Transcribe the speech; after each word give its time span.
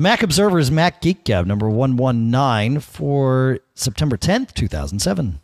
The 0.00 0.04
Mac 0.04 0.22
Observer's 0.22 0.70
Mac 0.70 1.02
Geek 1.02 1.24
Gab 1.24 1.46
number 1.46 1.68
119 1.68 2.80
for 2.80 3.58
September 3.74 4.16
10th, 4.16 4.54
2007. 4.54 5.40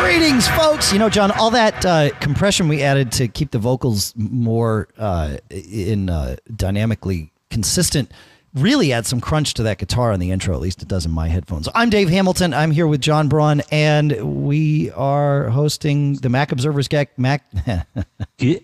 Greetings, 0.00 0.46
folks. 0.46 0.92
You 0.92 1.00
know, 1.00 1.08
John, 1.08 1.32
all 1.32 1.50
that 1.50 1.84
uh, 1.84 2.10
compression 2.20 2.68
we 2.68 2.84
added 2.84 3.10
to 3.10 3.26
keep 3.26 3.50
the 3.50 3.58
vocals 3.58 4.14
more 4.16 4.86
uh, 4.96 5.38
in 5.50 6.08
uh, 6.08 6.36
dynamically 6.54 7.32
consistent 7.54 8.10
really 8.52 8.92
adds 8.92 9.06
some 9.06 9.20
crunch 9.20 9.54
to 9.54 9.62
that 9.62 9.78
guitar 9.78 10.10
on 10.10 10.18
the 10.18 10.32
intro. 10.32 10.54
At 10.56 10.60
least 10.60 10.82
it 10.82 10.88
does 10.88 11.06
in 11.06 11.12
my 11.12 11.28
headphones. 11.28 11.68
I'm 11.72 11.88
Dave 11.88 12.08
Hamilton. 12.08 12.52
I'm 12.52 12.72
here 12.72 12.88
with 12.88 13.00
John 13.00 13.28
Braun, 13.28 13.62
and 13.70 14.44
we 14.44 14.90
are 14.90 15.50
hosting 15.50 16.14
the 16.16 16.28
Mac 16.28 16.50
Observer's 16.50 16.88
Geek 16.88 17.16
Mac. 17.16 17.48
the 18.38 18.60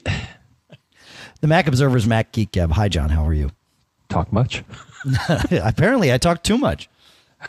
Mac 1.45 1.69
Observer's 1.69 2.05
Mac 2.05 2.33
Geek 2.33 2.51
Gab. 2.51 2.73
Hi, 2.73 2.89
John. 2.89 3.11
How 3.11 3.25
are 3.25 3.33
you? 3.33 3.53
Talk 4.09 4.33
much? 4.33 4.65
Apparently, 5.53 6.13
I 6.13 6.19
talk 6.19 6.43
too 6.43 6.59
much. 6.59 6.91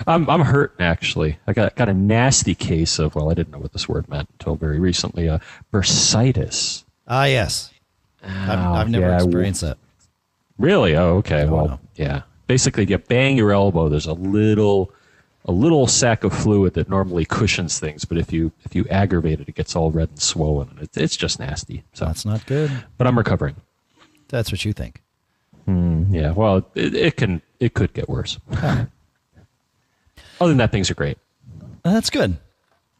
I'm 0.05 0.30
I'm 0.30 0.41
hurt 0.41 0.76
actually. 0.80 1.40
I 1.48 1.54
got 1.54 1.76
got 1.76 1.90
a 1.90 1.94
nasty 1.94 2.54
case 2.54 2.99
of 2.99 3.16
well, 3.16 3.32
I 3.32 3.34
didn't 3.34 3.52
know 3.52 3.58
what 3.58 3.73
this 3.73 3.90
word 3.90 4.08
meant 4.08 4.30
until 4.34 4.55
very 4.55 4.80
recently. 4.80 5.27
Uh, 5.27 5.40
bursitis. 5.73 6.84
Ah, 7.08 7.26
yes. 7.26 7.73
I've, 8.23 8.60
Oh, 8.60 8.73
I've 8.73 8.90
never 8.90 9.08
yeah, 9.08 9.16
experienced 9.16 9.62
that. 9.62 9.80
Really? 10.61 10.95
Oh, 10.95 11.17
okay. 11.17 11.45
Well, 11.45 11.67
no. 11.67 11.79
yeah. 11.95 12.21
Basically, 12.47 12.85
you 12.85 12.97
bang 12.97 13.38
your 13.38 13.51
elbow. 13.51 13.89
There's 13.89 14.05
a 14.05 14.13
little 14.13 14.91
a 15.45 15.51
little 15.51 15.87
sack 15.87 16.23
of 16.23 16.31
fluid 16.34 16.76
that 16.76 16.87
normally 16.87 17.26
cushions 17.26 17.79
things, 17.79 18.05
but 18.05 18.18
if 18.18 18.31
you 18.31 18.51
if 18.63 18.76
you 18.76 18.85
aggravate 18.90 19.40
it, 19.40 19.49
it 19.49 19.55
gets 19.55 19.76
all 19.76 19.90
red 19.91 20.09
and 20.09 20.21
swollen. 20.21 20.70
and 20.70 20.79
It's 20.81 20.98
it's 20.98 21.15
just 21.18 21.40
nasty. 21.40 21.84
So, 21.93 22.05
That's 22.05 22.26
not 22.26 22.45
good. 22.45 22.71
but 22.98 23.07
I'm 23.07 23.18
recovering. 23.18 23.55
That's 24.27 24.51
what 24.51 24.63
you 24.63 24.71
think. 24.73 25.01
Hmm, 25.65 26.13
yeah. 26.13 26.31
Well, 26.31 26.65
it, 26.75 26.93
it 26.96 27.18
can 27.18 27.41
it 27.59 27.73
could 27.73 27.93
get 27.93 28.07
worse. 28.09 28.37
Other 28.51 28.90
than 30.40 30.57
that, 30.57 30.71
things 30.71 30.90
are 30.91 30.96
great. 30.96 31.18
That's 31.84 32.09
good. 32.09 32.37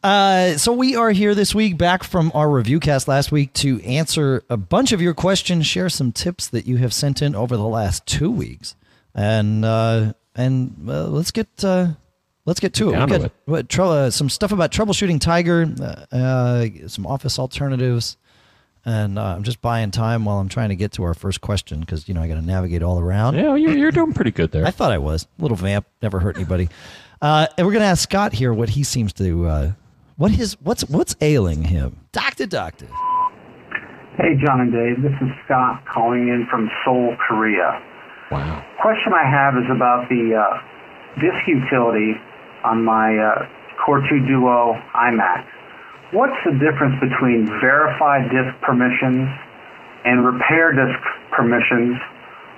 Uh, 0.04 0.58
so 0.58 0.74
we 0.74 0.96
are 0.96 1.12
here 1.12 1.36
this 1.36 1.54
week, 1.54 1.78
back 1.78 2.04
from 2.04 2.32
our 2.34 2.50
review 2.50 2.80
cast 2.80 3.08
last 3.08 3.32
week, 3.32 3.54
to 3.54 3.80
answer 3.84 4.44
a 4.50 4.58
bunch 4.58 4.92
of 4.92 5.02
your 5.02 5.14
questions, 5.14 5.68
share 5.68 5.90
some 5.90 6.12
tips 6.12 6.48
that 6.48 6.66
you 6.66 6.78
have 6.78 6.94
sent 6.94 7.22
in 7.22 7.36
over 7.36 7.56
the 7.56 7.68
last 7.68 8.06
two 8.08 8.32
weeks, 8.32 8.76
and 9.14 9.64
uh, 9.64 10.14
and 10.36 10.76
uh, 10.88 11.06
let's 11.06 11.30
get 11.30 11.48
uh, 11.64 11.90
let's 12.46 12.60
get 12.60 12.74
to 12.76 12.90
it. 12.90 13.00
We 13.00 13.18
got 13.20 13.32
what, 13.46 13.80
uh, 13.80 14.10
some 14.10 14.28
stuff 14.30 14.52
about 14.52 14.72
troubleshooting 14.72 15.22
Tiger, 15.22 15.72
uh, 15.80 16.16
uh, 16.16 16.68
some 16.88 17.06
office 17.06 17.38
alternatives, 17.38 18.18
and 18.84 19.20
uh, 19.20 19.36
I'm 19.36 19.44
just 19.44 19.62
buying 19.62 19.92
time 19.92 20.26
while 20.26 20.40
I'm 20.40 20.50
trying 20.50 20.70
to 20.70 20.76
get 20.76 20.94
to 20.94 21.04
our 21.04 21.14
first 21.14 21.42
question 21.42 21.80
because 21.82 22.08
you 22.08 22.16
know 22.16 22.24
I 22.24 22.28
got 22.28 22.36
to 22.36 22.42
navigate 22.42 22.82
all 22.82 23.00
around. 23.00 23.36
Yeah, 23.36 23.54
you're 23.54 23.78
you're 23.78 23.92
doing 23.92 24.14
pretty 24.14 24.32
good 24.32 24.52
there. 24.52 24.66
I 24.68 24.72
thought 24.72 24.92
I 24.92 24.98
was. 24.98 25.28
Little 25.38 25.58
vamp, 25.58 25.86
never 26.02 26.20
hurt 26.20 26.38
anybody. 26.38 26.70
Uh, 27.22 27.46
and 27.56 27.68
we're 27.68 27.74
gonna 27.74 27.86
ask 27.86 28.10
Scott 28.10 28.34
here 28.34 28.52
what 28.52 28.70
he 28.70 28.82
seems 28.84 29.14
to 29.14 29.46
uh, 29.46 29.72
what 30.22 30.30
his 30.30 30.54
what's 30.62 30.88
what's 30.88 31.16
ailing 31.20 31.64
him. 31.64 31.98
Doctor, 32.12 32.46
doctor. 32.46 32.86
Hey, 34.22 34.38
John 34.38 34.62
and 34.62 34.72
Dave. 34.72 35.02
This 35.02 35.18
is 35.18 35.34
Scott 35.46 35.82
calling 35.92 36.30
in 36.30 36.46
from 36.46 36.70
Seoul, 36.86 37.18
Korea. 37.28 37.82
wow. 38.30 38.62
Question 38.80 39.18
I 39.18 39.26
have 39.26 39.58
is 39.58 39.66
about 39.74 40.06
the 40.14 40.38
uh, 40.38 40.62
disk 41.18 41.42
utility 41.48 42.14
on 42.64 42.86
my 42.86 43.18
uh, 43.18 43.50
Core 43.84 44.06
2 44.06 44.28
Duo 44.30 44.78
iMac. 44.94 45.42
What's 46.14 46.38
the 46.46 46.54
difference 46.54 47.02
between 47.02 47.48
verified 47.58 48.30
disk 48.30 48.54
permissions 48.62 49.26
and 50.06 50.22
repair 50.22 50.70
disk 50.70 51.02
permissions, 51.34 51.98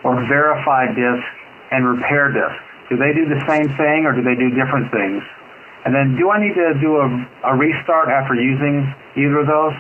or 0.04 0.20
verified 0.28 1.00
disk 1.00 1.24
and 1.72 1.88
repair 1.88 2.28
disk? 2.28 2.60
Do 2.90 2.98
they 3.00 3.16
do 3.16 3.24
the 3.24 3.40
same 3.48 3.72
thing, 3.80 4.04
or 4.04 4.12
do 4.12 4.20
they 4.20 4.36
do 4.36 4.52
different 4.52 4.92
things? 4.92 5.24
And 5.86 5.94
then, 5.94 6.16
do 6.18 6.30
I 6.30 6.40
need 6.40 6.54
to 6.56 6.74
do 6.80 6.96
a, 6.98 7.52
a 7.52 7.56
restart 7.58 8.10
after 8.10 8.36
using 8.36 8.94
either 9.18 9.40
of 9.40 9.48
those? 9.48 9.74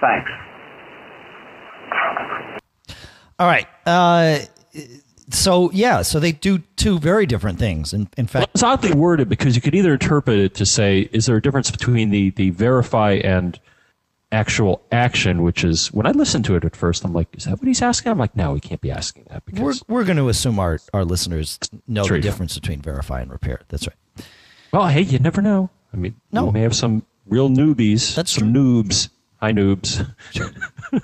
Thanks. 0.00 0.30
All 3.38 3.46
right. 3.46 3.66
Uh, 3.86 4.40
so 5.30 5.70
yeah, 5.72 6.02
so 6.02 6.20
they 6.20 6.32
do 6.32 6.58
two 6.76 6.98
very 6.98 7.26
different 7.26 7.58
things. 7.58 7.92
In, 7.92 8.08
in 8.16 8.26
fact, 8.26 8.50
It's 8.54 8.62
oddly 8.62 8.92
worded 8.92 9.28
because 9.28 9.54
you 9.54 9.62
could 9.62 9.74
either 9.74 9.92
interpret 9.92 10.38
it 10.38 10.54
to 10.56 10.66
say, 10.66 11.08
is 11.12 11.26
there 11.26 11.36
a 11.36 11.42
difference 11.42 11.70
between 11.70 12.10
the, 12.10 12.30
the 12.30 12.50
verify 12.50 13.12
and 13.12 13.58
actual 14.32 14.82
action, 14.92 15.42
which 15.42 15.64
is 15.64 15.92
when 15.92 16.06
I 16.06 16.10
listened 16.10 16.44
to 16.46 16.56
it 16.56 16.64
at 16.64 16.76
first, 16.76 17.04
I'm 17.04 17.12
like, 17.12 17.28
is 17.36 17.44
that 17.44 17.58
what 17.58 17.66
he's 17.66 17.82
asking? 17.82 18.12
I'm 18.12 18.18
like, 18.18 18.36
no, 18.36 18.54
he 18.54 18.60
can't 18.60 18.80
be 18.80 18.90
asking 18.90 19.24
that 19.30 19.42
we're 19.46 19.68
because, 19.68 19.84
we're 19.88 20.04
going 20.04 20.18
to 20.18 20.28
assume 20.28 20.58
our 20.58 20.78
our 20.92 21.04
listeners 21.04 21.58
know 21.86 22.04
the 22.06 22.18
difference 22.20 22.54
between 22.54 22.80
verify 22.80 23.20
and 23.20 23.30
repair. 23.30 23.60
That's 23.68 23.86
right. 23.86 24.26
Well, 24.72 24.88
hey, 24.88 25.02
you 25.02 25.18
never 25.18 25.40
know. 25.42 25.70
I 25.92 25.96
mean, 25.96 26.14
No. 26.32 26.46
we 26.46 26.52
may 26.52 26.60
have 26.62 26.74
some 26.76 27.04
real 27.26 27.48
newbies, 27.48 28.14
That's 28.14 28.30
some 28.32 28.52
noobs. 28.52 29.08
Hi, 29.40 29.52
noobs. 29.52 30.06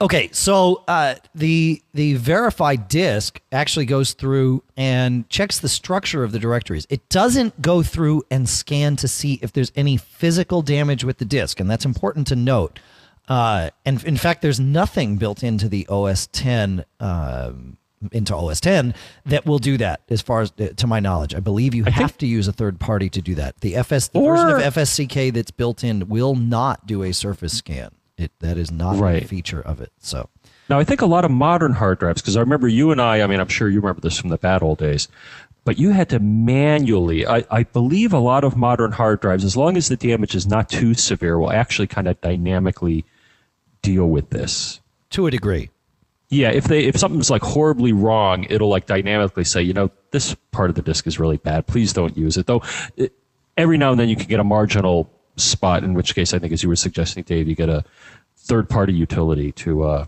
Okay, 0.00 0.28
so 0.30 0.84
uh, 0.86 1.16
the 1.34 1.82
the 1.92 2.14
verified 2.14 2.86
disk 2.86 3.40
actually 3.50 3.84
goes 3.84 4.12
through 4.12 4.62
and 4.76 5.28
checks 5.28 5.58
the 5.58 5.68
structure 5.68 6.22
of 6.22 6.30
the 6.30 6.38
directories. 6.38 6.86
It 6.88 7.08
doesn't 7.08 7.60
go 7.60 7.82
through 7.82 8.22
and 8.30 8.48
scan 8.48 8.94
to 8.94 9.08
see 9.08 9.40
if 9.42 9.52
there's 9.52 9.72
any 9.74 9.96
physical 9.96 10.62
damage 10.62 11.02
with 11.02 11.18
the 11.18 11.24
disk, 11.24 11.58
and 11.58 11.68
that's 11.68 11.84
important 11.84 12.28
to 12.28 12.36
note. 12.36 12.78
Uh, 13.26 13.70
and 13.84 14.04
in 14.04 14.16
fact, 14.16 14.40
there's 14.40 14.60
nothing 14.60 15.16
built 15.16 15.42
into 15.42 15.68
the 15.68 15.84
OS 15.88 16.28
10 16.28 16.84
um, 17.00 17.76
into 18.12 18.34
OS 18.34 18.60
10 18.60 18.94
that 19.26 19.46
will 19.46 19.58
do 19.58 19.76
that. 19.78 20.02
As 20.08 20.22
far 20.22 20.40
as 20.40 20.52
to 20.76 20.86
my 20.86 21.00
knowledge, 21.00 21.34
I 21.34 21.40
believe 21.40 21.74
you 21.74 21.84
have 21.84 22.16
to 22.18 22.26
use 22.26 22.48
a 22.48 22.52
third 22.52 22.78
party 22.78 23.08
to 23.10 23.20
do 23.20 23.34
that. 23.36 23.60
The 23.60 23.76
FS 23.76 24.08
the 24.08 24.20
version 24.20 24.50
of 24.50 24.74
FSCK 24.74 25.32
that's 25.32 25.50
built 25.50 25.82
in 25.84 26.08
will 26.08 26.34
not 26.34 26.86
do 26.86 27.02
a 27.02 27.12
surface 27.12 27.56
scan. 27.56 27.90
It 28.16 28.32
that 28.40 28.56
is 28.56 28.70
not 28.70 29.00
a 29.02 29.20
feature 29.26 29.60
of 29.60 29.80
it. 29.80 29.92
So. 29.98 30.28
Now, 30.68 30.78
I 30.78 30.84
think 30.84 31.00
a 31.00 31.06
lot 31.06 31.24
of 31.24 31.30
modern 31.30 31.72
hard 31.72 31.98
drives, 31.98 32.20
because 32.20 32.36
I 32.36 32.40
remember 32.40 32.68
you 32.68 32.90
and 32.90 33.00
I, 33.00 33.22
I 33.22 33.26
mean, 33.26 33.40
I'm 33.40 33.48
sure 33.48 33.70
you 33.70 33.80
remember 33.80 34.02
this 34.02 34.18
from 34.18 34.28
the 34.28 34.36
bad 34.36 34.62
old 34.62 34.78
days, 34.78 35.08
but 35.64 35.78
you 35.78 35.90
had 35.90 36.10
to 36.10 36.18
manually, 36.18 37.26
I, 37.26 37.44
I 37.50 37.62
believe 37.62 38.12
a 38.12 38.18
lot 38.18 38.44
of 38.44 38.54
modern 38.54 38.92
hard 38.92 39.20
drives, 39.20 39.44
as 39.44 39.56
long 39.56 39.78
as 39.78 39.88
the 39.88 39.96
damage 39.96 40.34
is 40.34 40.46
not 40.46 40.68
too 40.68 40.92
severe, 40.92 41.38
will 41.38 41.52
actually 41.52 41.86
kind 41.86 42.06
of 42.06 42.20
dynamically 42.20 43.06
deal 43.80 44.10
with 44.10 44.28
this. 44.30 44.80
to 45.10 45.26
a 45.26 45.30
degree. 45.30 45.70
Yeah, 46.30 46.50
if 46.50 46.64
they 46.64 46.84
if 46.84 46.96
something's 46.98 47.30
like 47.30 47.42
horribly 47.42 47.92
wrong, 47.92 48.44
it'll 48.50 48.68
like 48.68 48.86
dynamically 48.86 49.44
say, 49.44 49.62
you 49.62 49.72
know, 49.72 49.90
this 50.10 50.34
part 50.50 50.68
of 50.68 50.76
the 50.76 50.82
disk 50.82 51.06
is 51.06 51.18
really 51.18 51.38
bad. 51.38 51.66
Please 51.66 51.92
don't 51.92 52.16
use 52.16 52.36
it. 52.36 52.46
Though 52.46 52.62
it, 52.96 53.14
every 53.56 53.78
now 53.78 53.92
and 53.92 54.00
then 54.00 54.08
you 54.08 54.16
can 54.16 54.26
get 54.26 54.38
a 54.38 54.44
marginal 54.44 55.10
spot, 55.36 55.84
in 55.84 55.94
which 55.94 56.14
case 56.14 56.34
I 56.34 56.38
think, 56.38 56.52
as 56.52 56.62
you 56.62 56.68
were 56.68 56.76
suggesting, 56.76 57.22
Dave, 57.22 57.48
you 57.48 57.54
get 57.54 57.70
a 57.70 57.82
third 58.36 58.68
party 58.68 58.92
utility 58.92 59.52
to, 59.52 59.84
uh, 59.84 60.06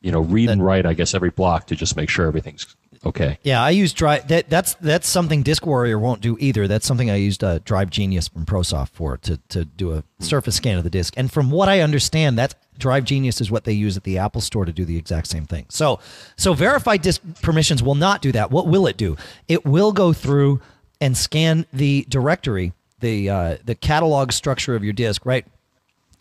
you 0.00 0.12
know, 0.12 0.20
read 0.20 0.48
and 0.48 0.64
write. 0.64 0.86
I 0.86 0.94
guess 0.94 1.12
every 1.12 1.30
block 1.30 1.66
to 1.68 1.74
just 1.76 1.96
make 1.96 2.08
sure 2.08 2.26
everything's 2.26 2.76
okay. 3.04 3.38
Yeah, 3.42 3.62
I 3.62 3.70
use 3.70 3.92
Drive. 3.92 4.28
That 4.28 4.48
that's 4.48 4.74
that's 4.74 5.08
something 5.08 5.42
Disk 5.42 5.66
Warrior 5.66 5.98
won't 5.98 6.20
do 6.20 6.36
either. 6.38 6.68
That's 6.68 6.86
something 6.86 7.10
I 7.10 7.16
used 7.16 7.42
uh, 7.42 7.58
Drive 7.64 7.90
Genius 7.90 8.28
from 8.28 8.46
ProSoft 8.46 8.90
for 8.90 9.16
to 9.18 9.38
to 9.48 9.64
do 9.64 9.92
a 9.92 10.04
surface 10.20 10.54
scan 10.56 10.78
of 10.78 10.84
the 10.84 10.90
disk. 10.90 11.14
And 11.16 11.32
from 11.32 11.50
what 11.50 11.68
I 11.68 11.80
understand, 11.80 12.38
that 12.38 12.54
Drive 12.78 13.04
Genius 13.04 13.40
is 13.40 13.50
what 13.50 13.64
they 13.64 13.72
use 13.72 13.96
at 13.96 14.04
the 14.04 14.18
Apple 14.18 14.40
Store 14.40 14.64
to 14.64 14.72
do 14.72 14.84
the 14.84 14.96
exact 14.96 15.26
same 15.26 15.46
thing. 15.46 15.66
So 15.68 16.00
so 16.36 16.54
verified 16.54 17.02
disk 17.02 17.20
permissions 17.42 17.82
will 17.82 17.94
not 17.94 18.22
do 18.22 18.32
that. 18.32 18.50
What 18.50 18.66
will 18.66 18.86
it 18.86 18.96
do? 18.96 19.16
It 19.48 19.64
will 19.64 19.92
go 19.92 20.12
through 20.12 20.60
and 21.00 21.16
scan 21.16 21.66
the 21.72 22.06
directory, 22.08 22.72
the 23.00 23.30
uh, 23.30 23.56
the 23.64 23.74
catalog 23.74 24.32
structure 24.32 24.74
of 24.74 24.84
your 24.84 24.92
disk. 24.92 25.26
Right. 25.26 25.46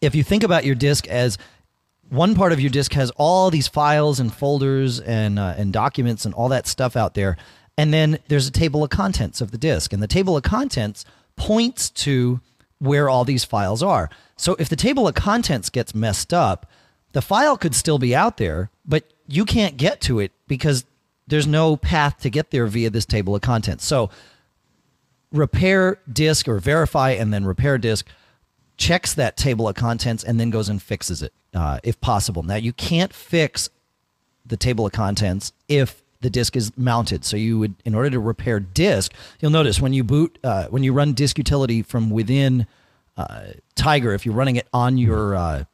If 0.02 0.16
you 0.16 0.24
think 0.24 0.44
about 0.44 0.66
your 0.66 0.76
disk 0.76 1.08
as 1.08 1.38
one 2.10 2.36
part 2.36 2.52
of 2.52 2.60
your 2.60 2.70
disk 2.70 2.94
has 2.94 3.12
all 3.18 3.50
these 3.50 3.68
files 3.68 4.20
and 4.20 4.34
folders 4.34 5.00
and 5.00 5.40
uh, 5.40 5.56
and 5.58 5.74
documents 5.74 6.26
and 6.26 6.34
all 6.34 6.50
that 6.50 6.68
stuff 6.68 6.96
out 6.96 7.14
there, 7.14 7.38
and 7.78 7.94
then 7.94 8.20
there's 8.28 8.48
a 8.48 8.52
table 8.52 8.84
of 8.84 8.90
contents 8.90 9.42
of 9.42 9.52
the 9.52 9.58
disk, 9.58 9.94
and 9.94 10.04
the 10.04 10.08
table 10.08 10.38
of 10.38 10.44
contents 10.44 11.06
points 11.36 11.90
to 11.90 12.40
where 12.80 13.10
all 13.10 13.26
these 13.26 13.44
files 13.44 13.82
are. 13.82 14.10
So 14.38 14.56
if 14.60 14.70
the 14.70 14.76
table 14.76 15.08
of 15.08 15.16
contents 15.16 15.70
gets 15.70 15.96
messed 15.96 16.34
up, 16.34 16.70
the 17.14 17.22
file 17.22 17.58
could 17.58 17.74
still 17.74 17.98
be 17.98 18.14
out 18.14 18.38
there, 18.38 18.70
but 18.86 19.14
you 19.28 19.46
can't 19.46 19.78
get 19.78 20.02
to 20.02 20.20
it 20.20 20.32
because 20.48 20.86
there's 21.28 21.48
no 21.48 21.78
path 21.78 22.20
to 22.20 22.30
get 22.30 22.52
there 22.52 22.68
via 22.68 22.90
this 22.90 23.06
table 23.06 23.36
of 23.36 23.42
contents. 23.42 23.86
So 23.86 24.10
repair 25.32 26.00
disk 26.12 26.48
or 26.48 26.60
verify 26.60 27.12
and 27.12 27.34
then 27.34 27.46
repair 27.46 27.78
disk 27.78 28.08
checks 28.78 29.14
that 29.14 29.38
table 29.38 29.68
of 29.68 29.76
contents 29.76 30.24
and 30.24 30.40
then 30.40 30.50
goes 30.50 30.70
and 30.70 30.82
fixes 30.82 31.22
it 31.22 31.34
uh, 31.54 31.80
if 31.84 32.00
possible. 32.02 32.44
Now 32.44 32.56
you 32.56 32.74
can't 32.74 33.14
fix 33.14 33.70
the 34.46 34.58
table 34.58 34.86
of 34.86 34.92
contents 34.92 35.54
if 35.68 36.04
the 36.26 36.30
disk 36.32 36.56
is 36.56 36.76
mounted. 36.76 37.24
So 37.24 37.38
you 37.38 37.60
would, 37.60 37.76
in 37.86 37.94
order 37.94 38.10
to 38.10 38.20
repair 38.20 38.60
disk, 38.60 39.14
you'll 39.40 39.52
notice 39.52 39.80
when 39.80 39.94
you 39.94 40.04
boot, 40.04 40.40
uh, 40.44 40.66
when 40.70 40.82
you 40.82 40.92
run 40.92 41.14
disk 41.14 41.38
utility 41.38 41.84
from 41.84 42.10
within 42.10 42.66
uh, 43.16 43.50
Tiger, 43.76 44.12
if 44.12 44.26
you're 44.26 44.34
running 44.34 44.56
it 44.56 44.68
on 44.74 44.98
your 44.98 45.36
uh, 45.36 45.66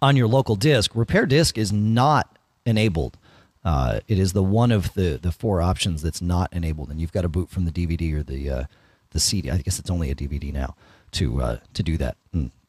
on 0.00 0.14
your 0.14 0.28
local 0.28 0.54
disk, 0.54 0.92
repair 0.94 1.26
disk 1.26 1.58
is 1.58 1.72
not 1.72 2.38
enabled. 2.64 3.18
Uh, 3.64 3.98
it 4.06 4.16
is 4.16 4.32
the 4.32 4.44
one 4.44 4.70
of 4.70 4.94
the 4.94 5.18
the 5.20 5.32
four 5.32 5.60
options 5.60 6.02
that's 6.02 6.22
not 6.22 6.52
enabled, 6.52 6.88
and 6.88 7.00
you've 7.00 7.12
got 7.12 7.22
to 7.22 7.28
boot 7.28 7.50
from 7.50 7.64
the 7.64 7.72
DVD 7.72 8.14
or 8.14 8.22
the 8.22 8.48
uh, 8.48 8.64
the 9.10 9.18
CD. 9.18 9.50
I 9.50 9.58
guess 9.58 9.80
it's 9.80 9.90
only 9.90 10.08
a 10.08 10.14
DVD 10.14 10.52
now 10.52 10.76
to 11.12 11.42
uh, 11.42 11.56
to 11.74 11.82
do 11.82 11.96
that. 11.96 12.16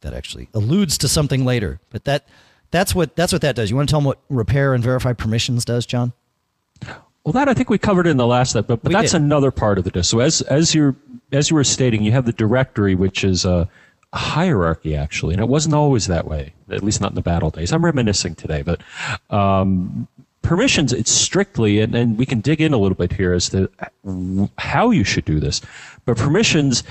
That 0.02 0.14
actually 0.14 0.50
alludes 0.56 0.98
to 1.00 1.08
something 1.08 1.46
later, 1.46 1.82
but 1.92 2.06
that 2.06 2.28
that's 2.72 2.96
what 2.96 3.16
that's 3.16 3.32
what 3.32 3.44
that 3.44 3.56
does. 3.56 3.70
You 3.70 3.76
want 3.76 3.90
to 3.90 3.94
tell 3.94 4.00
them 4.00 4.06
what 4.06 4.20
repair 4.28 4.74
and 4.74 4.84
verify 4.84 5.14
permissions 5.14 5.66
does, 5.66 5.86
John? 5.86 6.14
Well, 7.24 7.34
that 7.34 7.50
I 7.50 7.54
think 7.54 7.70
we 7.70 7.78
covered 7.78 8.08
in 8.08 8.18
the 8.18 8.28
last 8.28 8.52
step, 8.52 8.68
but, 8.68 8.82
but 8.82 8.92
that's 8.92 9.12
did. 9.12 9.22
another 9.22 9.52
part 9.52 9.78
of 9.78 9.84
the 9.84 9.92
disk. 9.92 10.10
So 10.10 10.20
as 10.20 10.42
as 10.42 10.74
you're 10.74 10.96
as 11.32 11.50
you 11.50 11.56
were 11.56 11.64
stating, 11.64 12.04
you 12.04 12.12
have 12.12 12.26
the 12.26 12.34
directory, 12.34 12.96
which 12.96 13.24
is 13.24 13.46
a, 13.46 13.70
a 14.14 14.18
hierarchy 14.18 14.96
actually, 14.96 15.34
and 15.34 15.42
it 15.42 15.48
wasn't 15.48 15.76
always 15.76 16.08
that 16.08 16.26
way. 16.26 16.54
At 16.72 16.82
least 16.84 17.02
not 17.02 17.12
in 17.12 17.16
the 17.16 17.22
battle 17.22 17.50
days. 17.50 17.72
I'm 17.72 17.86
reminiscing 17.86 18.36
today, 18.36 18.64
but 18.64 18.82
um, 19.30 20.08
permissions 20.42 20.94
it's 20.94 21.12
strictly, 21.12 21.80
and, 21.82 21.94
and 21.94 22.18
we 22.18 22.26
can 22.26 22.40
dig 22.40 22.62
in 22.62 22.74
a 22.74 22.78
little 22.78 22.96
bit 22.96 23.14
here 23.14 23.34
as 23.34 23.50
to 23.50 23.70
how 24.58 24.90
you 24.92 25.04
should 25.04 25.26
do 25.26 25.40
this. 25.40 25.62
But 26.06 26.18
permissions 26.18 26.84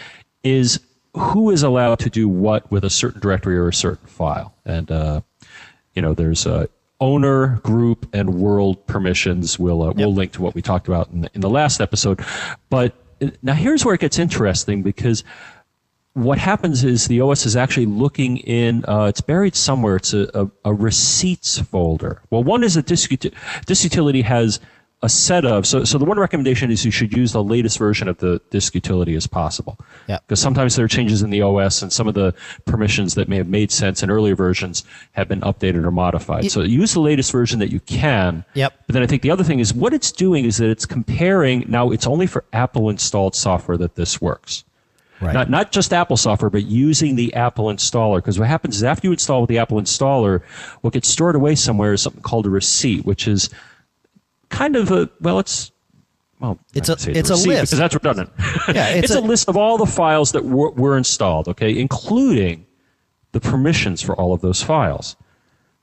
is 0.45 0.81
who 1.15 1.51
is 1.51 1.63
allowed 1.63 1.99
to 2.01 2.11
do 2.11 2.29
what 2.29 2.71
with 2.71 2.85
a 2.85 2.91
certain 2.91 3.21
directory 3.21 3.57
or 3.57 3.69
a 3.69 3.75
certain 3.75 4.07
file, 4.07 4.55
and 4.65 4.91
uh, 4.91 5.21
you 5.95 6.03
know 6.03 6.15
there's 6.15 6.47
uh, 6.47 6.67
owner 7.01 7.59
group 7.59 8.09
and 8.13 8.35
world 8.35 8.85
permissions 8.87 9.59
we'll 9.59 9.83
uh, 9.83 9.93
we'll 9.93 10.15
link 10.15 10.33
to 10.33 10.43
what 10.43 10.55
we 10.55 10.63
talked 10.63 10.89
about 10.89 11.09
in 11.11 11.23
the, 11.23 11.31
in 11.35 11.41
the 11.41 11.51
last 11.51 11.81
episode 11.81 12.25
but 12.71 12.95
uh, 13.23 13.29
now 13.43 13.55
here's 13.55 13.85
where 13.85 13.95
it 13.95 14.01
gets 14.01 14.19
interesting 14.19 14.83
because 14.83 15.25
what 16.15 16.39
happens 16.39 16.83
is 16.83 17.07
the 17.07 17.21
OS 17.21 17.47
is 17.47 17.55
actually 17.55 17.87
looking 17.87 18.39
in, 18.39 18.85
uh, 18.89 19.05
it's 19.05 19.21
buried 19.21 19.55
somewhere. 19.55 19.97
It's 19.97 20.13
a, 20.13 20.29
a, 20.35 20.51
a 20.65 20.75
receipts 20.75 21.61
folder. 21.61 22.23
Well, 22.31 22.43
one 22.43 22.65
is 22.65 22.75
that 22.75 22.91
uti- 22.91 23.33
disk 23.67 23.85
utility 23.85 24.23
has 24.23 24.59
a 25.03 25.09
set 25.09 25.45
of, 25.45 25.65
so, 25.65 25.85
so 25.85 25.97
the 25.97 26.05
one 26.05 26.19
recommendation 26.19 26.73
is 26.73 26.85
you 26.85 26.91
should 26.91 27.17
use 27.17 27.33
the 27.33 27.43
latest 27.43 27.79
version 27.79 28.09
of 28.09 28.19
the 28.19 28.41
disk 28.51 28.75
utility 28.75 29.15
as 29.15 29.29
possible. 29.29 29.79
Yeah. 30.09 30.19
Because 30.27 30.41
sometimes 30.41 30.75
there 30.75 30.85
are 30.85 30.89
changes 30.89 31.23
in 31.23 31.31
the 31.31 31.41
OS 31.41 31.83
and 31.83 31.93
some 31.93 32.09
of 32.09 32.15
the 32.15 32.35
permissions 32.65 33.15
that 33.15 33.29
may 33.29 33.37
have 33.37 33.49
made 33.49 33.71
sense 33.71 34.03
in 34.03 34.11
earlier 34.11 34.35
versions 34.35 34.83
have 35.13 35.29
been 35.29 35.41
updated 35.43 35.85
or 35.85 35.93
modified. 35.93 36.51
so 36.51 36.63
use 36.63 36.95
the 36.95 37.01
latest 37.01 37.31
version 37.31 37.61
that 37.61 37.71
you 37.71 37.79
can. 37.81 38.45
Yep. 38.55 38.75
But 38.89 38.95
then 38.95 39.03
I 39.05 39.07
think 39.07 39.23
the 39.23 39.31
other 39.31 39.45
thing 39.45 39.61
is 39.61 39.73
what 39.73 39.95
it's 39.95 40.11
doing 40.11 40.45
is 40.45 40.57
that 40.57 40.69
it's 40.69 40.87
comparing, 40.87 41.65
now 41.69 41.91
it's 41.91 42.07
only 42.07 42.27
for 42.27 42.45
Apple 42.53 42.91
installed 42.91 43.37
software 43.37 43.77
that 43.77 43.95
this 43.95 44.21
works. 44.21 44.65
Right. 45.21 45.33
Not, 45.33 45.51
not 45.51 45.73
just 45.73 45.93
Apple 45.93 46.17
software, 46.17 46.51
but 46.51 46.65
using 46.65 47.17
the 47.17 47.35
Apple 47.35 47.67
installer. 47.67 48.19
Because 48.19 48.39
what 48.39 48.49
happens 48.49 48.77
is 48.77 48.85
after 48.85 49.09
you 49.09 49.13
install 49.13 49.41
with 49.41 49.49
the 49.49 49.59
Apple 49.59 49.81
installer, 49.81 50.43
what 50.83 50.93
gets 50.93 51.09
stored 51.09 51.35
away 51.35 51.55
somewhere 51.55 51.93
is 51.93 52.03
something 52.03 52.23
called 52.23 52.47
a 52.47 52.51
receipt, 52.51 53.05
which 53.05 53.27
is 53.27 53.51
kind 54.59 54.77
of 54.77 54.91
a, 54.91 55.09
well, 55.21 55.39
it's, 55.39 55.71
well, 56.41 56.59
It's 56.75 56.89
a 56.89 56.99
say 56.99 57.13
it's 57.13 57.31
a 57.31 57.35
receipt 57.35 57.49
list. 57.49 57.71
Because 57.71 57.79
that's 57.79 57.95
redundant. 57.95 58.31
Yeah, 58.75 58.89
it's, 58.89 59.11
it's 59.11 59.15
a, 59.15 59.19
a- 59.19 59.31
list 59.33 59.49
of 59.49 59.57
all 59.57 59.79
the 59.79 59.87
files 59.87 60.33
that 60.33 60.45
were, 60.45 60.71
were 60.71 60.97
installed, 60.97 61.49
okay, 61.49 61.77
including 61.79 62.67
the 63.33 63.41
permissions 63.41 64.03
for 64.03 64.15
all 64.17 64.33
of 64.33 64.41
those 64.41 64.63
files. 64.63 65.17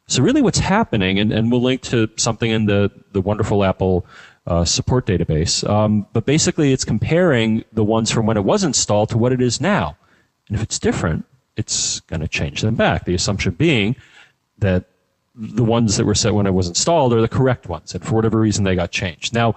So 0.07 0.21
really 0.21 0.41
what's 0.41 0.59
happening, 0.59 1.19
and, 1.19 1.31
and 1.31 1.51
we'll 1.51 1.61
link 1.63 1.81
to 1.83 2.09
something 2.17 2.51
in 2.51 2.65
the, 2.65 2.91
the 3.13 3.21
wonderful 3.21 3.63
Apple 3.63 4.05
uh, 4.45 4.63
support 4.63 5.07
database, 5.07 5.67
um, 5.67 6.05
but 6.13 6.25
basically 6.25 6.71
it's 6.73 6.85
comparing 6.85 7.63
the 7.73 7.83
ones 7.83 8.11
from 8.11 8.25
when 8.27 8.37
it 8.37 8.43
was 8.43 8.63
installed 8.63 9.09
to 9.09 9.17
what 9.17 9.31
it 9.31 9.41
is 9.41 9.59
now. 9.59 9.97
And 10.47 10.55
if 10.55 10.61
it's 10.61 10.77
different, 10.77 11.25
it's 11.57 12.01
going 12.01 12.19
to 12.21 12.27
change 12.27 12.61
them 12.61 12.75
back. 12.75 13.05
The 13.05 13.15
assumption 13.15 13.53
being 13.53 13.95
that 14.59 14.85
the 15.35 15.63
ones 15.63 15.97
that 15.97 16.05
were 16.05 16.15
set 16.15 16.33
when 16.33 16.47
it 16.47 16.53
was 16.53 16.67
installed 16.67 17.13
are 17.13 17.21
the 17.21 17.27
correct 17.27 17.67
ones, 17.67 17.93
and 17.93 18.03
for 18.03 18.15
whatever 18.15 18.39
reason 18.39 18.63
they 18.63 18.75
got 18.75 18.91
changed. 18.91 19.33
Now, 19.33 19.55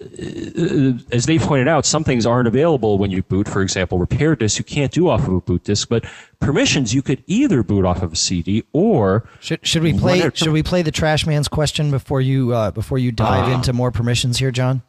uh, 0.00 0.92
as 1.10 1.26
they 1.26 1.38
pointed 1.38 1.66
out, 1.66 1.84
some 1.84 2.04
things 2.04 2.24
aren't 2.24 2.46
available 2.46 2.98
when 2.98 3.10
you 3.10 3.22
boot. 3.22 3.48
For 3.48 3.62
example, 3.62 3.98
repair 3.98 4.36
disk 4.36 4.58
you 4.58 4.64
can't 4.64 4.92
do 4.92 5.08
off 5.08 5.26
of 5.26 5.34
a 5.34 5.40
boot 5.40 5.64
disk, 5.64 5.88
but 5.88 6.04
permissions 6.38 6.94
you 6.94 7.02
could 7.02 7.22
either 7.26 7.64
boot 7.64 7.84
off 7.84 8.02
of 8.02 8.12
a 8.12 8.16
CD 8.16 8.64
or 8.72 9.28
Should, 9.40 9.66
should 9.66 9.82
we 9.82 9.92
play 9.92 10.18
Whatever. 10.18 10.36
should 10.36 10.52
we 10.52 10.62
play 10.62 10.82
the 10.82 10.92
trash 10.92 11.26
man's 11.26 11.48
question 11.48 11.90
before 11.90 12.20
you 12.20 12.52
uh, 12.52 12.70
before 12.70 12.98
you 12.98 13.10
dive 13.10 13.50
into 13.52 13.72
more 13.72 13.90
permissions 13.90 14.38
here, 14.38 14.50
John? 14.52 14.82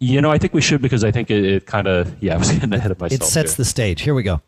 you 0.00 0.20
know 0.20 0.30
I 0.30 0.38
think 0.38 0.54
we 0.54 0.60
should 0.60 0.80
because 0.80 1.02
I 1.02 1.10
think 1.10 1.30
it, 1.30 1.44
it 1.44 1.66
kind 1.66 1.88
of 1.88 2.14
yeah 2.22 2.34
I 2.36 2.38
was 2.38 2.50
getting 2.52 2.72
ahead 2.72 2.90
of 2.90 3.00
myself. 3.00 3.20
It 3.20 3.24
sets 3.24 3.52
here. 3.52 3.56
the 3.56 3.64
stage. 3.64 4.02
Here 4.02 4.14
we 4.14 4.22
go. 4.22 4.42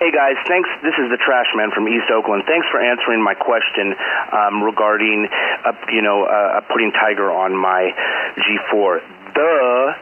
Hey 0.00 0.08
guys, 0.16 0.40
thanks. 0.48 0.64
This 0.80 0.96
is 0.96 1.12
the 1.12 1.20
Trash 1.20 1.52
Man 1.52 1.76
from 1.76 1.84
East 1.84 2.08
Oakland. 2.08 2.48
Thanks 2.48 2.64
for 2.72 2.80
answering 2.80 3.20
my 3.20 3.36
question 3.36 3.92
um, 4.32 4.64
regarding, 4.64 5.28
uh, 5.28 5.76
you 5.92 6.00
know, 6.00 6.24
uh, 6.24 6.64
putting 6.72 6.88
Tiger 6.88 7.28
on 7.28 7.52
my 7.52 7.92
G4. 8.40 9.04
The 9.36 9.92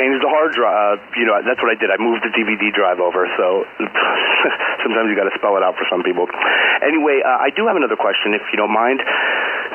changed 0.00 0.24
the 0.24 0.32
hard 0.32 0.56
drive. 0.56 0.96
Uh, 0.96 1.12
you 1.12 1.28
know, 1.28 1.44
that's 1.44 1.60
what 1.60 1.68
I 1.68 1.76
did. 1.76 1.92
I 1.92 2.00
moved 2.00 2.24
the 2.24 2.32
DVD 2.32 2.72
drive 2.72 3.04
over. 3.04 3.28
So 3.36 3.68
sometimes 4.80 5.12
you 5.12 5.16
got 5.18 5.28
to 5.28 5.36
spell 5.36 5.60
it 5.60 5.62
out 5.62 5.76
for 5.76 5.84
some 5.92 6.00
people. 6.00 6.24
Anyway, 6.80 7.20
uh, 7.20 7.28
I 7.28 7.52
do 7.52 7.68
have 7.68 7.76
another 7.76 8.00
question, 8.00 8.32
if 8.32 8.48
you 8.48 8.56
don't 8.56 8.72
mind. 8.72 9.04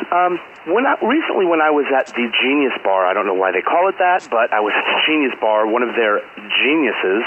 Um, 0.09 0.41
when 0.65 0.87
I, 0.87 0.95
recently, 1.03 1.43
when 1.43 1.59
I 1.59 1.75
was 1.75 1.83
at 1.91 2.07
the 2.15 2.25
Genius 2.39 2.71
Bar, 2.87 3.03
I 3.03 3.11
don't 3.11 3.27
know 3.27 3.35
why 3.35 3.51
they 3.51 3.61
call 3.61 3.91
it 3.91 3.99
that, 3.99 4.23
but 4.31 4.55
I 4.55 4.63
was 4.63 4.71
at 4.71 4.85
the 4.87 4.99
Genius 5.03 5.35
Bar. 5.43 5.67
One 5.67 5.83
of 5.83 5.91
their 5.95 6.23
geniuses 6.63 7.21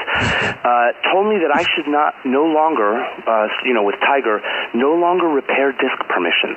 uh, 0.65 0.97
told 1.13 1.29
me 1.29 1.45
that 1.45 1.53
I 1.53 1.61
should 1.77 1.85
not, 1.85 2.17
no 2.25 2.49
longer, 2.49 2.97
uh, 2.97 3.49
you 3.69 3.77
know, 3.77 3.85
with 3.85 4.01
Tiger, 4.01 4.41
no 4.73 4.97
longer 4.97 5.29
repair 5.29 5.73
disk 5.77 6.01
permissions, 6.09 6.57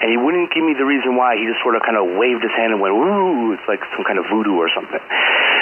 and 0.00 0.08
he 0.08 0.16
wouldn't 0.16 0.56
give 0.56 0.64
me 0.64 0.72
the 0.72 0.88
reason 0.88 1.20
why. 1.20 1.36
He 1.36 1.44
just 1.44 1.60
sort 1.60 1.76
of 1.76 1.84
kind 1.84 2.00
of 2.00 2.08
waved 2.16 2.40
his 2.40 2.54
hand 2.56 2.72
and 2.72 2.80
went, 2.80 2.96
"Ooh," 2.96 3.52
it's 3.52 3.68
like 3.68 3.84
some 3.92 4.04
kind 4.08 4.16
of 4.16 4.24
voodoo 4.32 4.56
or 4.56 4.72
something. 4.72 5.00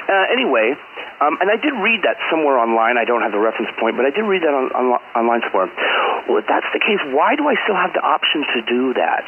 Uh, 0.07 0.27
anyway, 0.31 0.79
um, 1.25 1.39
and 1.41 1.49
I 1.51 1.57
did 1.57 1.73
read 1.79 2.03
that 2.05 2.19
somewhere 2.31 2.59
online. 2.59 2.99
I 2.99 3.07
don't 3.07 3.23
have 3.23 3.33
the 3.33 3.43
reference 3.43 3.71
point, 3.79 3.97
but 3.97 4.05
I 4.05 4.11
did 4.11 4.27
read 4.27 4.43
that 4.43 4.53
on, 4.53 4.69
on, 4.75 4.87
online 5.15 5.41
somewhere. 5.47 5.71
Well, 6.29 6.39
if 6.43 6.47
that's 6.47 6.67
the 6.75 6.83
case, 6.83 7.01
why 7.15 7.37
do 7.37 7.47
I 7.47 7.55
still 7.65 7.79
have 7.79 7.95
the 7.95 8.03
option 8.03 8.43
to 8.43 8.59
do 8.67 8.83
that? 8.99 9.25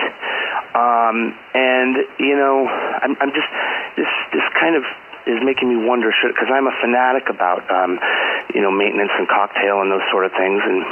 Um, 0.76 1.15
and 1.54 1.94
you 2.18 2.36
know, 2.36 2.66
I'm, 2.66 3.16
I'm 3.20 3.32
just 3.32 3.50
this 3.96 4.10
this 4.32 4.46
kind 4.58 4.76
of 4.76 4.82
is 5.26 5.42
making 5.42 5.68
me 5.68 5.76
wonder 5.76 6.12
because 6.22 6.50
I'm 6.52 6.66
a 6.66 6.76
fanatic 6.80 7.28
about 7.28 7.66
um, 7.70 7.98
you 8.54 8.62
know 8.62 8.70
maintenance 8.70 9.12
and 9.18 9.28
cocktail 9.28 9.82
and 9.82 9.90
those 9.90 10.06
sort 10.10 10.24
of 10.24 10.32
things. 10.32 10.62
And 10.64 10.82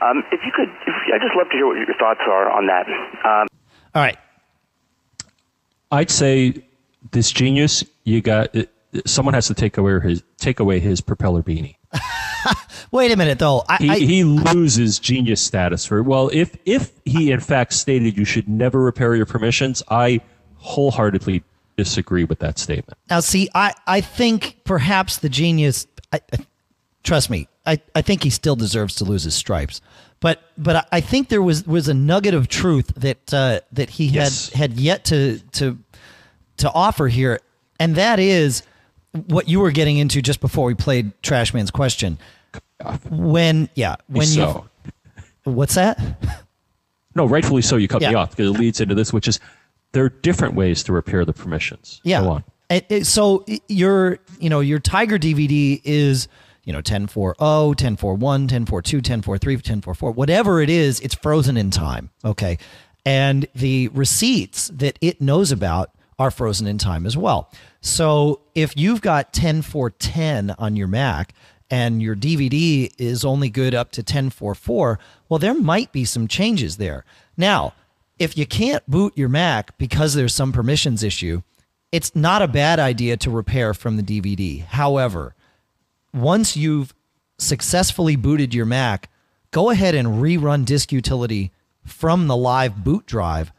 um, 0.00 0.24
if 0.32 0.40
you 0.44 0.52
could, 0.54 0.70
if, 0.86 0.94
I'd 1.14 1.20
just 1.20 1.36
love 1.36 1.48
to 1.50 1.56
hear 1.56 1.66
what 1.66 1.76
your 1.76 1.96
thoughts 1.98 2.20
are 2.26 2.50
on 2.50 2.66
that. 2.66 2.86
Um, 3.24 3.46
All 3.94 4.02
right. 4.02 4.18
I'd 5.90 6.10
say 6.10 6.54
this 7.10 7.30
genius 7.30 7.84
you 8.04 8.22
got. 8.22 8.54
It, 8.54 8.70
someone 9.06 9.34
has 9.34 9.46
to 9.48 9.54
take 9.54 9.78
away 9.78 10.00
his 10.00 10.22
take 10.38 10.60
away 10.60 10.80
his 10.80 11.00
propeller 11.00 11.42
beanie. 11.42 11.76
Wait 12.90 13.10
a 13.12 13.16
minute 13.16 13.38
though. 13.38 13.62
I, 13.68 13.76
he, 13.78 13.88
I, 13.90 13.98
he 13.98 14.24
loses 14.24 14.98
genius 14.98 15.40
status 15.40 15.86
for 15.86 16.02
well 16.02 16.28
if 16.32 16.56
if 16.66 16.92
he 17.04 17.30
in 17.30 17.40
fact 17.40 17.72
stated 17.72 18.16
you 18.16 18.24
should 18.24 18.48
never 18.48 18.80
repair 18.82 19.14
your 19.14 19.26
permissions 19.26 19.82
i 19.88 20.20
wholeheartedly 20.56 21.42
disagree 21.76 22.24
with 22.24 22.38
that 22.40 22.58
statement 22.58 22.98
now 23.08 23.20
see, 23.20 23.48
I, 23.54 23.72
I 23.86 24.00
think 24.00 24.58
perhaps 24.64 25.18
the 25.18 25.28
genius. 25.28 25.86
I, 26.12 26.20
I, 26.32 26.38
trust 27.02 27.30
me, 27.30 27.48
I, 27.66 27.80
I 27.94 28.02
think 28.02 28.22
he 28.22 28.30
still 28.30 28.56
deserves 28.56 28.94
to 28.96 29.04
lose 29.04 29.22
his 29.24 29.34
stripes. 29.34 29.80
But 30.20 30.42
but 30.58 30.76
I- 30.76 30.84
I 30.92 31.00
think 31.00 31.28
there 31.30 31.42
was 31.42 31.66
was 31.66 31.88
a 31.88 31.94
nugget 31.94 32.34
of 32.34 32.48
truth 32.48 32.92
that 32.96 33.32
uh, 33.34 33.60
that 33.72 33.90
he 33.90 34.06
Yes. 34.06 34.50
had 34.50 34.70
had 34.72 34.80
yet 34.80 35.04
to 35.06 35.38
to 35.52 35.78
to 36.58 36.70
offer 36.72 37.08
here, 37.08 37.40
and 37.80 37.96
that 37.96 38.20
is 38.20 38.62
what 39.12 39.48
you 39.48 39.60
were 39.60 39.70
getting 39.70 39.98
into 39.98 40.22
just 40.22 40.40
before 40.40 40.66
we 40.66 40.74
played 40.74 41.12
Trashman's 41.22 41.70
question. 41.70 42.18
When 43.10 43.68
yeah, 43.74 43.96
when 44.08 44.26
so 44.26 44.66
you 45.44 45.52
what's 45.52 45.74
that? 45.76 45.98
no 47.14 47.26
rightfully 47.26 47.62
so 47.62 47.76
you 47.76 47.88
cut 47.88 48.00
me 48.02 48.14
off 48.14 48.30
because 48.30 48.46
it 48.54 48.58
leads 48.58 48.80
into 48.80 48.94
this 48.94 49.12
which 49.12 49.28
is 49.28 49.38
there 49.92 50.04
are 50.04 50.08
different 50.08 50.54
ways 50.54 50.82
to 50.84 50.92
repair 50.92 51.24
the 51.24 51.32
permissions 51.32 52.00
Yeah. 52.04 52.22
Go 52.22 52.30
on. 52.30 52.44
It- 52.70 52.86
it- 52.88 53.06
so 53.06 53.44
y- 53.46 53.60
your 53.68 54.18
you 54.40 54.48
know 54.50 54.60
your 54.60 54.78
Tiger 54.78 55.18
DVD 55.18 55.80
is 55.84 56.26
you 56.64 56.72
know 56.72 56.80
10.4.0, 56.80 57.36
10.4.1, 57.76 58.48
10.4.2, 58.48 59.00
10.4.3, 59.02 59.62
10.4.4, 59.62 60.14
whatever 60.14 60.60
it 60.60 60.70
is, 60.70 60.98
it's 61.00 61.14
frozen 61.14 61.56
in 61.56 61.70
time. 61.70 62.10
Okay, 62.24 62.58
and 63.04 63.46
the 63.54 63.88
receipts 63.88 64.68
that 64.68 64.98
it 65.00 65.20
knows 65.20 65.52
about 65.52 65.90
are 66.18 66.30
frozen 66.30 66.66
in 66.66 66.78
time 66.78 67.06
as 67.06 67.16
well. 67.16 67.50
So 67.80 68.40
if 68.54 68.76
you've 68.76 69.00
got 69.00 69.32
10.4.10 69.32 70.54
on 70.58 70.76
your 70.76 70.88
Mac 70.88 71.34
and 71.70 72.02
your 72.02 72.14
DVD 72.14 72.92
is 72.98 73.24
only 73.24 73.48
good 73.48 73.74
up 73.74 73.90
to 73.92 74.02
10.4.4, 74.02 74.98
well, 75.28 75.38
there 75.38 75.54
might 75.54 75.92
be 75.92 76.04
some 76.04 76.28
changes 76.28 76.76
there. 76.76 77.04
Now, 77.36 77.74
if 78.18 78.36
you 78.36 78.46
can't 78.46 78.88
boot 78.88 79.16
your 79.16 79.28
Mac 79.28 79.76
because 79.78 80.14
there's 80.14 80.34
some 80.34 80.52
permissions 80.52 81.02
issue, 81.02 81.42
it's 81.90 82.14
not 82.14 82.42
a 82.42 82.48
bad 82.48 82.78
idea 82.78 83.16
to 83.18 83.30
repair 83.30 83.74
from 83.74 83.96
the 83.96 84.02
DVD. 84.02 84.64
However, 84.64 85.34
once 86.14 86.56
you've 86.56 86.94
successfully 87.38 88.16
booted 88.16 88.54
your 88.54 88.66
Mac, 88.66 89.10
go 89.50 89.70
ahead 89.70 89.94
and 89.94 90.22
rerun 90.22 90.64
disk 90.64 90.92
utility 90.92 91.52
from 91.84 92.28
the 92.28 92.36
live 92.36 92.84
boot 92.84 93.06
drive 93.06 93.52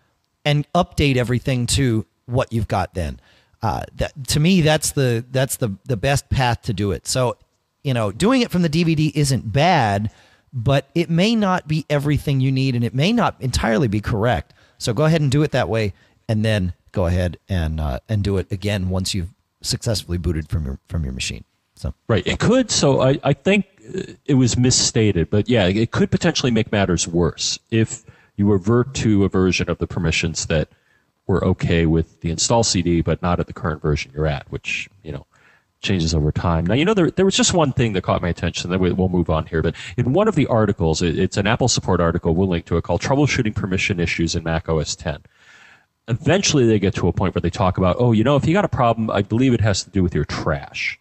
and 0.46 0.72
update 0.74 1.16
everything 1.16 1.68
to 1.68 2.06
what 2.26 2.52
you've 2.54 2.68
got 2.68 2.94
then. 2.94 3.20
Uh, 3.62 3.84
that, 3.96 4.12
to 4.28 4.40
me, 4.40 4.62
that's 4.62 4.92
the 4.92 5.24
that's 5.32 5.58
the 5.58 5.76
the 5.86 5.98
best 5.98 6.30
path 6.30 6.62
to 6.64 6.74
do 6.74 6.92
it. 6.92 7.08
So, 7.08 7.38
you 7.84 7.94
know, 7.94 8.12
doing 8.12 8.42
it 8.42 8.52
from 8.52 8.62
the 8.62 8.70
DVD 8.70 9.12
isn't 9.16 9.54
bad, 9.54 10.12
but 10.52 10.90
it 10.94 11.10
may 11.10 11.36
not 11.36 11.68
be 11.68 11.86
everything 11.90 12.42
you 12.42 12.52
need, 12.52 12.76
and 12.76 12.84
it 12.84 12.94
may 12.94 13.14
not 13.14 13.36
entirely 13.40 13.88
be 13.88 14.02
correct. 14.02 14.54
So 14.78 14.94
go 14.94 15.06
ahead 15.06 15.22
and 15.22 15.32
do 15.32 15.44
it 15.44 15.52
that 15.52 15.70
way, 15.70 15.94
and 16.28 16.44
then 16.44 16.74
go 16.92 17.06
ahead 17.06 17.38
and 17.48 17.80
uh, 17.80 18.00
and 18.10 18.24
do 18.24 18.38
it 18.38 18.52
again 18.52 18.90
once 18.90 19.14
you've 19.14 19.34
successfully 19.62 20.18
booted 20.18 20.50
from 20.50 20.66
your 20.66 20.80
from 20.90 21.04
your 21.04 21.14
machine. 21.14 21.46
So 21.76 21.94
Right. 22.08 22.26
It 22.28 22.40
could. 22.40 22.70
So 22.70 23.02
I, 23.02 23.20
I 23.24 23.34
think 23.34 23.66
uh, 23.96 24.14
it 24.26 24.36
was 24.36 24.58
misstated, 24.58 25.30
but 25.30 25.50
yeah, 25.50 25.68
it 25.68 25.92
could 25.92 26.12
potentially 26.12 26.52
make 26.52 26.72
matters 26.72 27.08
worse 27.08 27.60
if 27.72 28.04
you 28.36 28.52
revert 28.52 28.94
to 28.96 29.24
a 29.24 29.30
version 29.30 29.70
of 29.70 29.78
the 29.78 29.88
permissions 29.88 30.46
that 30.48 30.70
were 31.28 31.44
okay 31.44 31.86
with 31.86 32.20
the 32.22 32.32
install 32.32 32.64
CD, 32.64 33.02
but 33.02 33.22
not 33.22 33.40
at 33.40 33.48
the 33.48 33.54
current 33.54 33.82
version 33.82 34.12
you're 34.14 34.28
at, 34.28 34.50
which, 34.52 34.90
you 35.04 35.12
know, 35.12 35.26
changes 35.82 36.14
over 36.14 36.32
time. 36.32 36.66
Now, 36.66 36.76
you 36.76 36.86
know, 36.86 36.94
there, 36.94 37.12
there 37.12 37.26
was 37.26 37.36
just 37.36 37.54
one 37.54 37.74
thing 37.74 37.94
that 37.94 38.04
caught 38.04 38.22
my 38.22 38.30
attention, 38.30 38.70
then 38.70 38.80
we, 38.80 38.92
we'll 38.92 39.10
move 39.10 39.30
on 39.30 39.46
here. 39.46 39.62
But 39.62 39.76
in 39.98 40.14
one 40.14 40.28
of 40.28 40.36
the 40.36 40.48
articles, 40.48 41.02
it, 41.02 41.18
it's 41.18 41.38
an 41.38 41.48
Apple 41.48 41.68
support 41.68 42.00
article, 42.00 42.36
we'll 42.36 42.48
link 42.48 42.66
to 42.66 42.78
it, 42.78 42.84
called 42.84 43.02
Troubleshooting 43.02 43.56
Permission 43.56 44.00
Issues 44.00 44.36
in 44.36 44.44
Mac 44.44 44.70
OS 44.70 44.96
10 44.96 45.24
eventually 46.08 46.66
they 46.68 46.80
get 46.80 46.94
to 46.96 47.08
a 47.08 47.14
point 47.14 47.34
where 47.36 47.42
they 47.42 47.50
talk 47.50 47.78
about, 47.78 47.96
oh, 48.00 48.12
you 48.12 48.24
know, 48.24 48.36
if 48.36 48.46
you 48.46 48.54
got 48.54 48.66
a 48.66 48.70
problem, 48.70 49.10
I 49.10 49.22
believe 49.22 49.54
it 49.54 49.62
has 49.62 49.84
to 49.84 49.90
do 49.90 50.04
with 50.04 50.14
your 50.14 50.26
trash. 50.26 51.00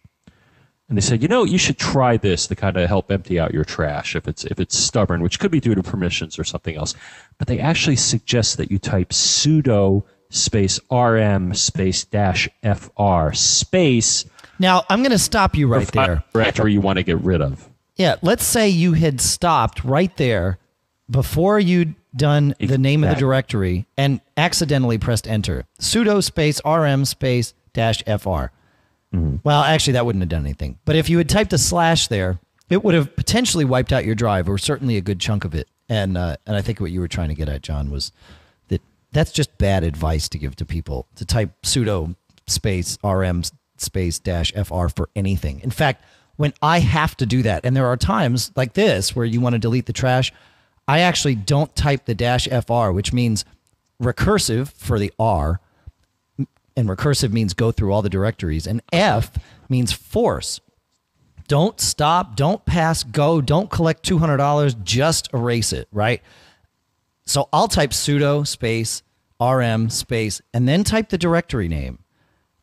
And 0.89 0.97
they 0.97 1.01
said, 1.01 1.21
you 1.21 1.27
know, 1.27 1.43
you 1.43 1.57
should 1.57 1.77
try 1.77 2.17
this 2.17 2.45
to 2.47 2.55
kind 2.55 2.77
of 2.77 2.87
help 2.87 3.11
empty 3.11 3.39
out 3.39 3.53
your 3.53 3.63
trash 3.63 4.15
if 4.15 4.27
it's 4.27 4.43
if 4.45 4.59
it's 4.59 4.77
stubborn, 4.77 5.23
which 5.23 5.39
could 5.39 5.49
be 5.49 5.59
due 5.59 5.75
to 5.75 5.81
permissions 5.81 6.37
or 6.37 6.43
something 6.43 6.75
else. 6.75 6.93
But 7.37 7.47
they 7.47 7.59
actually 7.59 7.95
suggest 7.95 8.57
that 8.57 8.69
you 8.69 8.77
type 8.77 9.09
sudo 9.09 10.03
space 10.33 10.79
rm 10.91 11.53
space 11.53 12.05
dash 12.05 12.49
fr 12.63 13.31
space 13.33 14.25
now 14.59 14.83
I'm 14.89 14.99
going 14.99 15.11
to 15.11 15.19
stop 15.19 15.55
you 15.55 15.67
right 15.67 15.85
the 15.85 15.91
there. 15.91 16.23
directory 16.33 16.73
you 16.73 16.81
want 16.81 16.97
to 16.97 17.03
get 17.03 17.19
rid 17.21 17.41
of. 17.41 17.69
Yeah, 17.95 18.15
let's 18.21 18.45
say 18.45 18.69
you 18.69 18.93
had 18.93 19.19
stopped 19.19 19.83
right 19.83 20.15
there 20.17 20.57
before 21.09 21.59
you'd 21.59 21.95
done 22.15 22.55
the 22.59 22.77
name 22.77 23.03
of 23.03 23.09
the 23.09 23.15
directory 23.15 23.87
and 23.97 24.21
accidentally 24.37 24.97
pressed 24.97 25.27
enter. 25.27 25.65
sudo 25.79 26.23
space 26.23 26.61
rm 26.65 27.05
space 27.05 27.53
dash 27.73 28.03
fr. 28.05 28.45
Well, 29.11 29.61
actually, 29.61 29.93
that 29.93 30.05
wouldn't 30.05 30.23
have 30.23 30.29
done 30.29 30.45
anything. 30.45 30.79
But 30.85 30.95
if 30.95 31.07
you 31.07 31.19
had 31.19 31.29
typed 31.29 31.53
a 31.53 31.57
slash 31.59 32.07
there, 32.07 32.39
it 32.69 32.83
would 32.83 32.95
have 32.95 33.15
potentially 33.15 33.65
wiped 33.65 33.93
out 33.93 34.05
your 34.05 34.15
drive, 34.15 34.49
or 34.49 34.57
certainly 34.57 34.97
a 34.97 35.01
good 35.01 35.19
chunk 35.19 35.45
of 35.45 35.53
it. 35.53 35.67
And 35.87 36.17
uh, 36.17 36.37
and 36.47 36.55
I 36.55 36.61
think 36.61 36.79
what 36.79 36.89
you 36.89 36.99
were 36.99 37.07
trying 37.07 37.29
to 37.29 37.35
get 37.35 37.47
at, 37.47 37.61
John, 37.61 37.91
was 37.91 38.11
that's 39.13 39.31
just 39.31 39.57
bad 39.57 39.83
advice 39.83 40.27
to 40.29 40.37
give 40.37 40.55
to 40.57 40.65
people 40.65 41.07
to 41.15 41.25
type 41.25 41.51
sudo 41.63 42.15
space 42.47 42.97
rm 43.03 43.43
space 43.77 44.19
dash 44.19 44.51
fr 44.53 44.87
for 44.87 45.09
anything. 45.15 45.59
In 45.61 45.71
fact, 45.71 46.03
when 46.35 46.53
I 46.61 46.79
have 46.79 47.15
to 47.17 47.25
do 47.25 47.43
that, 47.43 47.63
and 47.63 47.75
there 47.75 47.87
are 47.87 47.97
times 47.97 48.51
like 48.55 48.73
this 48.73 49.15
where 49.15 49.25
you 49.25 49.39
want 49.39 49.53
to 49.53 49.59
delete 49.59 49.85
the 49.85 49.93
trash, 49.93 50.33
I 50.87 50.99
actually 50.99 51.35
don't 51.35 51.75
type 51.75 52.05
the 52.05 52.15
dash 52.15 52.47
fr, 52.47 52.91
which 52.91 53.13
means 53.13 53.45
recursive 54.01 54.71
for 54.73 54.99
the 54.99 55.13
R, 55.19 55.59
and 56.75 56.89
recursive 56.89 57.31
means 57.31 57.53
go 57.53 57.71
through 57.71 57.93
all 57.93 58.01
the 58.01 58.09
directories, 58.09 58.67
and 58.67 58.81
F 58.91 59.31
means 59.69 59.91
force. 59.91 60.59
Don't 61.47 61.79
stop, 61.79 62.35
don't 62.35 62.65
pass 62.65 63.03
go, 63.03 63.41
don't 63.41 63.69
collect 63.69 64.07
$200, 64.07 64.83
just 64.83 65.31
erase 65.33 65.71
it, 65.71 65.87
right? 65.91 66.21
So 67.25 67.49
I'll 67.53 67.67
type 67.67 67.91
sudo 67.91 68.45
space 68.45 69.03
rm 69.41 69.89
space 69.89 70.41
and 70.53 70.67
then 70.67 70.83
type 70.83 71.09
the 71.09 71.17
directory 71.17 71.67
name. 71.67 71.99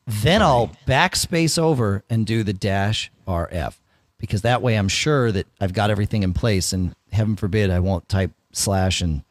Then 0.07 0.41
I'll 0.41 0.71
backspace 0.87 1.59
over 1.59 2.03
and 2.09 2.25
do 2.25 2.43
the 2.43 2.53
dash 2.53 3.11
rf 3.27 3.75
because 4.17 4.41
that 4.41 4.61
way 4.61 4.75
I'm 4.75 4.87
sure 4.87 5.31
that 5.31 5.47
I've 5.59 5.73
got 5.73 5.89
everything 5.89 6.23
in 6.23 6.33
place 6.33 6.73
and 6.73 6.95
heaven 7.11 7.35
forbid 7.35 7.69
I 7.69 7.79
won't 7.79 8.07
type 8.09 8.31
slash 8.51 9.01
and 9.01 9.23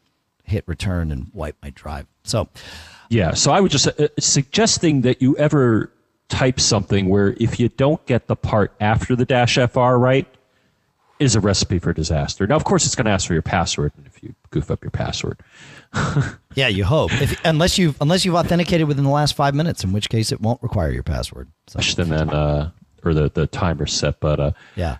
hit 0.44 0.64
return 0.66 1.12
and 1.12 1.30
wipe 1.32 1.56
my 1.62 1.70
drive. 1.70 2.06
So 2.24 2.48
Yeah, 3.08 3.34
so 3.34 3.52
I 3.52 3.60
would 3.60 3.70
just 3.70 3.88
uh, 3.88 4.08
suggesting 4.18 5.02
that 5.02 5.20
you 5.20 5.36
ever 5.36 5.92
type 6.28 6.60
something 6.60 7.08
where 7.08 7.34
if 7.38 7.58
you 7.58 7.68
don't 7.68 8.04
get 8.06 8.28
the 8.28 8.36
part 8.36 8.72
after 8.80 9.16
the 9.16 9.24
dash 9.24 9.56
fr 9.56 9.80
right, 9.80 10.26
is 11.18 11.36
a 11.36 11.40
recipe 11.40 11.78
for 11.78 11.92
disaster. 11.92 12.46
Now, 12.46 12.56
of 12.56 12.64
course, 12.64 12.86
it's 12.86 12.94
going 12.94 13.04
to 13.04 13.10
ask 13.10 13.26
for 13.26 13.34
your 13.34 13.42
password, 13.42 13.92
and 13.96 14.06
if 14.06 14.22
you 14.22 14.34
goof 14.50 14.70
up 14.70 14.82
your 14.82 14.90
password, 14.90 15.40
Yeah, 16.54 16.68
you 16.68 16.84
hope. 16.84 17.12
If, 17.20 17.40
unless 17.44 17.78
you've 17.78 18.00
unless 18.00 18.24
you've 18.24 18.34
authenticated 18.34 18.86
within 18.86 19.04
the 19.04 19.10
last 19.10 19.34
five 19.34 19.54
minutes, 19.54 19.84
in 19.84 19.92
which 19.92 20.08
case 20.08 20.32
it 20.32 20.40
won't 20.40 20.62
require 20.62 20.90
your 20.90 21.02
password. 21.02 21.48
So, 21.66 21.80
and 22.02 22.10
then 22.10 22.30
uh, 22.30 22.70
or 23.04 23.14
the 23.14 23.30
the 23.30 23.46
timer 23.46 23.86
set. 23.86 24.20
But 24.20 24.40
uh, 24.40 24.52
yeah. 24.76 24.98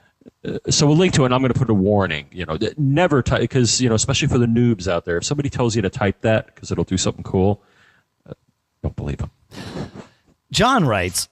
so 0.69 0.87
we'll 0.87 0.97
link 0.97 1.15
to 1.15 1.23
it. 1.23 1.27
and 1.27 1.35
I'm 1.35 1.41
going 1.41 1.53
to 1.53 1.59
put 1.59 1.71
a 1.71 1.75
warning. 1.75 2.27
You 2.33 2.47
know, 2.47 2.59
never 2.77 3.23
type 3.23 3.41
because 3.41 3.81
you 3.81 3.89
know, 3.89 3.95
especially 3.95 4.29
for 4.29 4.39
the 4.39 4.47
noobs 4.47 4.89
out 4.89 5.05
there, 5.05 5.17
if 5.17 5.25
somebody 5.25 5.51
tells 5.51 5.77
you 5.77 5.83
to 5.83 5.91
type 5.91 6.21
that 6.23 6.55
because 6.55 6.71
it'll 6.71 6.85
do 6.85 6.97
something 6.97 7.25
cool, 7.25 7.63
uh, 8.29 8.35
don't 8.83 8.97
believe 8.97 9.19
them. 9.19 9.31
John 10.53 10.85
writes, 10.85 11.29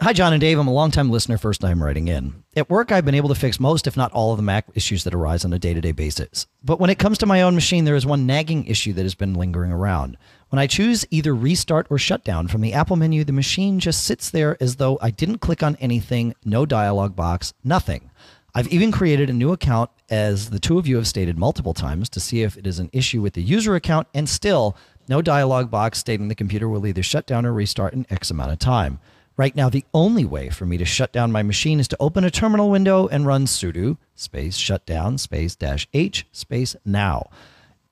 Hi, 0.00 0.12
John 0.12 0.32
and 0.32 0.40
Dave. 0.40 0.60
I'm 0.60 0.68
a 0.68 0.72
longtime 0.72 1.10
listener, 1.10 1.38
first 1.38 1.60
time 1.60 1.82
writing 1.82 2.06
in. 2.06 2.44
At 2.54 2.70
work, 2.70 2.92
I've 2.92 3.04
been 3.04 3.16
able 3.16 3.30
to 3.30 3.34
fix 3.34 3.58
most, 3.58 3.88
if 3.88 3.96
not 3.96 4.12
all, 4.12 4.30
of 4.30 4.36
the 4.36 4.44
Mac 4.44 4.66
issues 4.76 5.02
that 5.02 5.12
arise 5.12 5.44
on 5.44 5.52
a 5.52 5.58
day 5.58 5.74
to 5.74 5.80
day 5.80 5.90
basis. 5.90 6.46
But 6.62 6.78
when 6.78 6.88
it 6.88 7.00
comes 7.00 7.18
to 7.18 7.26
my 7.26 7.42
own 7.42 7.56
machine, 7.56 7.84
there 7.84 7.96
is 7.96 8.06
one 8.06 8.24
nagging 8.24 8.66
issue 8.66 8.92
that 8.92 9.02
has 9.02 9.16
been 9.16 9.34
lingering 9.34 9.72
around. 9.72 10.16
When 10.50 10.60
I 10.60 10.68
choose 10.68 11.04
either 11.10 11.34
restart 11.34 11.88
or 11.90 11.98
shutdown 11.98 12.46
from 12.46 12.60
the 12.60 12.74
Apple 12.74 12.94
menu, 12.94 13.24
the 13.24 13.32
machine 13.32 13.80
just 13.80 14.04
sits 14.04 14.30
there 14.30 14.56
as 14.60 14.76
though 14.76 15.00
I 15.02 15.10
didn't 15.10 15.38
click 15.38 15.64
on 15.64 15.74
anything, 15.80 16.32
no 16.44 16.64
dialog 16.64 17.16
box, 17.16 17.52
nothing. 17.64 18.12
I've 18.54 18.68
even 18.68 18.92
created 18.92 19.28
a 19.28 19.32
new 19.32 19.50
account, 19.50 19.90
as 20.08 20.50
the 20.50 20.60
two 20.60 20.78
of 20.78 20.86
you 20.86 20.94
have 20.94 21.08
stated 21.08 21.40
multiple 21.40 21.74
times, 21.74 22.08
to 22.10 22.20
see 22.20 22.42
if 22.42 22.56
it 22.56 22.68
is 22.68 22.78
an 22.78 22.90
issue 22.92 23.20
with 23.20 23.32
the 23.32 23.42
user 23.42 23.74
account, 23.74 24.06
and 24.14 24.28
still 24.28 24.76
no 25.08 25.22
dialog 25.22 25.72
box 25.72 25.98
stating 25.98 26.28
the 26.28 26.36
computer 26.36 26.68
will 26.68 26.86
either 26.86 27.02
shut 27.02 27.26
down 27.26 27.44
or 27.44 27.52
restart 27.52 27.94
in 27.94 28.06
X 28.10 28.30
amount 28.30 28.52
of 28.52 28.60
time. 28.60 29.00
Right 29.38 29.54
now, 29.54 29.68
the 29.68 29.84
only 29.94 30.24
way 30.24 30.50
for 30.50 30.66
me 30.66 30.78
to 30.78 30.84
shut 30.84 31.12
down 31.12 31.30
my 31.30 31.44
machine 31.44 31.78
is 31.78 31.86
to 31.88 31.96
open 32.00 32.24
a 32.24 32.30
terminal 32.30 32.70
window 32.70 33.06
and 33.06 33.24
run 33.24 33.46
sudo 33.46 33.96
space 34.16 34.56
shutdown 34.56 35.16
space 35.16 35.54
dash 35.54 35.86
h 35.94 36.26
space 36.32 36.74
now. 36.84 37.30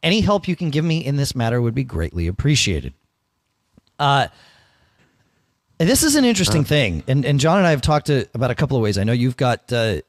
Any 0.02 0.22
help 0.22 0.48
you 0.48 0.56
can 0.56 0.70
give 0.70 0.84
me 0.84 1.04
in 1.04 1.14
this 1.14 1.36
matter 1.36 1.62
would 1.62 1.74
be 1.74 1.84
greatly 1.84 2.26
appreciated. 2.26 2.94
Uh, 3.96 4.26
this 5.78 6.02
is 6.02 6.16
an 6.16 6.24
interesting 6.24 6.64
thing, 6.64 7.04
and 7.06 7.24
and 7.24 7.38
John 7.38 7.58
and 7.58 7.66
I 7.66 7.70
have 7.70 7.80
talked 7.80 8.06
to, 8.06 8.28
about 8.34 8.50
a 8.50 8.56
couple 8.56 8.76
of 8.76 8.82
ways. 8.82 8.98
I 8.98 9.04
know 9.04 9.12
you've 9.12 9.36
got 9.36 9.72
uh, 9.72 10.00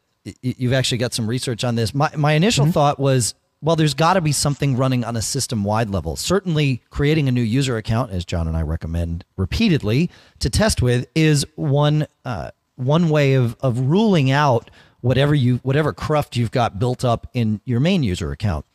you've 0.42 0.74
actually 0.74 0.98
got 0.98 1.14
some 1.14 1.28
research 1.28 1.64
on 1.64 1.76
this. 1.76 1.94
My 1.94 2.10
my 2.16 2.34
initial 2.34 2.66
thought 2.72 3.00
was, 3.00 3.36
well, 3.62 3.76
there's 3.76 3.94
got 3.94 4.14
to 4.14 4.22
be 4.22 4.32
something 4.32 4.78
running 4.78 5.04
on 5.04 5.16
a 5.16 5.22
system 5.22 5.64
wide 5.64 5.90
level. 5.90 6.16
Certainly, 6.16 6.84
creating 6.90 7.28
a 7.28 7.32
new 7.32 7.42
user 7.42 7.78
account, 7.78 8.12
as 8.12 8.24
John 8.24 8.48
and 8.48 8.56
I 8.56 8.62
recommend 8.62 9.26
repeatedly 9.36 10.10
to 10.40 10.50
test 10.50 10.82
with, 10.82 11.08
is 11.16 11.46
one 11.56 12.08
uh, 12.24 12.52
one 12.76 13.10
way 13.10 13.34
of 13.34 13.56
of 13.62 13.80
ruling 13.80 14.30
out 14.30 14.70
whatever 15.02 15.34
you 15.34 15.60
whatever 15.64 15.94
cruft 15.94 16.36
you've 16.36 16.52
got 16.52 16.80
built 16.80 17.04
up 17.04 17.28
in 17.34 17.62
your 17.66 17.80
main 17.80 18.04
user 18.04 18.32
account. 18.32 18.66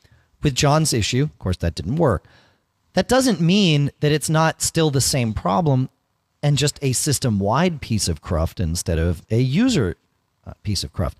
With 0.43 0.55
John's 0.55 0.93
issue, 0.93 1.23
of 1.23 1.39
course, 1.39 1.57
that 1.59 1.77
didn't 1.77 1.97
work. 1.97 2.25
That 2.95 3.09
doesn't 3.09 3.41
mean 3.41 3.91
that 4.01 4.12
it's 4.12 4.29
not 4.29 4.61
still 4.61 4.91
the 4.91 5.01
same 5.01 5.33
problem 5.33 5.89
and 6.43 6.59
just 6.59 6.79
a 6.83 6.93
system 6.93 7.39
wide 7.39 7.81
piece 7.81 8.09
of 8.09 8.21
cruft 8.21 8.59
instead 8.59 8.99
of 8.99 9.23
a 9.31 9.39
user 9.39 9.97
uh, 10.45 10.55
piece 10.65 10.83
of 10.83 10.93
cruft. 10.93 11.17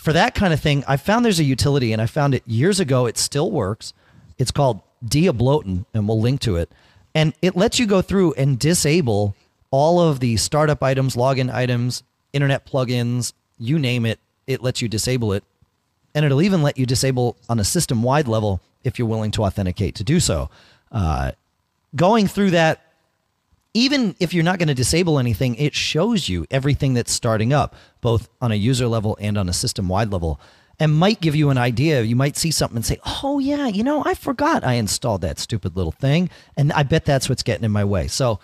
For 0.00 0.12
that 0.12 0.34
kind 0.34 0.52
of 0.52 0.60
thing, 0.60 0.82
I 0.88 0.96
found 0.96 1.24
there's 1.24 1.40
a 1.40 1.44
utility 1.44 1.92
and 1.92 2.00
I 2.00 2.06
found 2.06 2.34
it 2.34 2.42
years 2.46 2.80
ago. 2.80 3.06
It 3.06 3.18
still 3.18 3.50
works. 3.50 3.92
It's 4.38 4.50
called 4.50 4.80
Diablotin, 5.04 5.84
and 5.92 6.08
we'll 6.08 6.20
link 6.20 6.40
to 6.42 6.56
it. 6.56 6.72
And 7.14 7.34
it 7.42 7.56
lets 7.56 7.78
you 7.78 7.86
go 7.86 8.00
through 8.00 8.32
and 8.34 8.58
disable 8.58 9.34
all 9.70 10.00
of 10.00 10.20
the 10.20 10.36
startup 10.36 10.82
items, 10.82 11.16
login 11.16 11.52
items, 11.52 12.02
internet 12.32 12.66
plugins, 12.66 13.32
you 13.58 13.78
name 13.78 14.06
it. 14.06 14.18
It 14.46 14.62
lets 14.62 14.80
you 14.80 14.88
disable 14.88 15.32
it 15.32 15.44
and 16.14 16.24
it'll 16.24 16.42
even 16.42 16.62
let 16.62 16.78
you 16.78 16.86
disable 16.86 17.36
on 17.48 17.58
a 17.58 17.64
system 17.64 18.02
wide 18.02 18.28
level 18.28 18.60
if 18.84 18.98
you're 18.98 19.08
willing 19.08 19.30
to 19.32 19.44
authenticate 19.44 19.94
to 19.96 20.04
do 20.04 20.20
so. 20.20 20.50
Uh, 20.90 21.32
going 21.94 22.26
through 22.26 22.50
that, 22.50 22.89
even 23.74 24.16
if 24.18 24.34
you're 24.34 24.44
not 24.44 24.58
going 24.58 24.68
to 24.68 24.74
disable 24.74 25.18
anything, 25.18 25.54
it 25.54 25.74
shows 25.74 26.28
you 26.28 26.46
everything 26.50 26.94
that's 26.94 27.12
starting 27.12 27.52
up, 27.52 27.74
both 28.00 28.28
on 28.40 28.50
a 28.52 28.56
user 28.56 28.88
level 28.88 29.16
and 29.20 29.38
on 29.38 29.48
a 29.48 29.52
system 29.52 29.88
wide 29.88 30.10
level. 30.10 30.40
and 30.82 30.94
might 30.94 31.20
give 31.20 31.36
you 31.36 31.50
an 31.50 31.58
idea. 31.58 32.00
You 32.00 32.16
might 32.16 32.38
see 32.38 32.50
something 32.50 32.76
and 32.78 32.86
say, 32.86 32.98
"Oh 33.04 33.38
yeah, 33.38 33.66
you 33.66 33.84
know, 33.84 34.02
I 34.06 34.14
forgot 34.14 34.64
I 34.64 34.74
installed 34.74 35.20
that 35.20 35.38
stupid 35.38 35.76
little 35.76 35.92
thing," 35.92 36.30
and 36.56 36.72
I 36.72 36.84
bet 36.84 37.04
that's 37.04 37.28
what's 37.28 37.42
getting 37.42 37.64
in 37.64 37.70
my 37.70 37.84
way. 37.84 38.08
So 38.08 38.40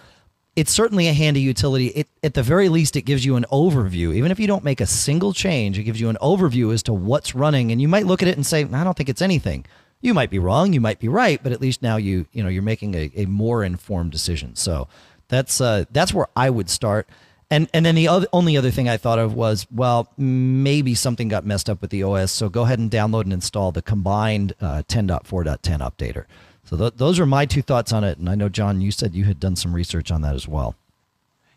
it's 0.54 0.70
certainly 0.70 1.08
a 1.08 1.14
handy 1.14 1.40
utility. 1.40 1.86
It, 1.88 2.08
at 2.22 2.34
the 2.34 2.42
very 2.42 2.68
least, 2.68 2.94
it 2.94 3.02
gives 3.02 3.24
you 3.24 3.36
an 3.36 3.46
overview. 3.50 4.14
Even 4.14 4.30
if 4.30 4.38
you 4.38 4.46
don't 4.46 4.64
make 4.64 4.82
a 4.82 4.86
single 4.86 5.32
change, 5.32 5.78
it 5.78 5.84
gives 5.84 5.98
you 5.98 6.10
an 6.10 6.18
overview 6.20 6.74
as 6.74 6.82
to 6.84 6.92
what's 6.92 7.34
running. 7.34 7.72
And 7.72 7.80
you 7.80 7.88
might 7.88 8.04
look 8.06 8.20
at 8.20 8.28
it 8.28 8.36
and 8.36 8.44
say, 8.44 8.64
I 8.64 8.84
don't 8.84 8.96
think 8.96 9.08
it's 9.08 9.22
anything. 9.22 9.64
You 10.02 10.12
might 10.12 10.28
be 10.30 10.38
wrong, 10.38 10.74
you 10.74 10.80
might 10.80 10.98
be 10.98 11.08
right, 11.08 11.42
but 11.42 11.52
at 11.52 11.60
least 11.62 11.80
now 11.80 11.96
you 11.96 12.26
you 12.32 12.42
know 12.42 12.50
you're 12.50 12.62
making 12.62 12.94
a, 12.94 13.10
a 13.16 13.24
more 13.24 13.64
informed 13.64 14.12
decision. 14.12 14.56
So 14.56 14.88
that's 15.28 15.60
uh, 15.60 15.84
that's 15.90 16.12
where 16.14 16.28
I 16.36 16.50
would 16.50 16.70
start. 16.70 17.08
And 17.50 17.68
and 17.72 17.86
then 17.86 17.94
the 17.94 18.08
other, 18.08 18.26
only 18.32 18.56
other 18.56 18.70
thing 18.70 18.88
I 18.88 18.96
thought 18.96 19.18
of 19.18 19.34
was 19.34 19.66
well 19.70 20.12
maybe 20.16 20.94
something 20.94 21.28
got 21.28 21.46
messed 21.46 21.70
up 21.70 21.80
with 21.80 21.90
the 21.90 22.02
OS. 22.02 22.32
So 22.32 22.48
go 22.48 22.62
ahead 22.62 22.78
and 22.78 22.90
download 22.90 23.22
and 23.22 23.32
install 23.32 23.72
the 23.72 23.82
combined 23.82 24.54
uh, 24.60 24.82
10.4.10 24.88 25.58
updater. 25.78 26.24
So 26.64 26.76
th- 26.76 26.94
those 26.96 27.20
are 27.20 27.26
my 27.26 27.46
two 27.46 27.62
thoughts 27.62 27.92
on 27.92 28.02
it. 28.02 28.18
And 28.18 28.28
I 28.28 28.34
know, 28.34 28.48
John, 28.48 28.80
you 28.80 28.90
said 28.90 29.14
you 29.14 29.24
had 29.24 29.38
done 29.38 29.54
some 29.54 29.72
research 29.72 30.10
on 30.10 30.22
that 30.22 30.34
as 30.34 30.48
well. 30.48 30.74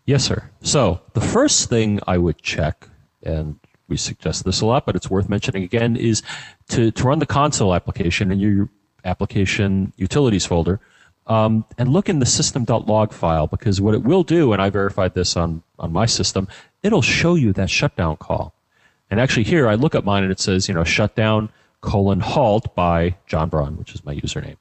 Yes, 0.06 0.24
sir. 0.24 0.48
So 0.62 1.00
the 1.14 1.20
first 1.20 1.68
thing 1.68 2.00
I 2.06 2.18
would 2.18 2.40
check, 2.40 2.88
and 3.22 3.58
we 3.88 3.96
suggest 3.96 4.44
this 4.44 4.60
a 4.60 4.66
lot, 4.66 4.86
but 4.86 4.94
it's 4.94 5.10
worth 5.10 5.28
mentioning 5.28 5.64
again, 5.64 5.96
is 5.96 6.22
to, 6.68 6.92
to 6.92 7.04
run 7.04 7.18
the 7.18 7.26
console 7.26 7.74
application 7.74 8.30
in 8.30 8.38
your 8.38 8.68
application 9.04 9.92
utilities 9.96 10.46
folder 10.46 10.80
um, 11.30 11.64
and 11.78 11.88
look 11.88 12.08
in 12.08 12.18
the 12.18 12.26
system.log 12.26 13.12
file 13.12 13.46
because 13.46 13.80
what 13.80 13.94
it 13.94 14.02
will 14.02 14.24
do, 14.24 14.52
and 14.52 14.60
I 14.60 14.68
verified 14.68 15.14
this 15.14 15.36
on, 15.36 15.62
on 15.78 15.92
my 15.92 16.04
system, 16.04 16.48
it'll 16.82 17.02
show 17.02 17.36
you 17.36 17.52
that 17.52 17.70
shutdown 17.70 18.16
call. 18.16 18.52
And 19.10 19.20
actually 19.20 19.44
here 19.44 19.68
I 19.68 19.76
look 19.76 19.94
at 19.94 20.04
mine 20.04 20.24
and 20.24 20.32
it 20.32 20.40
says, 20.40 20.66
you 20.66 20.74
know, 20.74 20.82
shutdown 20.82 21.48
colon 21.82 22.18
halt 22.18 22.74
by 22.74 23.14
John 23.28 23.48
Braun, 23.48 23.76
which 23.76 23.94
is 23.94 24.04
my 24.04 24.16
username. 24.16 24.56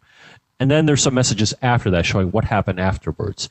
And 0.59 0.69
then 0.69 0.85
there's 0.85 1.01
some 1.01 1.15
messages 1.15 1.55
after 1.63 1.89
that 1.89 2.05
showing 2.05 2.29
what 2.31 2.45
happened 2.45 2.79
afterwards. 2.79 3.49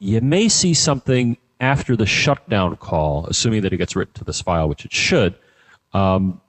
You 0.00 0.20
may 0.20 0.48
see 0.48 0.74
something 0.74 1.36
after 1.60 1.94
the 1.94 2.06
shutdown 2.06 2.74
call, 2.76 3.26
assuming 3.26 3.62
that 3.62 3.72
it 3.72 3.76
gets 3.76 3.94
written 3.94 4.14
to 4.14 4.24
this 4.24 4.40
file, 4.40 4.68
which 4.68 4.84
it 4.84 4.92
should, 4.92 5.36
um, 5.92 6.40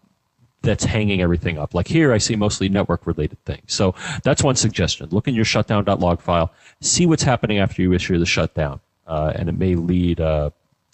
that's 0.64 0.86
hanging 0.86 1.22
everything 1.22 1.60
up. 1.60 1.74
Like 1.74 1.88
here, 1.88 2.12
I 2.14 2.18
see 2.18 2.36
mostly 2.36 2.70
network 2.70 3.06
related 3.06 3.44
things. 3.46 3.74
So 3.74 3.94
that's 4.24 4.42
one 4.42 4.56
suggestion. 4.56 5.10
Look 5.12 5.28
in 5.28 5.36
your 5.36 5.46
shutdown.log 5.46 6.22
file, 6.22 6.52
see 6.82 7.06
what's 7.06 7.24
happening 7.24 7.60
after 7.60 7.82
you 7.82 7.94
issue 7.94 8.18
the 8.18 8.26
shutdown, 8.26 8.80
uh, 9.06 9.34
and 9.36 9.50
it 9.50 9.58
may 9.58 9.76
lead 9.76 10.20
uh, 10.20 10.50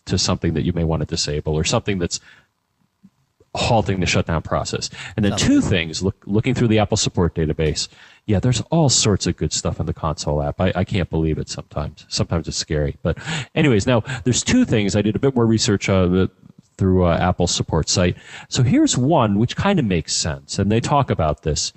to 0.06 0.18
something 0.18 0.54
that 0.56 0.64
you 0.64 0.74
may 0.74 0.84
want 0.84 1.02
to 1.02 1.06
disable 1.06 1.54
or 1.54 1.64
something 1.64 2.00
that's 2.00 2.20
halting 3.56 4.00
the 4.00 4.06
shutdown 4.06 4.42
process. 4.42 4.90
And 5.16 5.26
then 5.26 5.38
two 5.38 5.62
things, 5.62 6.04
look, 6.04 6.16
looking 6.26 6.54
through 6.54 6.68
the 6.68 6.80
Apple 6.80 6.98
support 6.98 7.34
database. 7.34 7.88
Yeah, 8.26 8.40
there's 8.40 8.62
all 8.70 8.90
sorts 8.90 9.26
of 9.26 9.38
good 9.38 9.52
stuff 9.52 9.80
in 9.80 9.88
the 9.88 9.94
console 9.94 10.42
app. 10.44 10.62
I, 10.62 10.72
I 10.76 10.84
can't 10.84 11.10
believe 11.10 11.40
it 11.40 11.50
sometimes. 11.50 12.06
Sometimes 12.10 12.48
it's 12.48 12.58
scary. 12.58 12.98
But 13.02 13.18
anyways, 13.56 13.88
now 13.88 14.02
there's 14.24 14.44
two 14.44 14.66
things. 14.66 14.96
I 14.96 15.02
did 15.02 15.16
a 15.16 15.20
bit 15.20 15.36
more 15.36 15.48
research 15.48 15.90
uh, 15.90 16.28
through 16.80 17.06
uh, 17.06 17.18
Apple's 17.18 17.54
support 17.54 17.90
site. 17.90 18.16
So 18.48 18.64
here's 18.64 18.98
one 18.98 19.38
which 19.38 19.58
kind 19.58 19.78
of 19.78 19.86
makes 19.86 20.16
sense. 20.16 20.58
And 20.58 20.72
they 20.72 20.80
talk 20.80 21.12
about 21.12 21.44
this. 21.44 21.74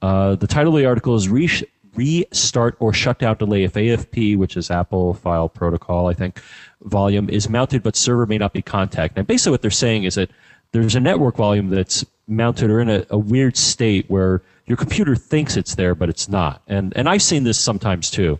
Uh, 0.00 0.34
the 0.34 0.46
title 0.46 0.74
of 0.74 0.80
the 0.80 0.86
article 0.86 1.14
is 1.14 1.28
Re- 1.28 1.68
Restart 1.94 2.76
or 2.80 2.94
Shutdown 2.94 3.36
Delay 3.36 3.64
if 3.64 3.74
AFP, 3.74 4.38
which 4.38 4.56
is 4.56 4.70
Apple 4.70 5.12
File 5.14 5.50
Protocol, 5.50 6.08
I 6.08 6.14
think, 6.14 6.40
volume 6.82 7.28
is 7.28 7.50
mounted 7.50 7.82
but 7.82 7.94
server 7.94 8.24
may 8.24 8.38
not 8.38 8.54
be 8.54 8.62
contacted. 8.62 9.18
And 9.18 9.26
basically 9.26 9.52
what 9.52 9.62
they're 9.62 9.70
saying 9.70 10.04
is 10.04 10.14
that 10.14 10.30
there's 10.72 10.94
a 10.94 11.00
network 11.00 11.36
volume 11.36 11.68
that's 11.68 12.06
mounted 12.26 12.70
or 12.70 12.80
in 12.80 12.88
a, 12.88 13.04
a, 13.10 13.18
weird 13.18 13.56
state 13.56 14.08
where 14.08 14.40
your 14.66 14.76
computer 14.76 15.16
thinks 15.16 15.56
it's 15.56 15.74
there, 15.74 15.94
but 15.94 16.08
it's 16.08 16.28
not. 16.28 16.62
And 16.68 16.96
and 16.96 17.08
I've 17.08 17.22
seen 17.22 17.42
this 17.42 17.58
sometimes 17.58 18.08
too, 18.08 18.38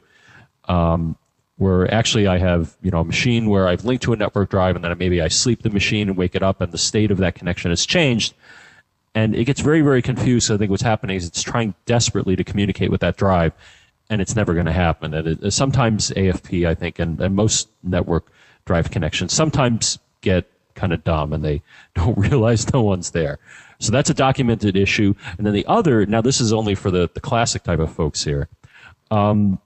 um, 0.67 1.17
where 1.61 1.93
actually 1.93 2.27
I 2.27 2.39
have 2.39 2.75
you 2.81 2.91
know 2.91 3.01
a 3.01 3.05
machine 3.05 3.51
where 3.51 3.69
I've 3.69 3.85
linked 3.85 4.03
to 4.05 4.15
a 4.15 4.17
network 4.17 4.49
drive, 4.49 4.77
and 4.77 4.85
then 4.85 4.97
maybe 4.97 5.21
I 5.21 5.29
sleep 5.29 5.63
the 5.63 5.69
machine 5.69 6.09
and 6.09 6.17
wake 6.17 6.35
it 6.35 6.43
up, 6.43 6.63
and 6.63 6.73
the 6.73 6.79
state 6.79 7.11
of 7.11 7.19
that 7.19 7.35
connection 7.35 7.71
has 7.71 7.85
changed, 7.85 8.33
and 9.15 9.35
it 9.37 9.45
gets 9.45 9.61
very 9.61 9.83
very 9.83 10.01
confused. 10.01 10.47
So 10.47 10.55
I 10.55 10.59
think 10.59 10.71
what's 10.71 10.83
happening 10.83 11.17
is 11.17 11.27
it's 11.27 11.43
trying 11.43 11.75
desperately 11.85 12.35
to 12.35 12.43
communicate 12.43 12.91
with 12.91 13.03
that 13.03 13.19
drive, 13.19 13.53
and 14.09 14.23
it's 14.23 14.35
never 14.35 14.55
going 14.55 14.65
to 14.67 14.73
happen. 14.73 15.13
And 15.13 15.29
it, 15.29 15.51
sometimes 15.53 16.11
AFP, 16.13 16.67
I 16.67 16.75
think, 16.75 16.99
and, 16.99 17.21
and 17.21 17.37
most 17.37 17.69
network 17.83 18.33
drive 18.65 18.91
connections 18.91 19.35
sometimes 19.35 19.99
get 20.23 20.51
kind 20.75 20.95
of 20.95 21.05
dumb 21.05 21.33
and 21.35 21.45
they 21.45 21.63
don't 21.95 22.17
realize 22.17 22.73
no 22.73 22.83
one's 22.83 23.11
there. 23.11 23.39
So 23.81 23.93
that's 23.93 24.09
a 24.09 24.15
documented 24.15 24.77
issue. 24.77 25.15
And 25.37 25.47
then 25.47 25.53
the 25.53 25.67
other, 25.67 26.07
now 26.07 26.23
this 26.23 26.41
is 26.41 26.53
only 26.53 26.75
for 26.75 26.91
the, 26.91 27.11
the 27.13 27.21
classic 27.21 27.65
type 27.65 27.81
of 27.81 27.93
folks 27.93 28.25
here. 28.25 28.49
Um, 29.11 29.59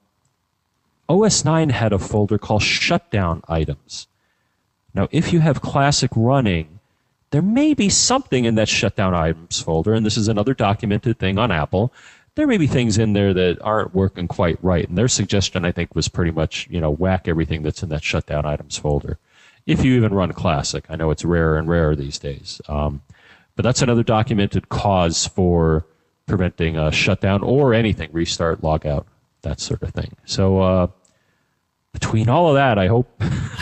OS 1.08 1.44
9 1.44 1.70
had 1.70 1.92
a 1.92 1.98
folder 1.98 2.38
called 2.38 2.62
shutdown 2.62 3.42
items. 3.48 4.06
Now, 4.94 5.08
if 5.10 5.32
you 5.32 5.40
have 5.40 5.60
classic 5.60 6.10
running, 6.14 6.80
there 7.30 7.42
may 7.42 7.74
be 7.74 7.88
something 7.88 8.44
in 8.44 8.54
that 8.54 8.68
shutdown 8.68 9.14
items 9.14 9.60
folder, 9.60 9.92
and 9.92 10.06
this 10.06 10.16
is 10.16 10.28
another 10.28 10.54
documented 10.54 11.18
thing 11.18 11.38
on 11.38 11.50
Apple. 11.50 11.92
There 12.36 12.46
may 12.46 12.58
be 12.58 12.66
things 12.66 12.98
in 12.98 13.12
there 13.12 13.34
that 13.34 13.60
aren't 13.60 13.94
working 13.94 14.28
quite 14.28 14.62
right, 14.62 14.88
and 14.88 14.96
their 14.96 15.08
suggestion, 15.08 15.64
I 15.64 15.72
think, 15.72 15.94
was 15.94 16.08
pretty 16.08 16.30
much, 16.30 16.68
you 16.70 16.80
know, 16.80 16.90
whack 16.90 17.28
everything 17.28 17.62
that's 17.62 17.82
in 17.82 17.88
that 17.90 18.04
shutdown 18.04 18.46
items 18.46 18.76
folder 18.76 19.18
if 19.66 19.84
you 19.84 19.94
even 19.96 20.12
run 20.12 20.32
Classic. 20.32 20.84
I 20.88 20.96
know 20.96 21.10
it's 21.10 21.24
rarer 21.24 21.56
and 21.56 21.68
rarer 21.68 21.96
these 21.96 22.18
days. 22.18 22.60
Um, 22.68 23.02
but 23.56 23.62
that's 23.62 23.82
another 23.82 24.02
documented 24.02 24.68
cause 24.68 25.26
for 25.26 25.86
preventing 26.26 26.76
a 26.76 26.90
shutdown 26.90 27.42
or 27.42 27.72
anything, 27.72 28.10
restart, 28.12 28.62
logout, 28.62 29.04
that 29.44 29.60
sort 29.60 29.82
of 29.82 29.90
thing. 29.94 30.16
So 30.24 30.58
uh, 30.60 30.86
between 31.92 32.28
all 32.28 32.48
of 32.48 32.54
that, 32.56 32.78
I 32.78 32.88
hope. 32.88 33.08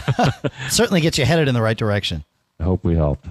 Certainly 0.70 1.02
gets 1.02 1.18
you 1.18 1.24
headed 1.24 1.46
in 1.48 1.54
the 1.54 1.62
right 1.62 1.76
direction. 1.76 2.24
I 2.58 2.64
hope 2.64 2.82
we 2.82 2.96
helped. 2.96 3.28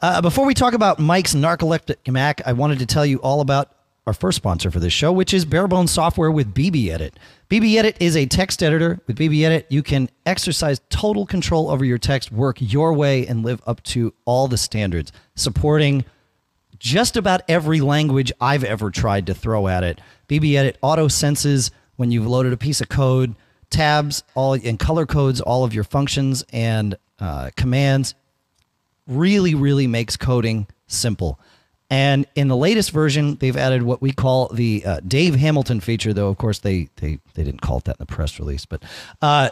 Uh, 0.00 0.22
before 0.22 0.46
we 0.46 0.54
talk 0.54 0.74
about 0.74 0.98
Mike's 0.98 1.34
narcoleptic 1.34 2.10
Mac, 2.10 2.40
I 2.46 2.52
wanted 2.52 2.78
to 2.78 2.86
tell 2.86 3.04
you 3.04 3.18
all 3.18 3.40
about 3.40 3.72
our 4.06 4.14
first 4.14 4.36
sponsor 4.36 4.70
for 4.70 4.80
this 4.80 4.92
show, 4.92 5.12
which 5.12 5.34
is 5.34 5.44
Barebones 5.44 5.90
Software 5.90 6.30
with 6.30 6.54
BB 6.54 6.88
Edit. 6.88 7.18
BB 7.50 7.76
Edit 7.76 7.96
is 8.00 8.16
a 8.16 8.24
text 8.24 8.62
editor. 8.62 9.00
With 9.06 9.18
BB 9.18 9.44
Edit, 9.44 9.66
you 9.68 9.82
can 9.82 10.08
exercise 10.24 10.80
total 10.88 11.26
control 11.26 11.70
over 11.70 11.84
your 11.84 11.98
text, 11.98 12.32
work 12.32 12.56
your 12.58 12.94
way, 12.94 13.26
and 13.26 13.44
live 13.44 13.60
up 13.66 13.82
to 13.84 14.14
all 14.24 14.48
the 14.48 14.56
standards, 14.56 15.12
supporting 15.34 16.06
just 16.78 17.18
about 17.18 17.42
every 17.48 17.80
language 17.80 18.32
I've 18.40 18.64
ever 18.64 18.90
tried 18.90 19.26
to 19.26 19.34
throw 19.34 19.68
at 19.68 19.84
it. 19.84 20.00
BB 20.28 20.54
Edit 20.56 20.78
auto 20.82 21.08
senses 21.08 21.70
when 21.96 22.10
you've 22.10 22.26
loaded 22.26 22.52
a 22.52 22.56
piece 22.56 22.80
of 22.80 22.88
code, 22.88 23.34
tabs 23.70 24.22
all 24.34 24.52
and 24.52 24.78
color 24.78 25.06
codes 25.06 25.40
all 25.40 25.64
of 25.64 25.74
your 25.74 25.84
functions 25.84 26.44
and 26.52 26.96
uh, 27.18 27.50
commands. 27.56 28.14
Really, 29.06 29.54
really 29.54 29.86
makes 29.86 30.16
coding 30.16 30.66
simple. 30.86 31.40
And 31.90 32.26
in 32.34 32.48
the 32.48 32.56
latest 32.56 32.90
version, 32.90 33.36
they've 33.36 33.56
added 33.56 33.82
what 33.82 34.02
we 34.02 34.12
call 34.12 34.48
the 34.48 34.84
uh, 34.84 35.00
Dave 35.06 35.34
Hamilton 35.34 35.80
feature, 35.80 36.12
though, 36.12 36.28
of 36.28 36.36
course, 36.36 36.58
they, 36.58 36.90
they, 36.96 37.18
they 37.34 37.44
didn't 37.44 37.62
call 37.62 37.78
it 37.78 37.84
that 37.84 37.96
in 37.98 38.06
the 38.06 38.06
press 38.06 38.38
release. 38.38 38.66
But 38.66 38.82
uh, 39.22 39.50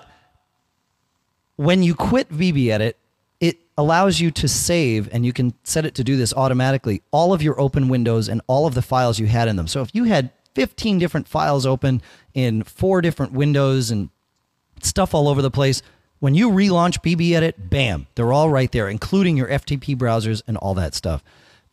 when 1.57 1.83
you 1.83 1.95
quit 1.95 2.29
BB 2.29 2.69
Edit, 2.69 2.99
it 3.41 3.59
allows 3.79 4.21
you 4.21 4.31
to 4.33 4.49
save, 4.49 5.09
and 5.13 5.25
you 5.25 5.33
can 5.33 5.55
set 5.65 5.87
it 5.87 5.95
to 5.95 6.05
do 6.05 6.19
this 6.19 6.35
automatically, 6.35 7.03
all 7.11 7.33
of 7.33 7.43
your 7.43 7.59
open 7.59 7.89
windows 7.89 8.29
and 8.29 8.43
all 8.47 8.67
of 8.67 8.75
the 8.75 8.83
files 8.83 9.19
you 9.19 9.27
had 9.27 9.49
in 9.49 9.57
them. 9.57 9.67
So 9.67 9.81
if 9.81 9.95
you 9.95 10.05
had 10.05 10.31
15 10.57 10.99
different 10.99 11.29
files 11.29 11.67
open 11.67 12.01
in 12.33 12.63
four 12.63 13.03
different 13.03 13.33
windows 13.33 13.91
and 13.91 14.09
stuff 14.81 15.13
all 15.15 15.29
over 15.29 15.43
the 15.43 15.51
place, 15.51 15.83
when 16.19 16.35
you 16.35 16.49
relaunch 16.51 17.03
BB 17.03 17.33
Edit, 17.33 17.69
bam, 17.69 18.07
they're 18.15 18.33
all 18.33 18.49
right 18.49 18.73
there, 18.73 18.89
including 18.89 19.37
your 19.37 19.49
FTP 19.49 19.95
browsers 19.95 20.41
and 20.47 20.57
all 20.57 20.73
that 20.73 20.95
stuff. 20.95 21.23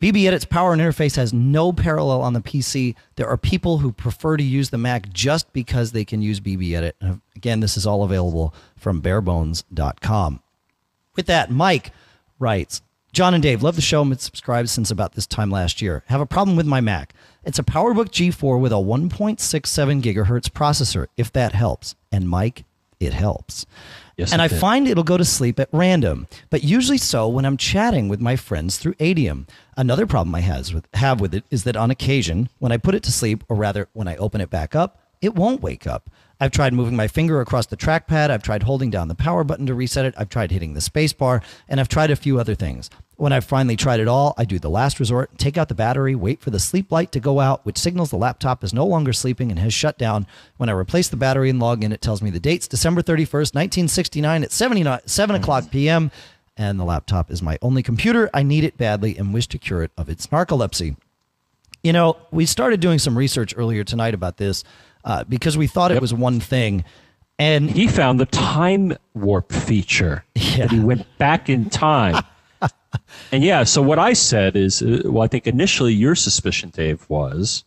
BB 0.02 0.26
Edit's 0.26 0.44
power 0.44 0.74
and 0.74 0.82
interface 0.82 1.16
has 1.16 1.32
no 1.32 1.72
parallel 1.72 2.20
on 2.20 2.34
the 2.34 2.42
PC. 2.42 2.94
There 3.16 3.26
are 3.26 3.38
people 3.38 3.78
who 3.78 3.90
prefer 3.90 4.36
to 4.36 4.44
use 4.44 4.68
the 4.68 4.76
Mac 4.76 5.08
just 5.08 5.50
because 5.54 5.92
they 5.92 6.04
can 6.04 6.20
use 6.20 6.40
BB 6.40 6.74
Edit. 6.74 6.94
Uh, 7.00 7.14
again, 7.34 7.60
this 7.60 7.78
is 7.78 7.86
all 7.86 8.04
available 8.04 8.54
from 8.76 9.00
barebones.com. 9.00 10.42
With 11.16 11.24
that, 11.24 11.50
Mike 11.50 11.90
writes 12.38 12.82
John 13.14 13.32
and 13.32 13.42
Dave, 13.42 13.62
love 13.62 13.76
the 13.76 13.80
show. 13.80 14.04
I've 14.04 14.20
subscribed 14.20 14.68
since 14.68 14.90
about 14.90 15.12
this 15.14 15.26
time 15.26 15.50
last 15.50 15.80
year. 15.80 16.02
Have 16.08 16.20
a 16.20 16.26
problem 16.26 16.54
with 16.54 16.66
my 16.66 16.82
Mac. 16.82 17.14
It's 17.46 17.58
a 17.58 17.62
PowerBook 17.62 18.10
G4 18.10 18.60
with 18.60 18.72
a 18.72 18.76
1.67 18.76 20.02
gigahertz 20.02 20.48
processor, 20.48 21.06
if 21.16 21.32
that 21.32 21.52
helps. 21.52 21.94
And 22.10 22.28
Mike, 22.28 22.64
it 23.00 23.12
helps. 23.12 23.66
Yes, 24.16 24.32
and 24.32 24.40
I 24.40 24.48
did. 24.48 24.60
find 24.60 24.86
it'll 24.86 25.02
go 25.04 25.16
to 25.16 25.24
sleep 25.24 25.58
at 25.58 25.68
random, 25.72 26.28
but 26.48 26.62
usually 26.62 26.98
so 26.98 27.28
when 27.28 27.44
I'm 27.44 27.56
chatting 27.56 28.08
with 28.08 28.20
my 28.20 28.36
friends 28.36 28.78
through 28.78 28.94
Adium. 28.94 29.48
Another 29.76 30.06
problem 30.06 30.34
I 30.34 30.40
has 30.40 30.72
with, 30.72 30.86
have 30.94 31.20
with 31.20 31.34
it 31.34 31.44
is 31.50 31.64
that 31.64 31.76
on 31.76 31.90
occasion, 31.90 32.48
when 32.60 32.70
I 32.72 32.76
put 32.76 32.94
it 32.94 33.02
to 33.04 33.12
sleep, 33.12 33.42
or 33.48 33.56
rather 33.56 33.88
when 33.92 34.06
I 34.06 34.16
open 34.16 34.40
it 34.40 34.50
back 34.50 34.74
up, 34.74 35.00
it 35.20 35.34
won't 35.34 35.62
wake 35.62 35.86
up. 35.86 36.10
I've 36.40 36.50
tried 36.50 36.74
moving 36.74 36.96
my 36.96 37.08
finger 37.08 37.40
across 37.40 37.66
the 37.66 37.76
trackpad. 37.76 38.30
I've 38.30 38.42
tried 38.42 38.64
holding 38.64 38.90
down 38.90 39.08
the 39.08 39.14
power 39.14 39.44
button 39.44 39.66
to 39.66 39.74
reset 39.74 40.04
it. 40.04 40.14
I've 40.16 40.28
tried 40.28 40.50
hitting 40.50 40.74
the 40.74 40.80
space 40.80 41.12
bar, 41.12 41.42
and 41.68 41.80
I've 41.80 41.88
tried 41.88 42.10
a 42.10 42.16
few 42.16 42.38
other 42.38 42.54
things. 42.54 42.90
When 43.16 43.32
I've 43.32 43.44
finally 43.44 43.76
tried 43.76 44.00
it 44.00 44.08
all, 44.08 44.34
I 44.36 44.44
do 44.44 44.58
the 44.58 44.68
last 44.68 44.98
resort, 44.98 45.38
take 45.38 45.56
out 45.56 45.68
the 45.68 45.74
battery, 45.74 46.16
wait 46.16 46.40
for 46.40 46.50
the 46.50 46.58
sleep 46.58 46.90
light 46.90 47.12
to 47.12 47.20
go 47.20 47.38
out, 47.38 47.64
which 47.64 47.78
signals 47.78 48.10
the 48.10 48.16
laptop 48.16 48.64
is 48.64 48.74
no 48.74 48.84
longer 48.84 49.12
sleeping 49.12 49.50
and 49.50 49.60
has 49.60 49.72
shut 49.72 49.96
down. 49.98 50.26
When 50.56 50.68
I 50.68 50.72
replace 50.72 51.08
the 51.08 51.16
battery 51.16 51.48
and 51.48 51.60
log 51.60 51.84
in, 51.84 51.92
it 51.92 52.00
tells 52.02 52.22
me 52.22 52.30
the 52.30 52.40
date's 52.40 52.66
December 52.66 53.02
31st, 53.02 53.54
1969 53.54 54.42
at 54.44 54.52
79 54.52 55.00
7 55.06 55.36
o'clock 55.36 55.70
p.m. 55.70 56.10
And 56.56 56.78
the 56.78 56.84
laptop 56.84 57.30
is 57.30 57.40
my 57.40 57.56
only 57.62 57.82
computer. 57.82 58.30
I 58.34 58.42
need 58.42 58.64
it 58.64 58.76
badly 58.76 59.16
and 59.16 59.32
wish 59.32 59.46
to 59.48 59.58
cure 59.58 59.82
it 59.82 59.92
of 59.96 60.08
its 60.08 60.26
narcolepsy. 60.28 60.96
You 61.84 61.92
know, 61.92 62.16
we 62.30 62.46
started 62.46 62.80
doing 62.80 62.98
some 62.98 63.16
research 63.16 63.54
earlier 63.56 63.84
tonight 63.84 64.14
about 64.14 64.38
this 64.38 64.64
uh, 65.04 65.22
because 65.24 65.56
we 65.56 65.66
thought 65.66 65.92
it 65.92 66.00
was 66.00 66.14
one 66.14 66.40
thing. 66.40 66.82
And 67.38 67.70
He 67.70 67.88
found 67.88 68.18
the 68.18 68.26
time 68.26 68.96
warp 69.14 69.52
feature. 69.52 70.24
Yeah. 70.34 70.62
And 70.62 70.70
he 70.70 70.78
went 70.78 71.04
back 71.18 71.48
in 71.48 71.68
time. 71.68 72.24
And 73.32 73.42
yeah, 73.42 73.64
so 73.64 73.82
what 73.82 73.98
I 73.98 74.12
said 74.12 74.56
is, 74.56 74.82
uh, 74.82 75.02
well, 75.04 75.22
I 75.22 75.28
think 75.28 75.46
initially 75.46 75.92
your 75.92 76.14
suspicion, 76.14 76.70
Dave, 76.70 77.04
was, 77.08 77.64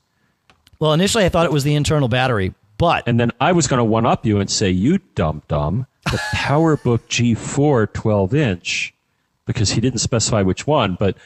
well, 0.80 0.94
initially 0.94 1.26
I 1.26 1.30
thought 1.30 1.46
it 1.46 1.52
was 1.52 1.64
the 1.64 1.76
internal 1.76 2.08
battery, 2.08 2.54
but 2.78 3.08
and 3.08 3.20
then 3.20 3.32
I 3.42 3.52
was 3.52 3.68
going 3.68 3.80
to 3.80 3.84
one 3.84 4.06
up 4.06 4.26
you 4.26 4.40
and 4.40 4.50
say, 4.50 4.70
you 4.70 5.00
dumb 5.16 5.42
dumb, 5.48 5.88
the 6.06 6.20
PowerBook 6.34 7.00
G4 7.10 7.92
12 7.94 8.36
inch, 8.36 8.94
because 9.46 9.72
he 9.72 9.82
didn't 9.82 10.00
specify 10.00 10.42
which 10.42 10.68
one, 10.68 10.96
but 11.00 11.18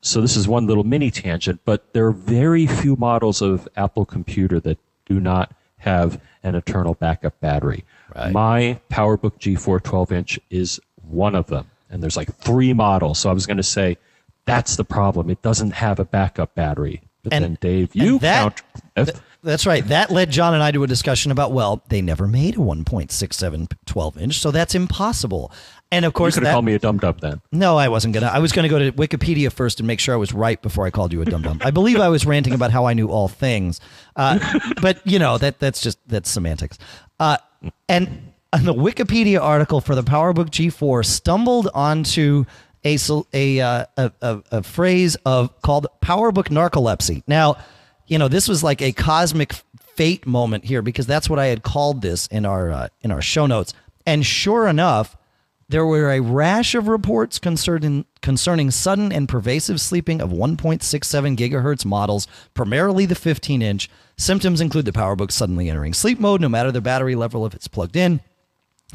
so 0.00 0.20
this 0.20 0.36
is 0.36 0.48
one 0.48 0.66
little 0.66 0.84
mini 0.84 1.10
tangent, 1.10 1.60
but 1.64 1.92
there 1.92 2.06
are 2.06 2.12
very 2.12 2.66
few 2.66 2.96
models 2.96 3.40
of 3.40 3.68
Apple 3.76 4.04
computer 4.04 4.58
that 4.60 4.78
do 5.06 5.20
not 5.20 5.52
have 5.78 6.20
an 6.42 6.54
internal 6.54 6.94
backup 6.94 7.38
battery. 7.40 7.84
Right. 8.14 8.32
My 8.32 8.80
PowerBook 8.90 9.38
G4 9.38 9.82
12 9.82 10.12
inch 10.12 10.40
is 10.50 10.80
one 11.08 11.34
of 11.34 11.46
them, 11.46 11.70
and 11.92 12.02
there's 12.02 12.16
like 12.16 12.34
three 12.38 12.72
models. 12.72 13.20
So 13.20 13.30
I 13.30 13.32
was 13.32 13.46
going 13.46 13.58
to 13.58 13.62
say 13.62 13.96
that's 14.46 14.74
the 14.76 14.84
problem. 14.84 15.30
It 15.30 15.40
doesn't 15.42 15.70
have 15.72 16.00
a 16.00 16.04
backup 16.04 16.54
battery. 16.56 17.02
But 17.22 17.34
And- 17.34 17.44
then, 17.44 17.58
Dave, 17.60 17.94
you 17.94 18.18
that- 18.18 18.60
count. 18.96 19.12
That's 19.44 19.66
right. 19.66 19.84
That 19.88 20.10
led 20.12 20.30
John 20.30 20.54
and 20.54 20.62
I 20.62 20.70
to 20.70 20.84
a 20.84 20.86
discussion 20.86 21.32
about, 21.32 21.50
well, 21.50 21.82
they 21.88 22.00
never 22.00 22.28
made 22.28 22.54
a 22.54 22.58
1.67 22.58 23.68
12 23.86 24.18
inch, 24.18 24.38
so 24.38 24.52
that's 24.52 24.74
impossible. 24.76 25.50
And 25.90 26.04
of 26.04 26.12
course, 26.12 26.36
you 26.36 26.40
could 26.42 26.46
have 26.46 26.54
called 26.54 26.64
me 26.64 26.74
a 26.74 26.78
dum 26.78 26.98
dum 26.98 27.16
then. 27.20 27.40
no, 27.50 27.76
I 27.76 27.88
wasn't 27.88 28.14
gonna. 28.14 28.28
I 28.28 28.38
was 28.38 28.52
gonna 28.52 28.68
go 28.68 28.78
to 28.78 28.92
Wikipedia 28.92 29.50
first 29.52 29.80
and 29.80 29.86
make 29.88 29.98
sure 29.98 30.14
I 30.14 30.16
was 30.16 30.32
right 30.32 30.62
before 30.62 30.86
I 30.86 30.90
called 30.90 31.12
you 31.12 31.22
a 31.22 31.24
dum 31.24 31.42
dum. 31.42 31.60
I 31.64 31.72
believe 31.72 31.98
I 31.98 32.08
was 32.08 32.24
ranting 32.24 32.54
about 32.54 32.70
how 32.70 32.84
I 32.86 32.94
knew 32.94 33.08
all 33.08 33.26
things, 33.28 33.80
uh, 34.14 34.38
but 34.80 35.04
you 35.04 35.18
know 35.18 35.38
that 35.38 35.58
that's 35.58 35.80
just 35.82 35.98
that's 36.06 36.30
semantics. 36.30 36.78
Uh, 37.18 37.36
and, 37.88 38.31
and 38.52 38.66
the 38.66 38.74
Wikipedia 38.74 39.40
article 39.40 39.80
for 39.80 39.94
the 39.94 40.02
PowerBook 40.02 40.50
G4 40.50 41.04
stumbled 41.04 41.68
onto 41.74 42.44
a 42.84 42.98
a, 43.32 43.60
uh, 43.60 43.86
a, 43.96 44.12
a 44.20 44.42
a 44.50 44.62
phrase 44.62 45.16
of 45.24 45.60
called 45.62 45.86
PowerBook 46.02 46.48
narcolepsy. 46.48 47.22
Now, 47.26 47.56
you 48.06 48.18
know 48.18 48.28
this 48.28 48.48
was 48.48 48.62
like 48.62 48.82
a 48.82 48.92
cosmic 48.92 49.52
fate 49.94 50.26
moment 50.26 50.64
here 50.64 50.82
because 50.82 51.06
that's 51.06 51.28
what 51.30 51.38
I 51.38 51.46
had 51.46 51.62
called 51.62 52.02
this 52.02 52.26
in 52.26 52.44
our 52.44 52.70
uh, 52.70 52.88
in 53.00 53.10
our 53.10 53.22
show 53.22 53.46
notes. 53.46 53.72
And 54.04 54.26
sure 54.26 54.66
enough, 54.66 55.16
there 55.68 55.86
were 55.86 56.10
a 56.10 56.20
rash 56.20 56.74
of 56.74 56.88
reports 56.88 57.38
concerning 57.38 58.04
concerning 58.20 58.70
sudden 58.70 59.12
and 59.12 59.28
pervasive 59.28 59.80
sleeping 59.80 60.20
of 60.20 60.30
1.67 60.30 61.36
gigahertz 61.36 61.84
models, 61.84 62.26
primarily 62.52 63.06
the 63.06 63.14
15 63.14 63.62
inch. 63.62 63.88
Symptoms 64.16 64.60
include 64.60 64.84
the 64.84 64.92
PowerBook 64.92 65.30
suddenly 65.30 65.70
entering 65.70 65.94
sleep 65.94 66.20
mode, 66.20 66.40
no 66.40 66.48
matter 66.48 66.70
the 66.70 66.80
battery 66.80 67.14
level 67.14 67.46
if 67.46 67.54
it's 67.54 67.68
plugged 67.68 67.96
in. 67.96 68.20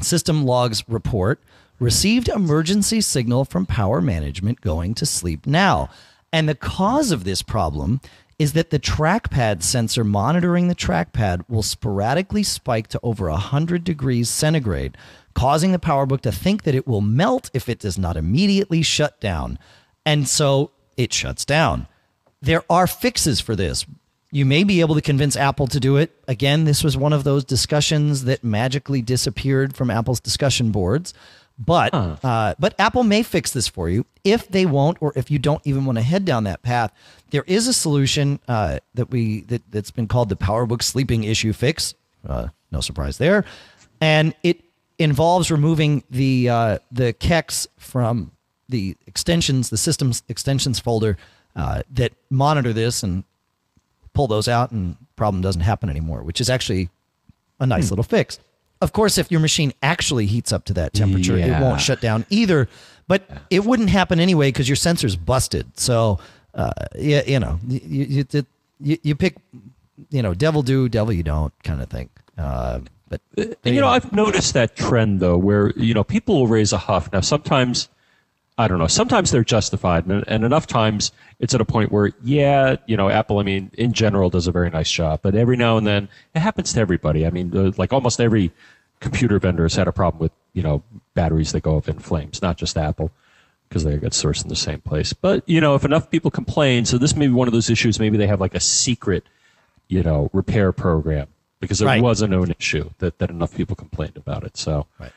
System 0.00 0.44
logs 0.44 0.84
report 0.88 1.40
received 1.80 2.28
emergency 2.28 3.00
signal 3.00 3.44
from 3.44 3.66
power 3.66 4.00
management 4.00 4.60
going 4.60 4.94
to 4.94 5.06
sleep 5.06 5.46
now. 5.46 5.88
And 6.32 6.48
the 6.48 6.54
cause 6.54 7.10
of 7.10 7.24
this 7.24 7.42
problem 7.42 8.00
is 8.38 8.52
that 8.52 8.70
the 8.70 8.78
trackpad 8.78 9.62
sensor 9.62 10.04
monitoring 10.04 10.68
the 10.68 10.74
trackpad 10.74 11.44
will 11.48 11.62
sporadically 11.62 12.42
spike 12.44 12.86
to 12.88 13.00
over 13.02 13.28
100 13.28 13.82
degrees 13.82 14.28
centigrade, 14.28 14.96
causing 15.34 15.72
the 15.72 15.78
PowerBook 15.78 16.20
to 16.20 16.30
think 16.30 16.62
that 16.62 16.74
it 16.74 16.86
will 16.86 17.00
melt 17.00 17.50
if 17.52 17.68
it 17.68 17.80
does 17.80 17.98
not 17.98 18.16
immediately 18.16 18.82
shut 18.82 19.20
down. 19.20 19.58
And 20.06 20.28
so 20.28 20.70
it 20.96 21.12
shuts 21.12 21.44
down. 21.44 21.88
There 22.40 22.62
are 22.70 22.86
fixes 22.86 23.40
for 23.40 23.56
this. 23.56 23.84
You 24.30 24.44
may 24.44 24.62
be 24.62 24.80
able 24.80 24.94
to 24.94 25.00
convince 25.00 25.36
Apple 25.36 25.66
to 25.68 25.80
do 25.80 25.96
it. 25.96 26.14
Again, 26.28 26.64
this 26.64 26.84
was 26.84 26.96
one 26.96 27.14
of 27.14 27.24
those 27.24 27.44
discussions 27.44 28.24
that 28.24 28.44
magically 28.44 29.00
disappeared 29.00 29.74
from 29.74 29.90
Apple's 29.90 30.20
discussion 30.20 30.70
boards. 30.70 31.14
But 31.58 31.92
uh, 31.92 32.54
but 32.58 32.74
Apple 32.78 33.02
may 33.02 33.24
fix 33.24 33.50
this 33.52 33.66
for 33.66 33.88
you 33.88 34.06
if 34.22 34.46
they 34.48 34.64
won't, 34.64 34.98
or 35.00 35.12
if 35.16 35.28
you 35.28 35.40
don't 35.40 35.60
even 35.64 35.84
want 35.84 35.98
to 35.98 36.02
head 36.02 36.24
down 36.24 36.44
that 36.44 36.62
path. 36.62 36.92
There 37.30 37.42
is 37.48 37.66
a 37.66 37.72
solution 37.72 38.38
uh, 38.46 38.78
that 38.94 39.10
we 39.10 39.40
that, 39.42 39.62
that's 39.72 39.90
been 39.90 40.06
called 40.06 40.28
the 40.28 40.36
PowerBook 40.36 40.82
Sleeping 40.82 41.24
Issue 41.24 41.52
Fix. 41.52 41.94
Uh, 42.26 42.48
no 42.70 42.80
surprise 42.80 43.18
there, 43.18 43.44
and 44.00 44.34
it 44.44 44.60
involves 45.00 45.50
removing 45.50 46.04
the 46.10 46.48
uh, 46.48 46.78
the 46.92 47.12
kext 47.12 47.66
from 47.76 48.30
the 48.68 48.96
extensions, 49.06 49.70
the 49.70 49.78
systems 49.78 50.22
extensions 50.28 50.78
folder 50.78 51.16
uh, 51.56 51.82
that 51.90 52.12
monitor 52.30 52.72
this 52.72 53.02
and 53.02 53.24
pull 54.14 54.26
those 54.26 54.48
out, 54.48 54.70
and 54.70 54.96
problem 55.16 55.42
doesn't 55.42 55.62
happen 55.62 55.88
anymore. 55.88 56.22
Which 56.22 56.40
is 56.40 56.50
actually 56.50 56.88
a 57.60 57.66
nice 57.66 57.90
little 57.90 58.04
fix. 58.04 58.38
Of 58.80 58.92
course, 58.92 59.18
if 59.18 59.30
your 59.30 59.40
machine 59.40 59.72
actually 59.82 60.26
heats 60.26 60.52
up 60.52 60.64
to 60.66 60.74
that 60.74 60.92
temperature, 60.92 61.36
it 61.36 61.60
won't 61.60 61.80
shut 61.80 62.00
down 62.00 62.24
either. 62.30 62.68
But 63.08 63.28
it 63.50 63.64
wouldn't 63.64 63.90
happen 63.90 64.20
anyway 64.20 64.48
because 64.48 64.68
your 64.68 64.76
sensor's 64.76 65.16
busted. 65.16 65.66
So, 65.80 66.20
uh, 66.54 66.70
yeah, 66.94 67.22
you 67.26 67.40
know, 67.40 67.58
you, 67.66 67.80
you, 67.82 68.24
you, 68.30 68.46
you, 68.80 68.98
you 69.02 69.14
pick, 69.14 69.36
you 70.10 70.22
know, 70.22 70.34
devil 70.34 70.62
do, 70.62 70.88
devil 70.88 71.12
you 71.12 71.22
don't 71.22 71.52
kind 71.64 71.80
of 71.80 71.88
thing. 71.88 72.10
Uh, 72.36 72.80
but 73.08 73.20
And 73.36 73.74
you 73.74 73.80
know, 73.80 73.88
I've 73.88 74.12
noticed 74.12 74.52
that 74.54 74.76
trend 74.76 75.20
though, 75.20 75.38
where 75.38 75.70
you 75.70 75.94
know 75.94 76.04
people 76.04 76.36
will 76.36 76.46
raise 76.46 76.72
a 76.72 76.78
huff. 76.78 77.10
Now, 77.12 77.20
sometimes 77.20 77.88
I 78.58 78.66
don't 78.66 78.78
know. 78.80 78.88
Sometimes 78.88 79.30
they're 79.30 79.44
justified, 79.44 80.06
and, 80.06 80.24
and 80.26 80.44
enough 80.44 80.66
times 80.66 81.12
it's 81.38 81.54
at 81.54 81.60
a 81.60 81.64
point 81.64 81.92
where, 81.92 82.10
yeah, 82.24 82.74
you 82.86 82.96
know, 82.96 83.08
Apple. 83.08 83.38
I 83.38 83.44
mean, 83.44 83.70
in 83.74 83.92
general, 83.92 84.30
does 84.30 84.48
a 84.48 84.52
very 84.52 84.68
nice 84.68 84.90
job, 84.90 85.20
but 85.22 85.36
every 85.36 85.56
now 85.56 85.76
and 85.76 85.86
then 85.86 86.08
it 86.34 86.40
happens 86.40 86.72
to 86.72 86.80
everybody. 86.80 87.24
I 87.24 87.30
mean, 87.30 87.56
uh, 87.56 87.70
like 87.76 87.92
almost 87.92 88.20
every 88.20 88.50
computer 89.00 89.38
vendor 89.38 89.62
has 89.62 89.76
had 89.76 89.86
a 89.86 89.92
problem 89.92 90.20
with 90.20 90.32
you 90.54 90.62
know 90.64 90.82
batteries 91.14 91.52
that 91.52 91.60
go 91.62 91.76
up 91.78 91.88
in 91.88 92.00
flames, 92.00 92.42
not 92.42 92.56
just 92.58 92.76
Apple. 92.76 93.10
Because 93.68 93.84
they 93.84 93.98
get 93.98 94.12
sourced 94.12 94.42
in 94.42 94.48
the 94.48 94.56
same 94.56 94.80
place, 94.80 95.12
but 95.12 95.46
you 95.46 95.60
know, 95.60 95.74
if 95.74 95.84
enough 95.84 96.10
people 96.10 96.30
complain, 96.30 96.86
so 96.86 96.96
this 96.96 97.14
may 97.14 97.26
be 97.26 97.34
one 97.34 97.48
of 97.48 97.52
those 97.52 97.68
issues. 97.68 98.00
Maybe 98.00 98.16
they 98.16 98.26
have 98.26 98.40
like 98.40 98.54
a 98.54 98.60
secret, 98.60 99.24
you 99.88 100.02
know, 100.02 100.30
repair 100.32 100.72
program 100.72 101.26
because 101.60 101.78
there 101.78 101.86
Right. 101.88 102.02
was 102.02 102.22
a 102.22 102.26
known 102.28 102.54
issue 102.58 102.88
that, 102.96 103.18
that 103.18 103.28
enough 103.28 103.54
people 103.54 103.76
complained 103.76 104.16
about 104.16 104.42
it. 104.44 104.56
So 104.56 104.86
Right. 104.98 105.12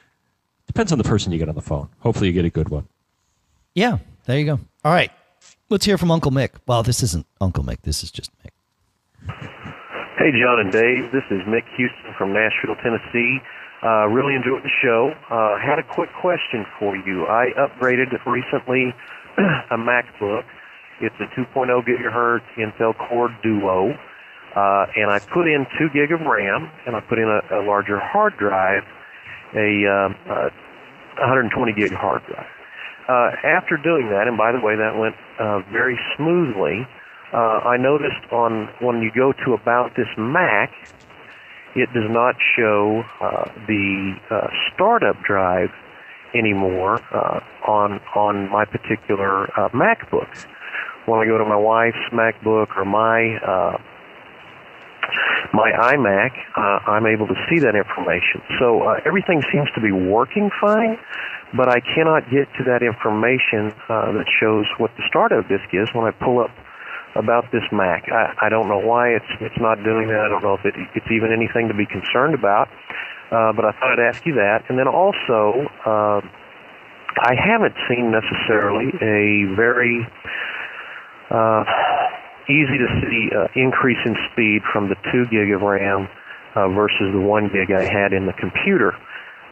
depends 0.68 0.92
on 0.92 0.98
the 0.98 1.06
person 1.06 1.32
you 1.32 1.40
get 1.40 1.48
on 1.48 1.56
the 1.56 1.62
phone. 1.62 1.88
Hopefully, 2.00 2.28
you 2.28 2.34
get 2.34 2.44
a 2.44 2.50
good 2.50 2.68
one. 2.68 2.88
Yeah, 3.74 3.98
there 4.26 4.40
you 4.40 4.46
go. 4.46 4.60
All 4.84 4.92
right. 4.92 5.12
Let's 5.70 5.86
hear 5.86 5.98
from 5.98 6.12
Uncle 6.12 6.32
Mick. 6.32 6.52
Well, 6.68 6.84
this 6.84 7.02
isn't 7.02 7.26
Uncle 7.40 7.64
Mick. 7.64 7.82
This 7.84 8.04
is 8.04 8.12
just 8.12 8.32
Mick. 8.44 8.52
Hey, 10.18 10.32
John 10.38 10.60
and 10.60 10.72
Dave. 10.72 11.12
This 11.12 11.24
is 11.32 11.42
Mick 11.48 11.64
Houston 11.78 12.14
from 12.18 12.34
Nashville, 12.34 12.76
Tennessee. 12.84 13.40
Uh, 13.84 14.06
really 14.08 14.36
enjoyed 14.36 14.62
the 14.64 14.70
show. 14.84 15.14
Uh, 15.32 15.58
had 15.58 15.80
a 15.80 15.84
quick 15.84 16.10
question 16.20 16.66
for 16.78 16.96
you. 16.96 17.26
I 17.26 17.48
upgraded 17.58 18.14
recently 18.26 18.94
a 19.72 19.78
MacBook. 19.78 20.44
It's 21.00 21.16
a 21.20 21.26
2.0 21.40 21.82
gigahertz 21.88 22.46
Intel 22.58 22.94
Core 22.96 23.36
Duo, 23.42 23.90
uh, 24.56 24.86
and 24.96 25.10
I 25.10 25.18
put 25.34 25.48
in 25.48 25.66
two 25.80 25.90
gig 25.94 26.12
of 26.12 26.22
RAM, 26.22 26.70
and 26.86 26.96
I 26.96 27.00
put 27.00 27.18
in 27.18 27.28
a, 27.28 27.62
a 27.62 27.66
larger 27.66 28.00
hard 28.00 28.38
drive, 28.38 28.84
a 29.56 29.88
um, 29.90 30.16
uh, 30.30 30.50
120 31.18 31.74
gig 31.74 31.92
hard 31.94 32.22
drive. 32.28 32.46
Uh, 33.08 33.32
after 33.44 33.78
doing 33.78 34.10
that, 34.10 34.28
and 34.28 34.38
by 34.38 34.52
the 34.52 34.60
way, 34.60 34.76
that 34.76 34.98
went 34.98 35.16
uh, 35.40 35.60
very 35.72 36.00
smoothly. 36.16 36.88
Uh, 37.34 37.60
I 37.66 37.78
noticed 37.78 38.32
on 38.32 38.70
when 38.80 39.02
you 39.02 39.12
go 39.16 39.34
to 39.46 39.54
about 39.54 39.96
this 39.96 40.08
Mac, 40.18 40.72
it 41.76 41.90
does 41.94 42.10
not 42.10 42.36
show 42.56 43.04
uh, 43.22 43.46
the 43.68 44.14
uh, 44.30 44.48
startup 44.74 45.22
drive 45.24 45.70
anymore 46.34 47.00
uh, 47.14 47.40
on 47.68 48.00
on 48.16 48.50
my 48.50 48.66
particular 48.66 49.46
uh, 49.60 49.70
MacBook. 49.70 50.28
When 51.06 51.20
I 51.20 51.26
go 51.26 51.38
to 51.38 51.46
my 51.46 51.56
wife's 51.56 51.98
MacBook 52.12 52.78
or 52.78 52.86
my 52.86 53.38
uh, 53.38 53.78
my 55.54 55.72
iMac, 55.72 56.32
uh, 56.56 56.92
I'm 56.92 57.06
able 57.06 57.28
to 57.28 57.36
see 57.50 57.60
that 57.60 57.76
information. 57.76 58.42
So 58.60 58.84
uh, 58.84 59.00
everything 59.06 59.42
seems 59.52 59.70
to 59.76 59.82
be 59.82 59.92
working 59.92 60.50
fine, 60.60 60.98
but 61.56 61.70
I 61.70 61.80
cannot 61.82 62.30
get 62.30 62.48
to 62.58 62.64
that 62.66 62.82
information 62.84 63.74
uh, 63.90 64.12
that 64.14 64.28
shows 64.40 64.66
what 64.78 64.92
the 64.98 65.04
startup 65.08 65.48
disk 65.48 65.68
is 65.74 65.90
when 65.94 66.06
I 66.06 66.12
pull 66.12 66.40
up 66.40 66.52
about 67.16 67.52
this 67.52 67.64
Mac. 67.72 68.08
I, 68.12 68.48
I 68.48 68.50
don't 68.50 68.68
know 68.68 68.80
why 68.80 69.10
it's 69.10 69.32
it's 69.42 69.60
not 69.60 69.84
doing 69.84 70.08
that. 70.08 70.22
I 70.22 70.30
don't 70.30 70.44
know 70.44 70.56
if 70.56 70.66
it, 70.66 70.76
it's 70.96 71.12
even 71.12 71.32
anything 71.32 71.68
to 71.68 71.74
be 71.74 71.86
concerned 71.86 72.34
about. 72.34 72.70
Uh, 73.32 73.54
but 73.54 73.64
I 73.64 73.72
thought 73.72 74.00
I'd 74.00 74.08
ask 74.08 74.26
you 74.26 74.36
that. 74.36 74.64
And 74.68 74.78
then 74.78 74.88
also, 74.88 75.68
uh, 75.86 76.20
I 77.18 77.36
haven't 77.36 77.76
seen 77.88 78.12
necessarily 78.12 78.92
a 79.02 79.56
very 79.56 80.06
uh, 81.30 81.64
easy 82.50 82.78
to 82.78 82.90
see 83.02 83.30
uh, 83.36 83.48
increase 83.56 84.00
in 84.06 84.16
speed 84.32 84.62
from 84.72 84.90
the 84.90 84.96
2 85.12 85.26
gig 85.30 85.52
of 85.52 85.62
RAM 85.62 86.08
uh, 86.56 86.68
versus 86.70 87.12
the 87.14 87.20
1 87.20 87.50
gig 87.54 87.72
I 87.72 87.84
had 87.84 88.14
in 88.14 88.26
the 88.26 88.34
computer. 88.34 88.94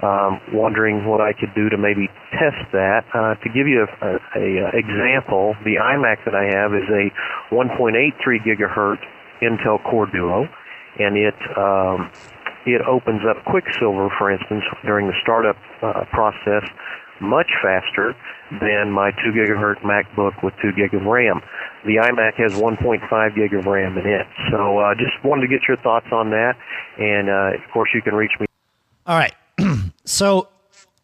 Um, 0.01 0.39
wondering 0.53 1.03
what 1.05 1.19
I 1.19 1.33
could 1.33 1.53
do 1.53 1.67
to 1.67 1.77
maybe 1.77 2.07
test 2.31 2.71
that. 2.71 3.03
Uh, 3.13 3.35
to 3.35 3.49
give 3.51 3.67
you 3.67 3.83
a, 3.83 4.07
a, 4.07 4.15
a, 4.39 4.71
example, 4.71 5.55
the 5.65 5.75
iMac 5.75 6.23
that 6.23 6.33
I 6.33 6.47
have 6.55 6.71
is 6.71 6.87
a 6.87 7.11
1.83 7.53 8.15
gigahertz 8.39 9.03
Intel 9.41 9.83
Core 9.83 10.07
Duo, 10.07 10.47
and 10.99 11.17
it 11.17 11.35
um, 11.57 12.11
it 12.65 12.81
opens 12.87 13.21
up 13.27 13.43
Quicksilver, 13.45 14.09
for 14.17 14.31
instance, 14.31 14.63
during 14.85 15.07
the 15.07 15.15
startup 15.21 15.57
uh, 15.81 16.05
process 16.11 16.63
much 17.21 17.49
faster 17.61 18.15
than 18.59 18.91
my 18.91 19.11
2 19.11 19.31
gigahertz 19.31 19.81
MacBook 19.81 20.43
with 20.43 20.53
2 20.61 20.71
gig 20.73 20.93
of 20.93 21.03
RAM. 21.05 21.41
The 21.85 21.95
iMac 21.95 22.35
has 22.35 22.53
1.5 22.53 23.35
gig 23.35 23.53
of 23.53 23.65
RAM 23.65 23.97
in 23.97 24.05
it. 24.05 24.27
So 24.51 24.79
uh, 24.79 24.95
just 24.95 25.23
wanted 25.23 25.41
to 25.41 25.47
get 25.47 25.61
your 25.67 25.77
thoughts 25.77 26.07
on 26.11 26.29
that. 26.31 26.55
And 26.97 27.29
uh, 27.29 27.63
of 27.63 27.71
course, 27.71 27.89
you 27.93 28.01
can 28.01 28.15
reach 28.15 28.31
me. 28.39 28.47
All 29.05 29.17
right. 29.17 29.33
so 30.05 30.49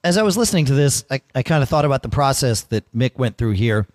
as 0.03 0.17
I 0.17 0.23
was 0.23 0.37
listening 0.37 0.65
to 0.65 0.73
this, 0.73 1.03
I, 1.09 1.21
I 1.33 1.43
kind 1.43 1.63
of 1.63 1.69
thought 1.69 1.85
about 1.85 2.03
the 2.03 2.09
process 2.09 2.61
that 2.63 2.91
Mick 2.95 3.17
went 3.17 3.37
through 3.37 3.53
here. 3.53 3.87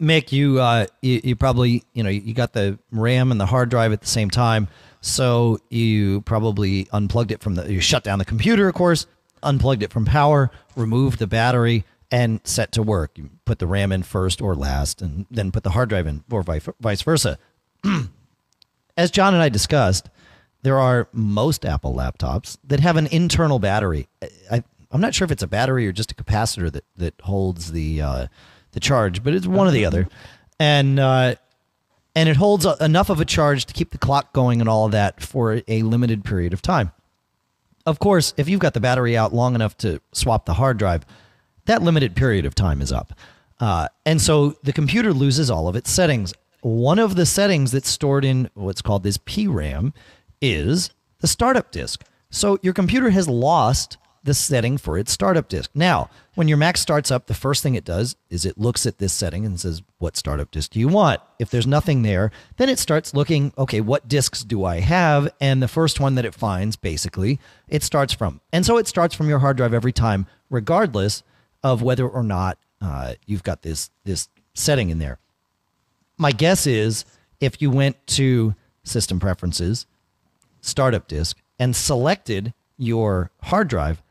Mick, 0.00 0.32
you, 0.32 0.60
uh, 0.60 0.86
you 1.00 1.20
you 1.22 1.36
probably 1.36 1.84
you 1.92 2.02
know 2.02 2.10
you 2.10 2.34
got 2.34 2.52
the 2.52 2.78
RAM 2.90 3.30
and 3.30 3.40
the 3.40 3.46
hard 3.46 3.68
drive 3.68 3.92
at 3.92 4.00
the 4.00 4.08
same 4.08 4.30
time. 4.30 4.66
So 5.00 5.58
you 5.70 6.20
probably 6.22 6.88
unplugged 6.92 7.32
it 7.32 7.40
from 7.40 7.56
the, 7.56 7.72
you 7.72 7.80
shut 7.80 8.04
down 8.04 8.18
the 8.18 8.24
computer, 8.24 8.68
of 8.68 8.74
course, 8.74 9.06
unplugged 9.42 9.82
it 9.82 9.92
from 9.92 10.04
power, 10.04 10.50
removed 10.76 11.18
the 11.18 11.26
battery, 11.26 11.84
and 12.10 12.40
set 12.44 12.72
to 12.72 12.82
work. 12.82 13.16
You 13.16 13.30
put 13.44 13.58
the 13.58 13.66
RAM 13.66 13.92
in 13.92 14.02
first 14.02 14.40
or 14.40 14.54
last, 14.54 15.00
and 15.00 15.26
then 15.30 15.50
put 15.50 15.62
the 15.62 15.70
hard 15.70 15.88
drive 15.88 16.06
in, 16.06 16.24
or 16.30 16.42
vice 16.42 17.02
versa. 17.02 17.38
As 18.96 19.10
John 19.10 19.34
and 19.34 19.42
I 19.42 19.48
discussed, 19.48 20.10
there 20.62 20.78
are 20.78 21.08
most 21.12 21.64
Apple 21.64 21.94
laptops 21.94 22.58
that 22.64 22.80
have 22.80 22.96
an 22.96 23.06
internal 23.08 23.58
battery. 23.58 24.08
I, 24.50 24.62
am 24.92 25.00
not 25.00 25.14
sure 25.14 25.24
if 25.24 25.32
it's 25.32 25.42
a 25.42 25.48
battery 25.48 25.86
or 25.86 25.92
just 25.92 26.12
a 26.12 26.14
capacitor 26.14 26.70
that, 26.70 26.84
that 26.96 27.14
holds 27.22 27.72
the 27.72 28.00
uh, 28.00 28.26
the 28.72 28.80
charge, 28.80 29.22
but 29.22 29.34
it's 29.34 29.46
one 29.46 29.66
or 29.66 29.70
the 29.70 29.84
other. 29.84 30.08
And 30.58 31.00
uh, 31.00 31.34
and 32.14 32.28
it 32.28 32.36
holds 32.36 32.66
enough 32.80 33.10
of 33.10 33.20
a 33.20 33.24
charge 33.24 33.64
to 33.66 33.74
keep 33.74 33.90
the 33.90 33.98
clock 33.98 34.32
going 34.32 34.60
and 34.60 34.68
all 34.68 34.86
of 34.86 34.92
that 34.92 35.22
for 35.22 35.62
a 35.66 35.82
limited 35.82 36.24
period 36.24 36.52
of 36.52 36.60
time. 36.60 36.92
Of 37.86 37.98
course, 37.98 38.34
if 38.36 38.48
you've 38.48 38.60
got 38.60 38.74
the 38.74 38.80
battery 38.80 39.16
out 39.16 39.34
long 39.34 39.54
enough 39.54 39.76
to 39.78 40.00
swap 40.12 40.46
the 40.46 40.54
hard 40.54 40.78
drive, 40.78 41.04
that 41.66 41.82
limited 41.82 42.14
period 42.14 42.46
of 42.46 42.54
time 42.54 42.80
is 42.80 42.92
up. 42.92 43.12
Uh, 43.60 43.88
and 44.06 44.20
so 44.20 44.56
the 44.62 44.72
computer 44.72 45.12
loses 45.12 45.50
all 45.50 45.68
of 45.68 45.76
its 45.76 45.90
settings. 45.90 46.34
One 46.62 46.98
of 46.98 47.16
the 47.16 47.26
settings 47.26 47.72
that's 47.72 47.88
stored 47.88 48.24
in 48.24 48.50
what's 48.54 48.82
called 48.82 49.02
this 49.02 49.18
PRAM 49.18 49.92
is 50.40 50.90
the 51.20 51.26
startup 51.26 51.70
disk. 51.70 52.04
So 52.30 52.58
your 52.62 52.72
computer 52.72 53.10
has 53.10 53.28
lost 53.28 53.98
the 54.24 54.34
setting 54.34 54.78
for 54.78 54.96
its 54.96 55.12
startup 55.12 55.48
disk. 55.48 55.70
Now, 55.74 56.08
when 56.34 56.48
your 56.48 56.56
Mac 56.56 56.76
starts 56.76 57.10
up, 57.10 57.26
the 57.26 57.34
first 57.34 57.62
thing 57.62 57.74
it 57.74 57.84
does 57.84 58.16
is 58.30 58.46
it 58.46 58.56
looks 58.56 58.86
at 58.86 58.98
this 58.98 59.12
setting 59.12 59.44
and 59.44 59.58
says, 59.58 59.82
What 59.98 60.16
startup 60.16 60.50
disk 60.50 60.72
do 60.72 60.80
you 60.80 60.88
want? 60.88 61.20
If 61.38 61.50
there's 61.50 61.66
nothing 61.66 62.02
there, 62.02 62.30
then 62.56 62.68
it 62.68 62.78
starts 62.78 63.14
looking, 63.14 63.52
okay, 63.58 63.80
what 63.80 64.08
disks 64.08 64.44
do 64.44 64.64
I 64.64 64.80
have? 64.80 65.32
And 65.40 65.62
the 65.62 65.68
first 65.68 66.00
one 66.00 66.14
that 66.14 66.24
it 66.24 66.34
finds, 66.34 66.76
basically, 66.76 67.40
it 67.68 67.82
starts 67.82 68.12
from. 68.12 68.40
And 68.52 68.64
so 68.64 68.78
it 68.78 68.86
starts 68.86 69.14
from 69.14 69.28
your 69.28 69.40
hard 69.40 69.56
drive 69.56 69.74
every 69.74 69.92
time, 69.92 70.26
regardless 70.50 71.22
of 71.62 71.82
whether 71.82 72.08
or 72.08 72.22
not 72.22 72.58
uh, 72.80 73.14
you've 73.26 73.42
got 73.44 73.62
this, 73.62 73.90
this 74.04 74.28
setting 74.54 74.90
in 74.90 74.98
there. 74.98 75.18
My 76.16 76.32
guess 76.32 76.66
is 76.66 77.04
if 77.40 77.60
you 77.60 77.70
went 77.70 78.06
to 78.08 78.54
System 78.84 79.18
Preferences, 79.18 79.86
Startup 80.60 81.06
Disk, 81.06 81.36
and 81.58 81.74
selected 81.74 82.54
your 82.76 83.30
hard 83.42 83.68
drive, 83.68 84.02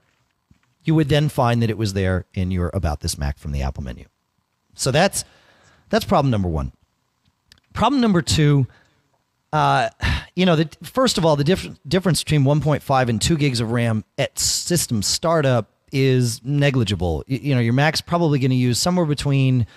you 0.84 0.96
would 0.96 1.10
then 1.10 1.30
find 1.30 1.62
that 1.62 1.70
it 1.70 1.78
was 1.78 1.94
there 1.94 2.26
in 2.34 2.52
your 2.52 2.72
About 2.74 3.02
This 3.02 3.17
Mac 3.17 3.38
from 3.38 3.52
the 3.52 3.62
Apple 3.62 3.84
menu. 3.84 4.06
So 4.74 4.91
that's 4.91 5.24
that's 5.89 6.06
problem 6.06 6.32
number 6.32 6.48
one. 6.48 6.72
Problem 7.74 8.02
number 8.02 8.22
two, 8.22 8.67
uh, 9.54 9.89
you 10.36 10.46
know, 10.46 10.56
the, 10.56 10.70
first 10.84 11.17
of 11.17 11.26
all, 11.26 11.36
the 11.36 11.44
diff- 11.44 11.70
difference 11.88 12.24
between 12.24 12.44
1.5 12.44 13.10
and 13.10 13.22
2 13.22 13.38
gigs 13.38 13.60
of 13.60 13.72
RAM 13.72 14.04
at 14.17 14.38
system 14.39 15.02
startup 15.02 15.70
is 15.91 16.41
negligible. 16.44 17.24
You, 17.28 17.39
you 17.41 17.56
know, 17.56 17.62
your 17.62 17.74
Mac's 17.74 18.02
probably 18.02 18.39
going 18.39 18.52
to 18.52 18.58
use 18.58 18.80
somewhere 18.80 19.06
between 19.06 19.67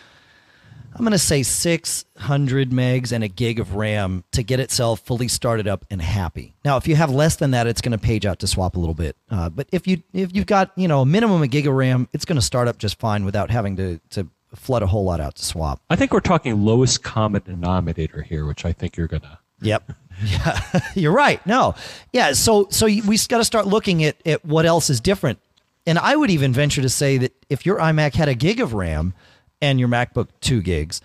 I'm 0.94 1.00
going 1.00 1.12
to 1.12 1.18
say 1.18 1.42
600 1.42 2.70
megs 2.70 3.10
and 3.10 3.24
a 3.24 3.28
gig 3.28 3.58
of 3.58 3.74
RAM 3.74 4.22
to 4.30 4.42
get 4.44 4.60
itself 4.60 5.00
fully 5.00 5.26
started 5.26 5.66
up 5.66 5.84
and 5.90 6.00
happy. 6.00 6.54
Now, 6.64 6.76
if 6.76 6.86
you 6.86 6.94
have 6.94 7.10
less 7.10 7.36
than 7.36 7.50
that, 7.50 7.66
it's 7.66 7.80
going 7.80 7.92
to 7.92 7.98
page 7.98 8.24
out 8.24 8.38
to 8.40 8.46
swap 8.46 8.76
a 8.76 8.78
little 8.78 8.94
bit. 8.94 9.16
Uh, 9.28 9.50
but 9.50 9.68
if 9.72 9.88
you 9.88 10.02
if 10.12 10.34
you've 10.34 10.46
got 10.46 10.70
you 10.76 10.86
know 10.86 11.00
a 11.00 11.06
minimum 11.06 11.42
a 11.42 11.48
gig 11.48 11.66
of 11.66 11.74
RAM, 11.74 12.08
it's 12.12 12.24
going 12.24 12.36
to 12.36 12.42
start 12.42 12.68
up 12.68 12.78
just 12.78 12.98
fine 13.00 13.24
without 13.24 13.50
having 13.50 13.76
to 13.76 14.00
to 14.10 14.28
flood 14.54 14.82
a 14.82 14.86
whole 14.86 15.04
lot 15.04 15.20
out 15.20 15.34
to 15.34 15.44
swap. 15.44 15.82
I 15.90 15.96
think 15.96 16.12
we're 16.12 16.20
talking 16.20 16.64
lowest 16.64 17.02
common 17.02 17.42
denominator 17.44 18.22
here, 18.22 18.46
which 18.46 18.64
I 18.64 18.72
think 18.72 18.96
you're 18.96 19.08
gonna. 19.08 19.38
Yep. 19.60 19.92
Yeah, 20.26 20.60
you're 20.94 21.12
right. 21.12 21.44
No, 21.46 21.74
yeah. 22.12 22.32
So 22.32 22.66
so 22.70 22.86
we 22.86 23.18
got 23.28 23.38
to 23.38 23.44
start 23.44 23.66
looking 23.66 24.04
at 24.04 24.16
at 24.26 24.44
what 24.44 24.66
else 24.66 24.90
is 24.90 25.00
different. 25.00 25.38
And 25.86 25.98
I 25.98 26.16
would 26.16 26.30
even 26.30 26.52
venture 26.52 26.82
to 26.82 26.88
say 26.88 27.18
that 27.18 27.32
if 27.48 27.64
your 27.64 27.78
iMac 27.78 28.14
had 28.14 28.28
a 28.28 28.34
gig 28.34 28.60
of 28.60 28.74
RAM 28.74 29.14
and 29.64 29.80
your 29.80 29.88
MacBook 29.88 30.28
2 30.40 30.62
gigs, 30.62 31.00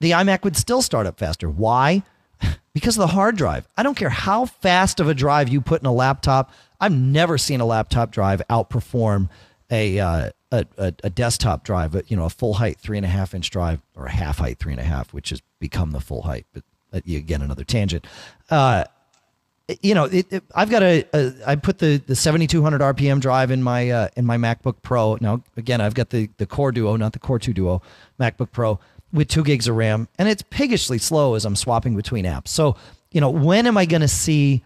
the 0.00 0.10
iMac 0.10 0.42
would 0.42 0.56
still 0.56 0.82
start 0.82 1.06
up 1.06 1.18
faster. 1.18 1.48
Why? 1.48 2.02
Because 2.72 2.96
of 2.96 3.00
the 3.00 3.08
hard 3.08 3.36
drive. 3.36 3.66
I 3.76 3.82
don't 3.82 3.96
care 3.96 4.10
how 4.10 4.46
fast 4.46 5.00
of 5.00 5.08
a 5.08 5.12
drive 5.12 5.48
you 5.48 5.60
put 5.60 5.82
in 5.82 5.86
a 5.86 5.92
laptop. 5.92 6.52
I've 6.80 6.92
never 6.92 7.36
seen 7.36 7.60
a 7.60 7.64
laptop 7.64 8.12
drive 8.12 8.40
outperform 8.48 9.28
a 9.72 9.98
uh, 9.98 10.30
a, 10.52 10.66
a, 10.78 10.94
a, 11.02 11.10
desktop 11.10 11.64
drive, 11.64 12.00
you 12.06 12.16
know, 12.16 12.26
a 12.26 12.30
full 12.30 12.54
height 12.54 12.78
three 12.78 12.96
and 12.96 13.04
a 13.04 13.08
half 13.08 13.34
inch 13.34 13.50
drive 13.50 13.82
or 13.96 14.06
a 14.06 14.10
half 14.12 14.38
height 14.38 14.60
three 14.60 14.72
and 14.72 14.80
a 14.80 14.84
half, 14.84 15.12
which 15.12 15.30
has 15.30 15.42
become 15.58 15.90
the 15.90 16.00
full 16.00 16.22
height. 16.22 16.46
But 16.52 16.62
again, 17.06 17.42
another 17.42 17.64
tangent. 17.64 18.06
Uh, 18.48 18.84
you 19.82 19.94
know, 19.94 20.04
it, 20.04 20.32
it, 20.32 20.44
I've 20.54 20.70
got 20.70 20.82
a, 20.82 21.04
a 21.14 21.32
I 21.46 21.56
put 21.56 21.78
the 21.78 21.98
the 21.98 22.16
7200 22.16 22.80
RPM 22.80 23.20
drive 23.20 23.50
in 23.50 23.62
my 23.62 23.90
uh, 23.90 24.08
in 24.16 24.26
my 24.26 24.36
MacBook 24.36 24.76
Pro. 24.82 25.18
Now 25.20 25.42
again, 25.56 25.80
I've 25.80 25.94
got 25.94 26.10
the 26.10 26.28
the 26.38 26.46
Core 26.46 26.72
Duo, 26.72 26.96
not 26.96 27.12
the 27.12 27.18
Core 27.18 27.38
2 27.38 27.52
Duo, 27.52 27.82
MacBook 28.18 28.52
Pro 28.52 28.78
with 29.12 29.28
2 29.28 29.42
gigs 29.42 29.66
of 29.66 29.76
RAM, 29.76 30.08
and 30.18 30.28
it's 30.28 30.42
piggishly 30.42 30.98
slow 30.98 31.34
as 31.34 31.44
I'm 31.44 31.56
swapping 31.56 31.96
between 31.96 32.24
apps. 32.24 32.48
So, 32.48 32.76
you 33.10 33.20
know, 33.20 33.30
when 33.30 33.66
am 33.66 33.76
I 33.76 33.86
going 33.86 34.02
to 34.02 34.08
see 34.08 34.62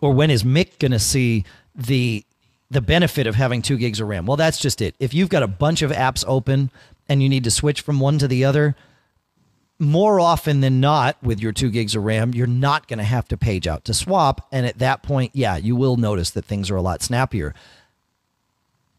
or 0.00 0.12
when 0.12 0.30
is 0.30 0.42
Mick 0.42 0.78
going 0.78 0.92
to 0.92 0.98
see 0.98 1.44
the 1.74 2.24
the 2.70 2.80
benefit 2.80 3.26
of 3.26 3.34
having 3.34 3.62
2 3.62 3.76
gigs 3.78 4.00
of 4.00 4.08
RAM? 4.08 4.26
Well, 4.26 4.36
that's 4.36 4.58
just 4.58 4.80
it. 4.82 4.94
If 4.98 5.14
you've 5.14 5.28
got 5.28 5.42
a 5.42 5.48
bunch 5.48 5.82
of 5.82 5.90
apps 5.90 6.24
open 6.26 6.70
and 7.08 7.22
you 7.22 7.28
need 7.28 7.44
to 7.44 7.50
switch 7.50 7.80
from 7.80 8.00
one 8.00 8.18
to 8.18 8.28
the 8.28 8.44
other, 8.44 8.74
more 9.78 10.20
often 10.20 10.60
than 10.60 10.80
not, 10.80 11.16
with 11.22 11.40
your 11.40 11.52
two 11.52 11.70
gigs 11.70 11.94
of 11.94 12.04
RAM, 12.04 12.32
you're 12.32 12.46
not 12.46 12.86
going 12.88 12.98
to 12.98 13.04
have 13.04 13.26
to 13.28 13.36
page 13.36 13.66
out 13.66 13.84
to 13.86 13.94
swap. 13.94 14.46
And 14.52 14.66
at 14.66 14.78
that 14.78 15.02
point, 15.02 15.32
yeah, 15.34 15.56
you 15.56 15.74
will 15.76 15.96
notice 15.96 16.30
that 16.30 16.44
things 16.44 16.70
are 16.70 16.76
a 16.76 16.82
lot 16.82 17.02
snappier. 17.02 17.54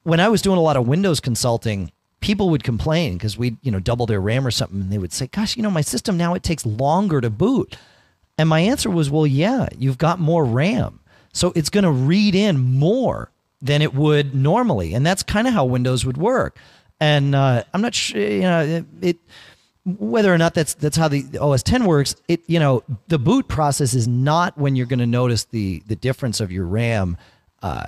When 0.04 0.20
I 0.20 0.28
was 0.28 0.42
doing 0.42 0.58
a 0.58 0.62
lot 0.62 0.78
of 0.78 0.88
Windows 0.88 1.20
consulting, 1.20 1.92
people 2.20 2.50
would 2.50 2.64
complain 2.64 3.14
because 3.14 3.38
we'd, 3.38 3.58
you 3.62 3.72
know, 3.72 3.80
double 3.80 4.06
their 4.06 4.22
RAM 4.22 4.46
or 4.46 4.52
something. 4.52 4.82
And 4.82 4.92
they 4.92 4.98
would 4.98 5.14
say, 5.14 5.28
gosh, 5.28 5.56
you 5.56 5.64
know, 5.64 5.72
my 5.72 5.82
system 5.82 6.18
now, 6.18 6.34
it 6.34 6.44
takes 6.44 6.66
longer 6.66 7.22
to 7.22 7.30
boot. 7.30 7.78
And 8.38 8.50
my 8.50 8.60
answer 8.60 8.90
was, 8.90 9.10
well, 9.10 9.26
yeah, 9.26 9.68
you've 9.78 9.98
got 9.98 10.20
more 10.20 10.44
RAM. 10.44 11.00
So 11.34 11.54
it's 11.56 11.70
going 11.70 11.84
to 11.86 11.92
read 11.92 12.36
in 12.36 12.60
more 12.60 13.30
than 13.62 13.82
it 13.82 13.94
would 13.94 14.36
normally. 14.36 14.94
And 14.94 15.06
that's 15.06 15.24
kind 15.24 15.48
of 15.48 15.54
how 15.54 15.66
Windows 15.66 16.06
would 16.06 16.18
work. 16.18 16.58
And 17.00 17.34
uh, 17.34 17.64
I'm 17.74 17.82
not 17.82 17.96
sure, 17.96 18.22
you 18.22 18.42
know, 18.42 18.62
it, 18.62 18.86
it 19.02 19.18
whether 19.86 20.34
or 20.34 20.38
not 20.38 20.56
that's 20.56 20.74
that's 20.74 20.98
how 20.98 21.08
the 21.08 21.26
OS 21.40 21.62
10 21.62 21.86
works, 21.86 22.16
it 22.28 22.42
you 22.48 22.60
know 22.60 22.84
the 23.08 23.20
boot 23.20 23.48
process 23.48 23.94
is 23.94 24.08
not 24.08 24.58
when 24.58 24.76
you're 24.76 24.88
going 24.88 25.00
to 25.00 25.06
notice 25.06 25.46
the 25.46 25.84
the 25.88 25.96
difference 25.96 26.42
of 26.42 26.52
your 26.52 26.66
RAM, 26.66 27.18
uh, 27.62 27.86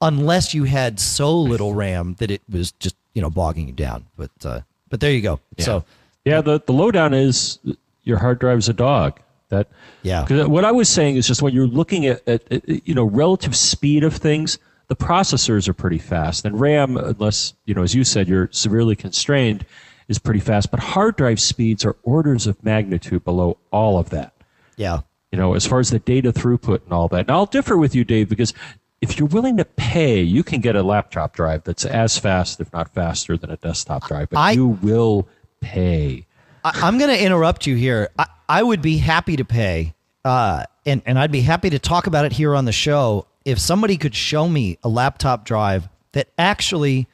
unless 0.00 0.54
you 0.54 0.64
had 0.64 0.98
so 0.98 1.38
little 1.38 1.74
RAM 1.74 2.14
that 2.18 2.30
it 2.30 2.42
was 2.48 2.72
just 2.72 2.96
you 3.14 3.20
know 3.20 3.30
bogging 3.30 3.66
you 3.66 3.72
down. 3.74 4.06
But 4.16 4.30
uh, 4.44 4.60
but 4.88 5.00
there 5.00 5.12
you 5.12 5.20
go. 5.20 5.40
Yeah. 5.56 5.64
So 5.64 5.84
yeah, 6.24 6.40
the 6.40 6.60
the 6.64 6.72
lowdown 6.72 7.12
is 7.12 7.58
your 8.04 8.18
hard 8.18 8.38
drive's 8.38 8.68
a 8.68 8.74
dog. 8.74 9.20
That 9.50 9.68
yeah. 10.02 10.22
Because 10.22 10.48
what 10.48 10.64
I 10.64 10.72
was 10.72 10.88
saying 10.88 11.16
is 11.16 11.26
just 11.26 11.42
when 11.42 11.54
you're 11.54 11.68
looking 11.68 12.06
at, 12.06 12.26
at, 12.26 12.50
at 12.50 12.88
you 12.88 12.94
know 12.94 13.04
relative 13.04 13.54
speed 13.54 14.04
of 14.04 14.14
things, 14.14 14.58
the 14.88 14.96
processors 14.96 15.68
are 15.68 15.74
pretty 15.74 15.98
fast, 15.98 16.46
and 16.46 16.58
RAM, 16.58 16.96
unless 16.96 17.52
you 17.66 17.74
know 17.74 17.82
as 17.82 17.94
you 17.94 18.04
said, 18.04 18.26
you're 18.26 18.48
severely 18.52 18.96
constrained 18.96 19.66
is 20.08 20.18
pretty 20.18 20.40
fast, 20.40 20.70
but 20.70 20.80
hard 20.80 21.16
drive 21.16 21.40
speeds 21.40 21.84
are 21.84 21.96
orders 22.02 22.46
of 22.46 22.62
magnitude 22.64 23.24
below 23.24 23.58
all 23.70 23.98
of 23.98 24.10
that. 24.10 24.32
Yeah. 24.76 25.00
You 25.32 25.38
know, 25.38 25.54
as 25.54 25.66
far 25.66 25.80
as 25.80 25.90
the 25.90 25.98
data 25.98 26.32
throughput 26.32 26.84
and 26.84 26.92
all 26.92 27.08
that. 27.08 27.20
And 27.20 27.30
I'll 27.30 27.46
differ 27.46 27.76
with 27.76 27.94
you, 27.94 28.04
Dave, 28.04 28.28
because 28.28 28.54
if 29.00 29.18
you're 29.18 29.28
willing 29.28 29.56
to 29.56 29.64
pay, 29.64 30.22
you 30.22 30.42
can 30.42 30.60
get 30.60 30.76
a 30.76 30.82
laptop 30.82 31.34
drive 31.34 31.64
that's 31.64 31.84
as 31.84 32.18
fast, 32.18 32.60
if 32.60 32.72
not 32.72 32.94
faster, 32.94 33.36
than 33.36 33.50
a 33.50 33.56
desktop 33.56 34.06
drive. 34.08 34.30
But 34.30 34.38
I- 34.38 34.52
you 34.52 34.68
will 34.68 35.28
pay. 35.60 36.26
I, 36.64 36.72
I'm 36.82 36.98
going 36.98 37.10
to 37.10 37.22
interrupt 37.22 37.66
you 37.66 37.74
here. 37.76 38.10
I, 38.18 38.26
I 38.48 38.62
would 38.62 38.80
be 38.82 38.98
happy 38.98 39.36
to 39.36 39.44
pay, 39.44 39.94
uh, 40.24 40.64
and 40.84 41.02
and 41.04 41.18
I'd 41.18 41.32
be 41.32 41.40
happy 41.40 41.70
to 41.70 41.78
talk 41.80 42.06
about 42.06 42.24
it 42.24 42.32
here 42.32 42.54
on 42.54 42.64
the 42.64 42.72
show 42.72 43.26
if 43.44 43.58
somebody 43.58 43.96
could 43.96 44.14
show 44.14 44.48
me 44.48 44.78
a 44.82 44.88
laptop 44.88 45.44
drive 45.44 45.88
that 46.12 46.28
actually 46.38 47.06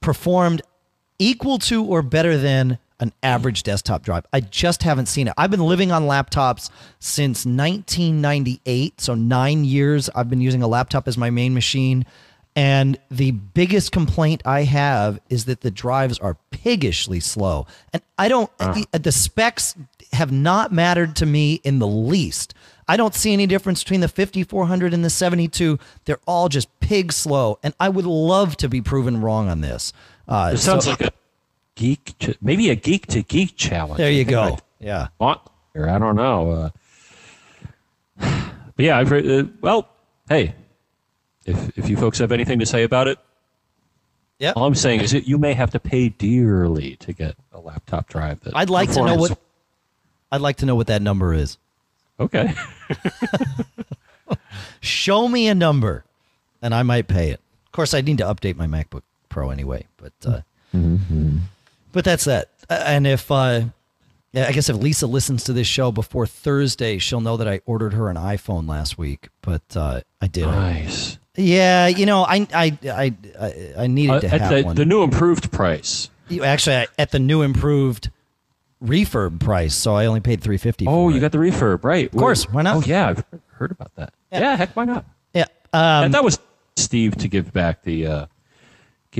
performed 0.00 0.62
equal 1.18 1.58
to 1.58 1.84
or 1.84 2.02
better 2.02 2.36
than 2.36 2.78
an 3.00 3.12
average 3.22 3.62
desktop 3.62 4.02
drive. 4.02 4.24
I 4.32 4.40
just 4.40 4.82
haven't 4.82 5.06
seen 5.06 5.28
it. 5.28 5.34
I've 5.36 5.50
been 5.50 5.60
living 5.60 5.92
on 5.92 6.04
laptops 6.04 6.70
since 6.98 7.44
1998, 7.44 9.00
so 9.00 9.14
9 9.14 9.64
years 9.64 10.08
I've 10.14 10.30
been 10.30 10.40
using 10.40 10.62
a 10.62 10.68
laptop 10.68 11.06
as 11.06 11.18
my 11.18 11.30
main 11.30 11.52
machine. 11.52 12.06
And 12.54 12.98
the 13.10 13.32
biggest 13.32 13.92
complaint 13.92 14.40
I 14.46 14.62
have 14.62 15.20
is 15.28 15.44
that 15.44 15.60
the 15.60 15.70
drives 15.70 16.18
are 16.18 16.38
piggishly 16.50 17.20
slow. 17.20 17.66
And 17.92 18.02
I 18.16 18.28
don't, 18.28 18.50
uh. 18.58 18.82
the 18.92 19.12
specs 19.12 19.74
have 20.12 20.32
not 20.32 20.72
mattered 20.72 21.16
to 21.16 21.26
me 21.26 21.60
in 21.64 21.80
the 21.80 21.86
least. 21.86 22.54
I 22.88 22.96
don't 22.96 23.14
see 23.14 23.34
any 23.34 23.46
difference 23.46 23.82
between 23.82 24.00
the 24.00 24.08
5400 24.08 24.94
and 24.94 25.04
the 25.04 25.10
72. 25.10 25.78
They're 26.06 26.20
all 26.26 26.48
just 26.48 26.68
pig 26.80 27.12
slow. 27.12 27.58
And 27.62 27.74
I 27.78 27.90
would 27.90 28.06
love 28.06 28.56
to 28.58 28.70
be 28.70 28.80
proven 28.80 29.20
wrong 29.20 29.48
on 29.48 29.60
this. 29.60 29.92
Uh, 30.28 30.50
It 30.54 30.58
sounds 30.58 30.84
so- 30.84 30.90
like 30.90 31.00
a 31.02 31.10
geek, 31.74 32.14
ch- 32.18 32.36
maybe 32.40 32.70
a 32.70 32.74
geek 32.74 33.06
to 33.08 33.22
geek 33.22 33.56
challenge. 33.56 33.98
there 33.98 34.10
you 34.10 34.24
go. 34.24 34.58
Yeah. 34.80 35.08
I 35.20 35.36
don't 35.98 36.16
know. 36.16 36.50
Uh, 36.50 36.70
but 38.76 38.82
yeah, 38.84 38.98
I've 38.98 39.08
heard, 39.08 39.26
uh, 39.26 39.44
well, 39.60 39.88
hey, 40.28 40.54
if 41.44 41.78
if 41.78 41.88
you 41.88 41.96
folks 41.96 42.18
have 42.18 42.32
anything 42.32 42.58
to 42.58 42.66
say 42.66 42.82
about 42.82 43.08
it, 43.08 43.18
Yeah. 44.38 44.52
all 44.56 44.64
I'm 44.66 44.74
saying 44.74 45.00
is 45.00 45.12
that 45.12 45.28
you 45.28 45.38
may 45.38 45.52
have 45.54 45.70
to 45.72 45.78
pay 45.80 46.08
dearly 46.08 46.96
to 46.96 47.12
get 47.12 47.36
a 47.52 47.60
laptop 47.60 48.08
drive. 48.08 48.40
That 48.40 48.56
I'd 48.56 48.70
like 48.70 48.90
to 48.92 49.04
know 49.04 49.14
what 49.16 49.38
I'd 50.32 50.40
like 50.40 50.56
to 50.56 50.66
know 50.66 50.74
what 50.74 50.86
that 50.88 51.02
number 51.02 51.32
is. 51.34 51.58
Okay. 52.18 52.54
Show 54.80 55.28
me 55.28 55.48
a 55.48 55.54
number, 55.54 56.04
and 56.62 56.74
I 56.74 56.82
might 56.82 57.06
pay 57.08 57.30
it. 57.30 57.40
Of 57.66 57.72
course, 57.72 57.94
I 57.94 58.00
need 58.00 58.18
to 58.18 58.24
update 58.24 58.56
my 58.56 58.66
MacBook 58.66 59.02
Pro 59.36 59.50
anyway, 59.50 59.84
but 59.98 60.14
uh, 60.24 60.40
but 61.92 62.04
that's 62.06 62.24
that. 62.24 62.48
And 62.70 63.06
if 63.06 63.30
uh, 63.30 63.64
I 64.34 64.52
guess 64.52 64.70
if 64.70 64.76
Lisa 64.76 65.06
listens 65.06 65.44
to 65.44 65.52
this 65.52 65.66
show 65.66 65.92
before 65.92 66.26
Thursday, 66.26 66.96
she'll 66.96 67.20
know 67.20 67.36
that 67.36 67.46
I 67.46 67.60
ordered 67.66 67.92
her 67.92 68.08
an 68.08 68.16
iPhone 68.16 68.66
last 68.66 68.96
week. 68.96 69.28
But 69.42 69.60
uh, 69.76 70.00
I 70.22 70.26
did. 70.28 70.46
nice. 70.46 71.18
Yeah, 71.36 71.86
you 71.88 72.06
know, 72.06 72.22
I 72.22 72.46
I 72.54 72.78
I 72.90 73.14
I, 73.38 73.72
I 73.76 73.86
needed 73.88 74.14
Uh, 74.14 74.20
to 74.20 74.28
have 74.30 74.50
the, 74.50 74.62
one. 74.62 74.74
the 74.74 74.86
new 74.86 75.02
improved 75.02 75.52
price. 75.52 76.08
Actually, 76.42 76.76
I, 76.76 76.86
at 76.98 77.10
the 77.10 77.18
new 77.18 77.42
improved 77.42 78.10
refurb 78.82 79.38
price, 79.38 79.74
so 79.74 79.94
I 79.96 80.06
only 80.06 80.20
paid 80.20 80.40
three 80.40 80.56
fifty. 80.56 80.86
Oh, 80.88 81.10
you 81.10 81.20
got 81.20 81.32
the 81.32 81.38
refurb, 81.38 81.84
right? 81.84 82.06
Of 82.10 82.18
course, 82.18 82.48
why 82.50 82.62
not? 82.62 82.76
Oh, 82.76 82.80
yeah, 82.86 83.08
I've 83.10 83.24
heard 83.48 83.70
about 83.70 83.94
that. 83.96 84.14
Yeah. 84.32 84.40
Yeah, 84.40 84.56
heck, 84.56 84.74
why 84.74 84.86
not? 84.86 85.04
yeah. 85.34 85.44
Um, 85.74 86.04
and 86.04 86.14
that 86.14 86.24
was 86.24 86.38
Steve 86.76 87.16
to 87.18 87.28
give 87.28 87.52
back 87.52 87.82
the, 87.82 88.06
uh, 88.06 88.26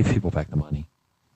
give 0.03 0.13
people 0.13 0.29
back 0.31 0.49
the 0.49 0.55
money. 0.55 0.87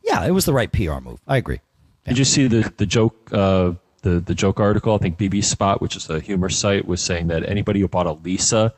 yeah, 0.03 0.25
it 0.25 0.31
was 0.31 0.45
the 0.45 0.53
right 0.53 0.71
PR 0.71 0.99
move. 1.01 1.19
I 1.27 1.37
agree. 1.37 1.59
Did 2.05 2.17
you 2.17 2.25
see 2.25 2.47
the 2.47 2.71
the 2.77 2.85
joke 2.85 3.15
uh, 3.33 3.73
the 4.01 4.19
the 4.19 4.33
joke 4.35 4.59
article? 4.59 4.95
I 4.95 4.97
think 4.97 5.17
BB 5.17 5.43
Spot, 5.43 5.81
which 5.81 5.95
is 5.95 6.09
a 6.09 6.19
humor 6.19 6.49
site, 6.49 6.87
was 6.87 7.01
saying 7.01 7.27
that 7.27 7.47
anybody 7.47 7.79
who 7.81 7.87
bought 7.87 8.07
a 8.07 8.13
Lisa 8.13 8.73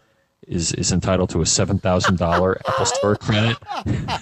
is 0.48 0.74
is 0.74 0.92
entitled 0.92 1.30
to 1.32 1.42
a 1.42 1.46
seven 1.46 1.80
thousand 1.80 2.18
dollar 2.18 2.60
Apple 2.68 2.86
Store 2.86 3.16
credit. 3.16 3.58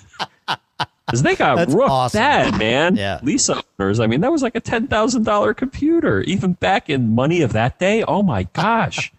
Because 1.08 1.24
they 1.24 1.36
got 1.36 1.56
That's 1.56 1.74
rooked 1.74 1.90
awesome. 1.90 2.20
bad, 2.20 2.58
man. 2.58 2.96
Yeah. 2.96 3.20
Lisa 3.22 3.62
owners. 3.80 4.00
I 4.00 4.08
mean, 4.08 4.22
that 4.22 4.32
was 4.32 4.42
like 4.42 4.56
a 4.56 4.62
ten 4.62 4.88
thousand 4.88 5.24
dollar 5.24 5.54
computer, 5.54 6.22
even 6.22 6.54
back 6.54 6.90
in 6.90 7.14
money 7.14 7.42
of 7.42 7.52
that 7.52 7.80
day. 7.80 8.02
Oh 8.04 8.24
my 8.24 8.44
gosh, 8.44 9.12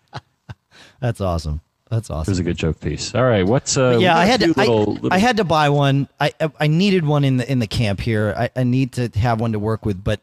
That's 1.00 1.20
awesome. 1.20 1.60
That's 1.92 2.08
awesome. 2.08 2.30
it 2.30 2.32
was 2.32 2.38
a 2.38 2.42
good 2.42 2.56
joke 2.56 2.80
piece. 2.80 3.14
All 3.14 3.22
right, 3.24 3.46
what's 3.46 3.76
uh? 3.76 3.98
yeah, 4.00 4.16
I 4.16 4.24
had 4.24 4.40
to. 4.40 4.54
few 4.54 4.62
I, 4.62 4.66
little- 4.66 4.94
little- 4.94 5.12
I 5.12 5.18
had 5.18 5.36
to 5.36 5.44
buy 5.44 5.68
one. 5.68 6.08
I 6.18 6.32
I- 6.58 6.66
needed 6.66 7.04
one 7.04 7.22
in 7.22 7.36
the 7.36 7.52
in 7.52 7.58
the 7.58 7.66
camp 7.66 8.00
here. 8.00 8.34
I, 8.34 8.48
I 8.56 8.64
need 8.64 8.92
to 8.92 9.08
have 9.18 9.42
one 9.42 9.52
to 9.52 9.58
work 9.58 9.84
with. 9.84 10.02
But 10.02 10.20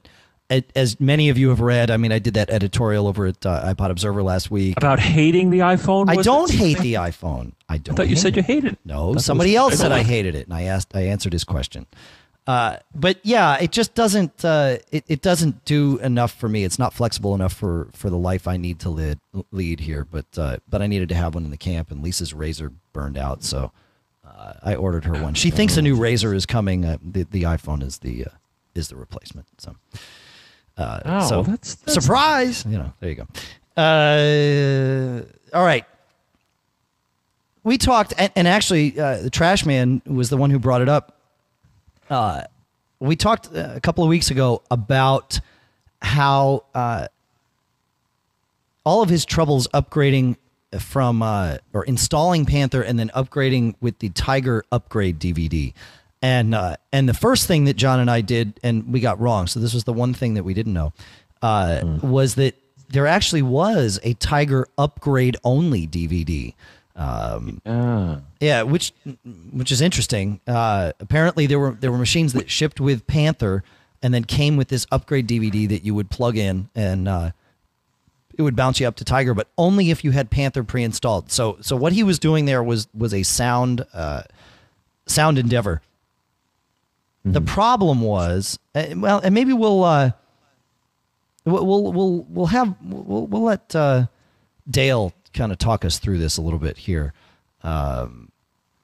as 0.75 0.99
many 0.99 1.29
of 1.29 1.37
you 1.37 1.49
have 1.49 1.59
read, 1.61 1.91
I 1.91 1.97
mean, 1.97 2.11
I 2.11 2.17
did 2.17 2.33
that 2.33 2.49
editorial 2.49 3.05
over 3.05 3.27
at 3.27 3.45
uh, 3.45 3.71
iPod 3.71 3.91
Observer 3.91 4.23
last 4.23 4.49
week. 4.49 4.77
about 4.77 4.99
hating 4.99 5.51
the 5.51 5.59
iPhone. 5.59 6.09
I 6.09 6.15
don't 6.23 6.51
it? 6.51 6.55
hate 6.57 6.79
the 6.79 6.95
iPhone. 6.95 7.51
I 7.69 7.77
don't. 7.77 7.93
I 7.93 7.97
thought 7.97 8.09
you 8.09 8.15
said 8.15 8.33
it. 8.33 8.37
you 8.37 8.41
hated 8.41 8.73
it. 8.73 8.79
No, 8.83 9.15
somebody 9.17 9.55
else 9.55 9.77
said 9.77 9.91
I 9.91 10.01
hated 10.01 10.33
it, 10.33 10.47
and 10.47 10.53
I 10.55 10.63
asked. 10.63 10.95
I 10.95 11.01
answered 11.01 11.33
his 11.33 11.43
question. 11.43 11.85
Uh, 12.49 12.77
but 12.95 13.19
yeah, 13.21 13.57
it 13.61 13.71
just 13.71 13.93
doesn't. 13.93 14.43
Uh, 14.43 14.77
it, 14.91 15.03
it 15.07 15.21
doesn't 15.21 15.63
do 15.65 15.99
enough 15.99 16.33
for 16.33 16.49
me. 16.49 16.63
It's 16.63 16.79
not 16.79 16.95
flexible 16.95 17.35
enough 17.35 17.53
for 17.53 17.89
for 17.93 18.09
the 18.09 18.17
life 18.17 18.47
I 18.47 18.57
need 18.57 18.79
to 18.79 18.89
lead 18.89 19.19
lead 19.51 19.79
here. 19.81 20.03
But 20.03 20.25
uh, 20.35 20.57
but 20.67 20.81
I 20.81 20.87
needed 20.87 21.09
to 21.09 21.15
have 21.15 21.35
one 21.35 21.45
in 21.45 21.51
the 21.51 21.57
camp, 21.57 21.91
and 21.91 22.01
Lisa's 22.01 22.33
razor 22.33 22.71
burned 22.91 23.19
out, 23.19 23.43
so 23.43 23.71
uh, 24.27 24.53
I 24.63 24.73
ordered 24.73 25.05
her 25.05 25.13
one. 25.21 25.35
She 25.35 25.51
thinks 25.51 25.77
a 25.77 25.81
new 25.83 25.95
razor 25.95 26.33
is 26.33 26.47
coming. 26.47 26.85
Uh, 26.85 26.97
the 27.03 27.21
the 27.29 27.43
iPhone 27.43 27.83
is 27.83 27.99
the 27.99 28.25
uh, 28.25 28.29
is 28.73 28.87
the 28.87 28.95
replacement. 28.95 29.45
So. 29.59 29.75
Uh, 30.75 31.01
Oh, 31.05 31.29
so 31.29 31.43
that's- 31.43 31.75
that's- 31.75 32.03
surprise. 32.03 32.65
You 32.65 32.77
know, 32.79 32.93
there 32.99 33.09
you 33.11 33.15
go. 33.15 33.27
Uh, 33.79 35.21
all 35.55 35.63
right 35.65 35.85
we 37.63 37.77
talked, 37.77 38.13
and, 38.17 38.31
and 38.35 38.47
actually, 38.47 38.97
uh, 38.99 39.17
the 39.21 39.29
trash 39.29 39.65
man 39.65 40.01
was 40.05 40.29
the 40.29 40.37
one 40.37 40.49
who 40.49 40.57
brought 40.57 40.81
it 40.81 40.89
up. 40.89 41.18
Uh, 42.09 42.43
we 42.99 43.15
talked 43.15 43.49
a 43.53 43.79
couple 43.81 44.03
of 44.03 44.09
weeks 44.09 44.31
ago 44.31 44.61
about 44.69 45.39
how 46.01 46.63
uh, 46.73 47.07
all 48.83 49.01
of 49.01 49.09
his 49.09 49.25
troubles 49.25 49.67
upgrading 49.73 50.37
from 50.79 51.21
uh, 51.21 51.57
or 51.73 51.83
installing 51.85 52.45
Panther 52.45 52.81
and 52.81 52.99
then 52.99 53.09
upgrading 53.15 53.75
with 53.81 53.99
the 53.99 54.09
Tiger 54.09 54.63
upgrade 54.71 55.19
DVD. 55.19 55.73
And 56.21 56.53
uh, 56.53 56.75
and 56.91 57.07
the 57.07 57.13
first 57.13 57.47
thing 57.47 57.65
that 57.65 57.75
John 57.75 57.99
and 57.99 58.11
I 58.11 58.21
did, 58.21 58.59
and 58.61 58.91
we 58.91 58.99
got 58.99 59.19
wrong. 59.19 59.47
So 59.47 59.59
this 59.59 59.73
was 59.73 59.85
the 59.85 59.93
one 59.93 60.13
thing 60.13 60.33
that 60.33 60.43
we 60.43 60.53
didn't 60.53 60.73
know, 60.73 60.91
uh, 61.41 61.81
was 62.03 62.35
that 62.35 62.55
there 62.89 63.07
actually 63.07 63.41
was 63.41 63.99
a 64.03 64.13
Tiger 64.15 64.67
upgrade 64.77 65.37
only 65.43 65.87
DVD. 65.87 66.53
Um, 66.99 67.61
Ah. 67.65 68.19
yeah, 68.41 68.61
which 68.63 68.91
which 69.51 69.71
is 69.71 69.79
interesting. 69.79 70.41
Uh, 70.45 70.91
apparently, 70.99 71.47
there 71.47 71.57
were 71.57 71.71
there 71.71 71.91
were 71.91 71.97
machines 71.97 72.33
that 72.33 72.49
shipped 72.51 72.79
with 72.81 73.07
Panther, 73.07 73.63
and 74.03 74.13
then 74.13 74.25
came 74.25 74.57
with 74.57 74.67
this 74.67 74.85
upgrade 74.91 75.25
DVD 75.25 75.67
that 75.69 75.85
you 75.85 75.95
would 75.95 76.09
plug 76.09 76.35
in, 76.35 76.67
and 76.75 77.07
uh, 77.07 77.31
it 78.37 78.41
would 78.41 78.55
bounce 78.55 78.81
you 78.81 78.87
up 78.87 78.97
to 78.97 79.05
Tiger, 79.05 79.33
but 79.33 79.47
only 79.57 79.91
if 79.91 80.03
you 80.03 80.11
had 80.11 80.29
Panther 80.29 80.61
pre-installed. 80.63 81.31
So 81.31 81.57
so 81.61 81.77
what 81.77 81.93
he 81.93 82.03
was 82.03 82.19
doing 82.19 82.43
there 82.43 82.61
was 82.61 82.89
was 82.93 83.13
a 83.13 83.23
sound 83.23 83.85
uh, 83.93 84.23
sound 85.05 85.37
endeavor. 85.39 85.81
The 87.25 87.41
problem 87.41 88.01
was, 88.01 88.57
uh, 88.73 88.85
well, 88.95 89.19
and 89.19 89.35
maybe 89.35 89.53
we'll 89.53 89.83
uh, 89.83 90.11
we'll 91.45 91.65
we'll 91.65 91.93
we'll, 91.93 92.25
we'll 92.29 92.45
have 92.47 92.75
we'll, 92.83 93.27
we'll 93.27 93.43
let 93.43 93.75
uh, 93.75 94.07
Dale 94.69 95.13
kind 95.33 95.51
of 95.51 95.57
talk 95.57 95.85
us 95.85 95.99
through 95.99 96.17
this 96.19 96.37
a 96.37 96.41
little 96.41 96.59
bit 96.59 96.77
here, 96.77 97.13
um, 97.63 98.31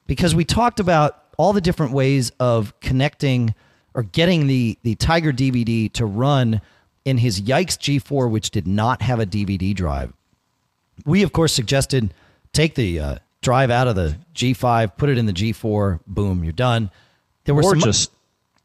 because 0.06 0.34
we 0.34 0.44
talked 0.44 0.80
about 0.80 1.22
all 1.38 1.52
the 1.52 1.60
different 1.60 1.92
ways 1.92 2.30
of 2.40 2.78
connecting 2.80 3.54
or 3.94 4.02
getting 4.02 4.46
the 4.46 4.78
the 4.82 4.94
Tiger 4.94 5.32
DVD 5.32 5.92
to 5.94 6.06
run 6.06 6.60
in 7.04 7.18
his 7.18 7.40
Yikes 7.42 7.78
G4, 7.78 8.30
which 8.30 8.50
did 8.50 8.66
not 8.66 9.02
have 9.02 9.20
a 9.20 9.26
DVD 9.26 9.74
drive. 9.74 10.12
We 11.04 11.22
of 11.22 11.32
course 11.32 11.52
suggested 11.52 12.12
take 12.52 12.74
the 12.74 12.98
uh, 13.00 13.18
drive 13.42 13.70
out 13.70 13.86
of 13.86 13.96
the 13.96 14.16
G5, 14.34 14.96
put 14.96 15.08
it 15.08 15.18
in 15.18 15.26
the 15.26 15.32
G4, 15.32 16.00
boom, 16.06 16.42
you're 16.42 16.52
done. 16.52 16.90
There 17.44 17.54
were 17.54 17.62
or 17.62 17.70
some, 17.70 17.80
just 17.80 18.10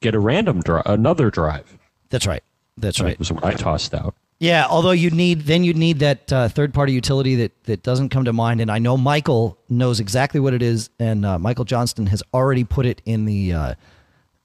get 0.02 0.16
a 0.16 0.20
random 0.20 0.62
drive, 0.62 0.84
another 0.86 1.30
drive. 1.30 1.78
that's 2.10 2.26
right, 2.26 2.42
that's 2.78 2.98
That 2.98 3.04
right. 3.04 3.20
was 3.20 3.32
what 3.32 3.44
I 3.46 3.52
tossed 3.52 3.94
out. 3.94 4.16
Yeah, 4.42 4.66
although 4.68 4.90
you'd 4.90 5.14
need 5.14 5.42
then 5.42 5.64
you'd 5.64 5.78
need 5.78 6.00
that 6.00 6.34
uh, 6.34 6.50
third 6.50 6.74
party 6.74 6.94
utility 6.94 7.36
that 7.36 7.64
that 7.66 7.84
doesn't 7.84 8.10
come 8.10 8.26
to 8.26 8.34
mind, 8.34 8.60
and 8.60 8.72
I 8.72 8.80
know 8.80 8.98
Michael 8.98 9.56
knows 9.70 10.00
exactly 10.00 10.40
what 10.40 10.56
it 10.56 10.64
is, 10.64 10.90
and 11.00 11.24
uh, 11.28 11.38
Michael 11.38 11.64
Johnston 11.64 12.08
has 12.08 12.24
already 12.34 12.64
put 12.64 12.88
it 12.88 13.04
in 13.06 13.26
the 13.26 13.54
uh, 13.54 13.74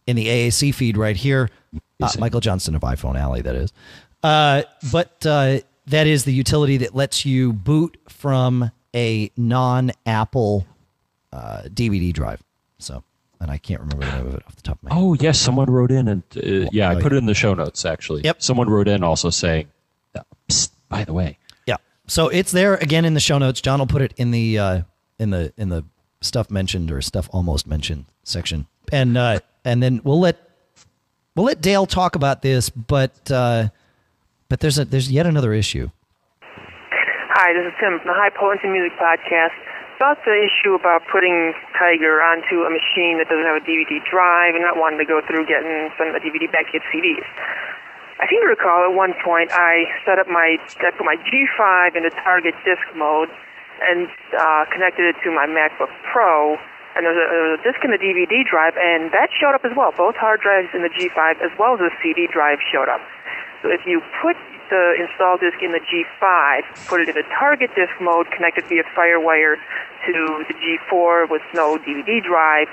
in 0.07 0.17
the 0.17 0.27
AAC 0.27 0.75
feed 0.75 0.99
right 0.99 1.17
here. 1.17 1.49
Uh, 2.03 2.13
Michael 2.19 2.41
Johnston 2.41 2.75
of 2.75 2.83
iPhone 2.83 3.19
Alley, 3.19 3.41
that 3.41 3.55
is. 3.55 3.73
Uh, 4.23 4.65
but 4.93 5.25
uh, 5.25 5.61
that 5.87 6.07
is 6.07 6.25
the 6.25 6.33
utility 6.33 6.77
that 6.77 6.95
lets 6.95 7.25
you 7.25 7.55
boot 7.55 7.97
from 8.07 8.71
a 8.95 9.31
non-Apple 9.39 10.67
uh, 11.33 11.63
DVD 11.69 12.13
drive. 12.13 12.43
So, 12.79 13.03
and 13.41 13.51
I 13.51 13.57
can't 13.57 13.81
remember 13.81 14.05
the 14.05 14.13
name 14.13 14.27
of 14.27 14.35
it 14.35 14.43
off 14.47 14.57
the 14.57 14.63
top 14.63 14.77
of 14.77 14.83
my 14.91 14.95
head. 14.95 15.01
Oh 15.03 15.15
yes, 15.15 15.39
someone 15.39 15.71
wrote 15.71 15.91
in, 15.91 16.09
and 16.09 16.23
uh, 16.37 16.69
yeah, 16.71 16.91
I 16.91 16.97
Oh, 16.97 17.01
put 17.01 17.15
it 17.15 17.17
in 17.17 17.25
the 17.25 17.35
show 17.35 17.55
notes 17.55 17.87
actually. 17.87 18.23
Yep. 18.25 18.43
Someone 18.43 18.69
wrote 18.69 18.89
in 18.89 19.03
also 19.03 19.31
saying, 19.31 19.69
by 20.89 21.05
the 21.05 21.13
way, 21.13 21.39
Yeah. 21.67 21.77
So 22.07 22.29
it's 22.29 22.53
there 22.53 22.75
again 22.75 23.05
in 23.05 23.15
the 23.15 23.21
show 23.21 23.39
notes. 23.39 23.61
John 23.61 23.79
will 23.79 23.87
put 23.87 24.03
it 24.03 24.15
in 24.17 24.31
the 24.31 24.59
uh, 24.59 24.83
in 25.19 25.31
the 25.31 25.53
in 25.57 25.69
the 25.69 25.85
stuff 26.21 26.51
mentioned 26.51 26.91
or 26.91 27.01
stuff 27.01 27.29
almost 27.33 27.67
mentioned 27.67 28.07
section, 28.23 28.67
and 28.93 29.17
uh, 29.17 29.41
and 29.65 29.83
then 29.83 30.01
we'll 30.05 30.21
let 30.21 30.39
we'll 31.35 31.47
let 31.47 31.61
Dale 31.61 31.87
talk 31.87 32.15
about 32.17 32.43
this, 32.43 32.71
but 32.71 33.31
uh, 33.31 33.69
but 34.49 34.61
there's 34.61 34.79
a 34.79 34.85
there's 34.85 35.11
yet 35.11 35.27
another 35.27 35.53
issue. 35.53 35.91
Hi, 37.37 37.53
this 37.53 37.69
is 37.69 37.77
Tim 37.77 38.01
from 38.01 38.09
the 38.09 38.17
High 38.17 38.33
Potency 38.33 38.69
Music 38.69 38.97
Podcast. 38.97 39.53
About 39.97 40.21
the 40.25 40.37
issue 40.37 40.77
about 40.77 41.05
putting 41.09 41.53
Tiger 41.73 42.21
onto 42.21 42.69
a 42.69 42.71
machine 42.73 43.17
that 43.17 43.33
doesn't 43.33 43.49
have 43.49 43.57
a 43.57 43.65
DVD 43.65 43.97
drive 44.05 44.53
and 44.53 44.61
not 44.61 44.77
wanting 44.77 45.01
to 45.01 45.09
go 45.09 45.25
through 45.25 45.49
getting 45.49 45.89
some 45.97 46.13
of 46.13 46.15
the 46.17 46.21
DVD 46.21 46.45
back 46.53 46.69
to 46.69 46.73
get 46.77 46.85
CDs. 46.93 47.25
I 48.19 48.25
seem 48.29 48.41
to 48.41 48.49
recall 48.49 48.89
at 48.89 48.95
one 48.97 49.13
point 49.21 49.53
I 49.53 49.85
set 50.09 50.19
up 50.19 50.27
my 50.29 50.57
I 50.57 50.91
put 50.97 51.05
my 51.05 51.21
G5 51.29 51.97
into 51.97 52.11
target 52.25 52.55
disc 52.65 52.85
mode 52.97 53.29
and 53.81 54.09
uh, 54.33 54.65
connected 54.73 55.05
it 55.13 55.17
to 55.25 55.29
my 55.29 55.45
MacBook 55.45 55.93
Pro, 56.13 56.57
and 56.97 57.05
there 57.05 57.13
was, 57.13 57.21
a, 57.21 57.27
there 57.29 57.45
was 57.53 57.61
a 57.61 57.63
disc 57.63 57.77
and 57.85 57.93
a 57.93 58.01
DVD 58.01 58.41
drive, 58.41 58.73
and 58.81 59.13
that 59.13 59.29
showed 59.37 59.53
up 59.53 59.69
as 59.69 59.77
well. 59.77 59.93
Both 59.93 60.17
hard 60.17 60.41
drives 60.41 60.73
in 60.73 60.81
the 60.81 60.89
G5 60.89 61.45
as 61.45 61.53
well 61.61 61.77
as 61.77 61.81
the 61.85 61.93
CD 62.01 62.25
drive 62.25 62.57
showed 62.73 62.89
up. 62.89 63.05
So 63.61 63.69
if 63.69 63.85
you 63.85 64.01
put 64.25 64.37
the 64.73 64.97
install 64.97 65.37
disk 65.37 65.61
in 65.61 65.77
the 65.77 65.85
G5, 65.85 66.89
put 66.89 67.05
it 67.05 67.13
in 67.13 67.17
a 67.21 67.27
target 67.37 67.69
disk 67.77 67.93
mode, 68.01 68.33
connected 68.33 68.65
via 68.65 68.83
FireWire 68.97 69.61
to 70.09 70.45
the 70.49 70.57
G4 70.57 71.29
with 71.29 71.43
no 71.53 71.77
DVD 71.77 72.25
drive, 72.25 72.73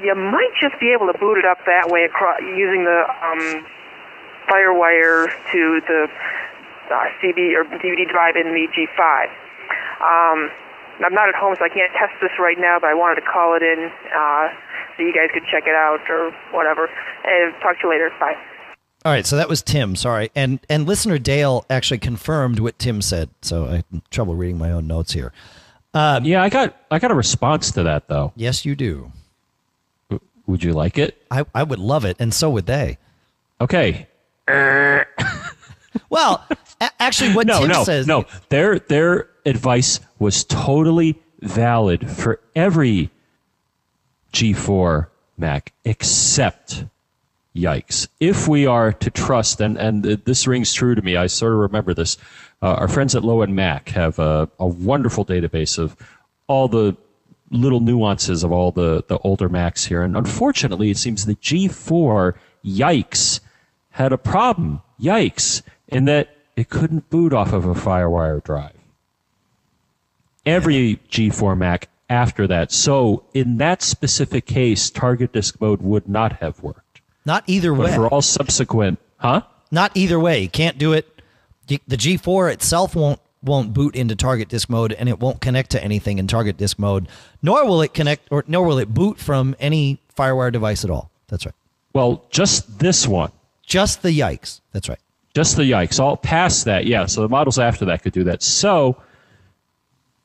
you 0.00 0.14
might 0.14 0.54
just 0.56 0.78
be 0.80 0.92
able 0.96 1.12
to 1.12 1.18
boot 1.18 1.36
it 1.36 1.44
up 1.44 1.58
that 1.66 1.90
way 1.90 2.04
across 2.04 2.40
using 2.40 2.84
the 2.88 3.04
um, 3.20 3.66
FireWire 4.48 5.28
to 5.52 5.80
the 5.86 6.08
uh, 6.90 7.04
CD 7.20 7.54
or 7.54 7.64
DVD 7.64 8.08
drive 8.08 8.36
in 8.36 8.52
the 8.52 8.66
G5. 8.72 9.24
Um, 10.00 10.50
I'm 11.04 11.14
not 11.14 11.28
at 11.28 11.34
home, 11.34 11.54
so 11.58 11.64
I 11.64 11.68
can't 11.68 11.92
test 11.92 12.14
this 12.20 12.32
right 12.38 12.58
now, 12.58 12.78
but 12.80 12.88
I 12.90 12.94
wanted 12.94 13.20
to 13.20 13.26
call 13.26 13.54
it 13.54 13.62
in 13.62 13.90
uh, 14.14 14.48
so 14.96 15.02
you 15.02 15.12
guys 15.12 15.30
could 15.32 15.44
check 15.50 15.64
it 15.66 15.74
out 15.74 16.00
or 16.08 16.32
whatever. 16.52 16.88
And 17.24 17.54
talk 17.62 17.76
to 17.80 17.86
you 17.86 17.90
later. 17.90 18.10
Bye. 18.18 18.34
All 19.04 19.12
right, 19.12 19.24
so 19.24 19.36
that 19.36 19.48
was 19.48 19.62
Tim. 19.62 19.94
Sorry, 19.94 20.30
and 20.34 20.58
and 20.68 20.86
listener 20.86 21.18
Dale 21.18 21.64
actually 21.70 21.98
confirmed 21.98 22.58
what 22.58 22.78
Tim 22.78 23.00
said. 23.00 23.30
So 23.42 23.66
I 23.66 23.70
had 23.76 23.84
trouble 24.10 24.34
reading 24.34 24.58
my 24.58 24.72
own 24.72 24.88
notes 24.88 25.12
here. 25.12 25.32
yeah, 25.94 26.42
I 26.42 26.48
got 26.48 26.76
I 26.90 26.98
got 26.98 27.12
a 27.12 27.14
response 27.14 27.70
to 27.72 27.84
that 27.84 28.08
though. 28.08 28.32
Yes, 28.34 28.64
you 28.64 28.74
do. 28.74 29.12
Would 30.46 30.64
you 30.64 30.72
like 30.72 30.98
it? 30.98 31.22
I 31.30 31.44
I 31.54 31.62
would 31.62 31.78
love 31.78 32.04
it, 32.04 32.16
and 32.18 32.34
so 32.34 32.50
would 32.50 32.66
they. 32.66 32.98
Okay. 33.60 34.08
Well, 36.10 36.46
a- 36.80 36.90
actually, 37.00 37.34
what 37.34 37.46
No, 37.46 37.60
Tim 37.60 37.68
no, 37.68 37.84
says. 37.84 38.06
no. 38.06 38.24
Their 38.48 38.78
their 38.78 39.28
advice 39.44 40.00
was 40.18 40.44
totally 40.44 41.20
valid 41.40 42.08
for 42.10 42.40
every 42.56 43.10
G4 44.32 45.08
Mac 45.36 45.72
except 45.84 46.84
yikes. 47.54 48.08
If 48.20 48.48
we 48.48 48.66
are 48.66 48.92
to 48.92 49.10
trust, 49.10 49.60
and 49.60 49.76
and 49.76 50.02
this 50.04 50.46
rings 50.46 50.72
true 50.72 50.94
to 50.94 51.02
me, 51.02 51.16
I 51.16 51.26
sort 51.26 51.52
of 51.52 51.58
remember 51.58 51.92
this. 51.94 52.16
Uh, 52.62 52.74
our 52.74 52.88
friends 52.88 53.14
at 53.14 53.22
Low 53.24 53.42
End 53.42 53.54
Mac 53.54 53.90
have 53.90 54.18
a, 54.18 54.48
a 54.58 54.66
wonderful 54.66 55.24
database 55.24 55.78
of 55.78 55.96
all 56.46 56.68
the 56.68 56.96
little 57.50 57.80
nuances 57.80 58.44
of 58.44 58.52
all 58.52 58.70
the 58.72 59.04
the 59.08 59.18
older 59.18 59.48
Macs 59.48 59.84
here, 59.84 60.02
and 60.02 60.16
unfortunately, 60.16 60.90
it 60.90 60.96
seems 60.96 61.26
the 61.26 61.34
G4 61.36 62.34
yikes 62.64 63.40
had 63.98 64.12
a 64.12 64.18
problem. 64.18 64.80
Yikes! 65.00 65.62
In 65.88 66.04
that 66.06 66.36
it 66.56 66.70
couldn't 66.70 67.10
boot 67.10 67.32
off 67.32 67.52
of 67.52 67.64
a 67.64 67.74
FireWire 67.74 68.42
drive 68.42 68.72
every 70.46 70.98
G4 71.10 71.56
Mac 71.56 71.88
after 72.08 72.46
that. 72.46 72.72
So 72.72 73.24
in 73.34 73.58
that 73.58 73.82
specific 73.82 74.46
case, 74.46 74.88
target 74.90 75.32
disk 75.32 75.60
mode 75.60 75.82
would 75.82 76.08
not 76.08 76.34
have 76.34 76.62
worked. 76.62 77.00
Not 77.26 77.44
either 77.46 77.74
But 77.74 77.86
way. 77.86 77.94
for 77.94 78.08
all 78.08 78.22
subsequent, 78.22 78.98
huh? 79.18 79.42
Not 79.70 79.92
either 79.94 80.18
way. 80.18 80.40
You 80.40 80.48
can't 80.48 80.78
do 80.78 80.92
it. 80.94 81.20
The 81.66 81.78
G4 81.96 82.52
itself 82.52 82.96
won't 82.96 83.20
won't 83.40 83.72
boot 83.72 83.94
into 83.94 84.16
target 84.16 84.48
disk 84.48 84.68
mode, 84.68 84.92
and 84.92 85.08
it 85.08 85.20
won't 85.20 85.40
connect 85.40 85.70
to 85.70 85.84
anything 85.84 86.18
in 86.18 86.26
target 86.26 86.56
disk 86.56 86.76
mode. 86.78 87.06
Nor 87.40 87.66
will 87.66 87.82
it 87.82 87.94
connect, 87.94 88.26
or 88.32 88.42
nor 88.48 88.66
will 88.66 88.78
it 88.78 88.92
boot 88.92 89.18
from 89.18 89.54
any 89.60 90.00
FireWire 90.16 90.50
device 90.50 90.82
at 90.82 90.90
all. 90.90 91.10
That's 91.28 91.44
right. 91.46 91.54
Well, 91.92 92.24
just 92.30 92.78
this 92.78 93.06
one. 93.06 93.30
Just 93.68 94.00
the 94.02 94.08
yikes. 94.10 94.62
That's 94.72 94.88
right. 94.88 94.98
Just 95.34 95.56
the 95.56 95.62
yikes. 95.62 96.00
All 96.00 96.16
past 96.16 96.64
that, 96.64 96.86
yeah. 96.86 97.04
So 97.04 97.20
the 97.20 97.28
models 97.28 97.58
after 97.58 97.84
that 97.84 98.02
could 98.02 98.14
do 98.14 98.24
that. 98.24 98.42
So, 98.42 98.96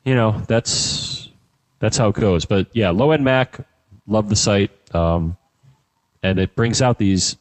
you 0.06 0.16
know, 0.16 0.42
that's 0.48 1.30
that's 1.80 1.98
how 1.98 2.08
it 2.08 2.16
goes. 2.16 2.46
But 2.46 2.68
yeah, 2.72 2.90
low 2.90 3.12
end 3.12 3.26
Mac, 3.26 3.60
love 4.08 4.30
the 4.30 4.38
site, 4.38 4.72
um, 4.96 5.36
and 6.24 6.40
it 6.40 6.56
brings 6.56 6.82
out 6.82 6.98
these 6.98 7.36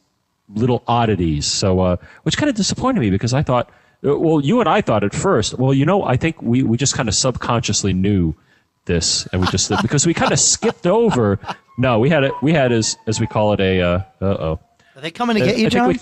little 0.53 0.83
oddities. 0.87 1.45
So, 1.45 1.79
uh, 1.79 1.95
which 2.23 2.35
kind 2.35 2.49
of 2.49 2.55
disappointed 2.55 2.99
me 2.99 3.09
because 3.09 3.33
I 3.33 3.41
thought, 3.41 3.69
uh, 4.05 4.19
well, 4.19 4.41
you 4.41 4.59
and 4.59 4.67
I 4.67 4.81
thought 4.81 5.05
at 5.05 5.15
first, 5.15 5.57
well, 5.57 5.73
you 5.73 5.85
know, 5.85 6.03
I 6.03 6.17
think 6.17 6.41
we 6.41 6.63
we 6.63 6.75
just 6.75 6.95
kind 6.95 7.07
of 7.07 7.15
subconsciously 7.15 7.93
knew 7.93 8.35
this, 8.85 9.25
and 9.27 9.39
we 9.39 9.47
just 9.47 9.71
because 9.81 10.05
we 10.05 10.13
kind 10.13 10.33
of 10.33 10.39
skipped 10.39 10.85
over. 10.85 11.39
No, 11.77 11.97
we 11.97 12.09
had 12.09 12.25
it. 12.25 12.33
We 12.41 12.51
had 12.51 12.73
as 12.73 12.97
as 13.07 13.21
we 13.21 13.25
call 13.25 13.53
it 13.53 13.61
a 13.61 13.81
uh 13.81 14.03
oh. 14.21 14.59
Are 14.95 15.01
they 15.01 15.11
coming 15.11 15.37
to 15.37 15.43
get 15.45 15.57
you, 15.57 15.69
John? 15.69 15.99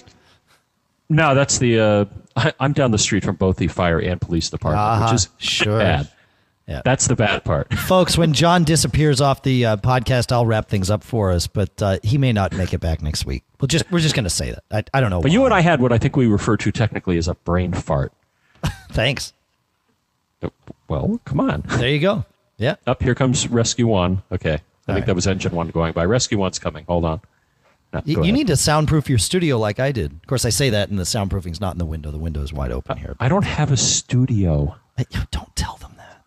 No, 1.10 1.36
that's 1.36 1.58
the. 1.58 1.80
Uh, 1.80 2.06
I, 2.36 2.54
I'm 2.60 2.74
down 2.74 2.92
the 2.92 2.98
street 2.98 3.24
from 3.24 3.36
both 3.36 3.58
the 3.58 3.68
fire 3.68 4.00
and 4.00 4.20
police 4.22 4.50
department, 4.50 4.82
Uh-huh, 4.82 5.06
which 5.08 5.14
is 5.16 5.30
sure. 5.38 5.80
bad. 5.80 6.10
Yeah. 6.68 6.82
That's 6.86 7.08
the 7.08 7.16
bad 7.18 7.44
part. 7.44 7.74
Folks, 7.80 8.18
when 8.18 8.32
John 8.32 8.64
disappears 8.64 9.20
off 9.20 9.44
the 9.44 9.66
uh, 9.66 9.78
podcast, 9.78 10.32
I'll 10.32 10.46
wrap 10.46 10.70
things 10.70 10.90
up 10.90 11.04
for 11.04 11.32
us, 11.32 11.46
but 11.48 11.70
uh, 11.82 11.98
he 12.02 12.18
may 12.18 12.32
not 12.32 12.54
make 12.54 12.74
it 12.74 12.80
back 12.80 13.02
next 13.02 13.26
week. 13.26 13.44
We'll 13.60 13.68
just 13.68 13.92
we're 13.92 14.00
just 14.00 14.16
going 14.16 14.24
to 14.24 14.30
say 14.30 14.52
that. 14.52 14.64
I, 14.94 14.98
I 14.98 15.02
don't 15.02 15.10
know. 15.10 15.22
But 15.22 15.32
you 15.32 15.44
and 15.44 15.54
I 15.54 15.60
had 15.60 15.82
what 15.82 15.92
I 15.92 15.98
think 15.98 16.16
we 16.16 16.28
refer 16.28 16.56
to 16.58 16.72
technically 16.72 17.18
as 17.18 17.28
a 17.28 17.34
brain 17.36 17.74
fart. 17.74 18.14
Thanks. 18.92 19.34
Well, 20.88 21.20
come 21.26 21.40
on. 21.40 21.64
There 21.68 21.90
you 21.90 22.00
go. 22.00 22.26
Yeah. 22.58 22.76
Up 22.88 23.02
here 23.04 23.16
comes 23.16 23.48
Rescue 23.48 23.88
One. 23.88 24.22
Okay, 24.32 24.54
I 24.54 24.58
think 24.58 24.64
right. 24.88 25.06
that 25.08 25.16
was 25.16 25.28
Engine 25.28 25.54
One 25.54 25.70
going 25.70 25.94
by. 25.94 26.06
Rescue 26.06 26.38
One's 26.38 26.60
coming. 26.60 26.86
Hold 26.88 27.06
on. 27.06 27.22
No, 27.94 28.02
You, 28.06 28.24
you 28.24 28.32
need 28.32 28.48
to 28.48 28.56
soundproof 28.56 29.10
your 29.10 29.18
studio 29.20 29.58
like 29.60 29.80
I 29.80 29.92
did. 29.92 30.12
Of 30.14 30.28
course, 30.28 30.46
I 30.46 30.50
say 30.50 30.70
that, 30.70 30.90
and 30.90 30.98
the 30.98 31.04
soundproofing's 31.04 31.60
not 31.60 31.74
in 31.74 31.78
the 31.78 31.86
window. 31.86 32.10
The 32.12 32.18
window 32.18 32.42
is 32.42 32.54
wide 32.54 32.72
open 32.72 32.98
here. 32.98 33.16
I 33.20 33.28
don't 33.28 33.44
have 33.46 33.72
a 33.72 33.78
studio. 33.78 34.76
Hey, 34.98 35.06
Don't 35.32 35.56
tell 35.56 35.76
them 35.78 35.94
that. 35.98 36.22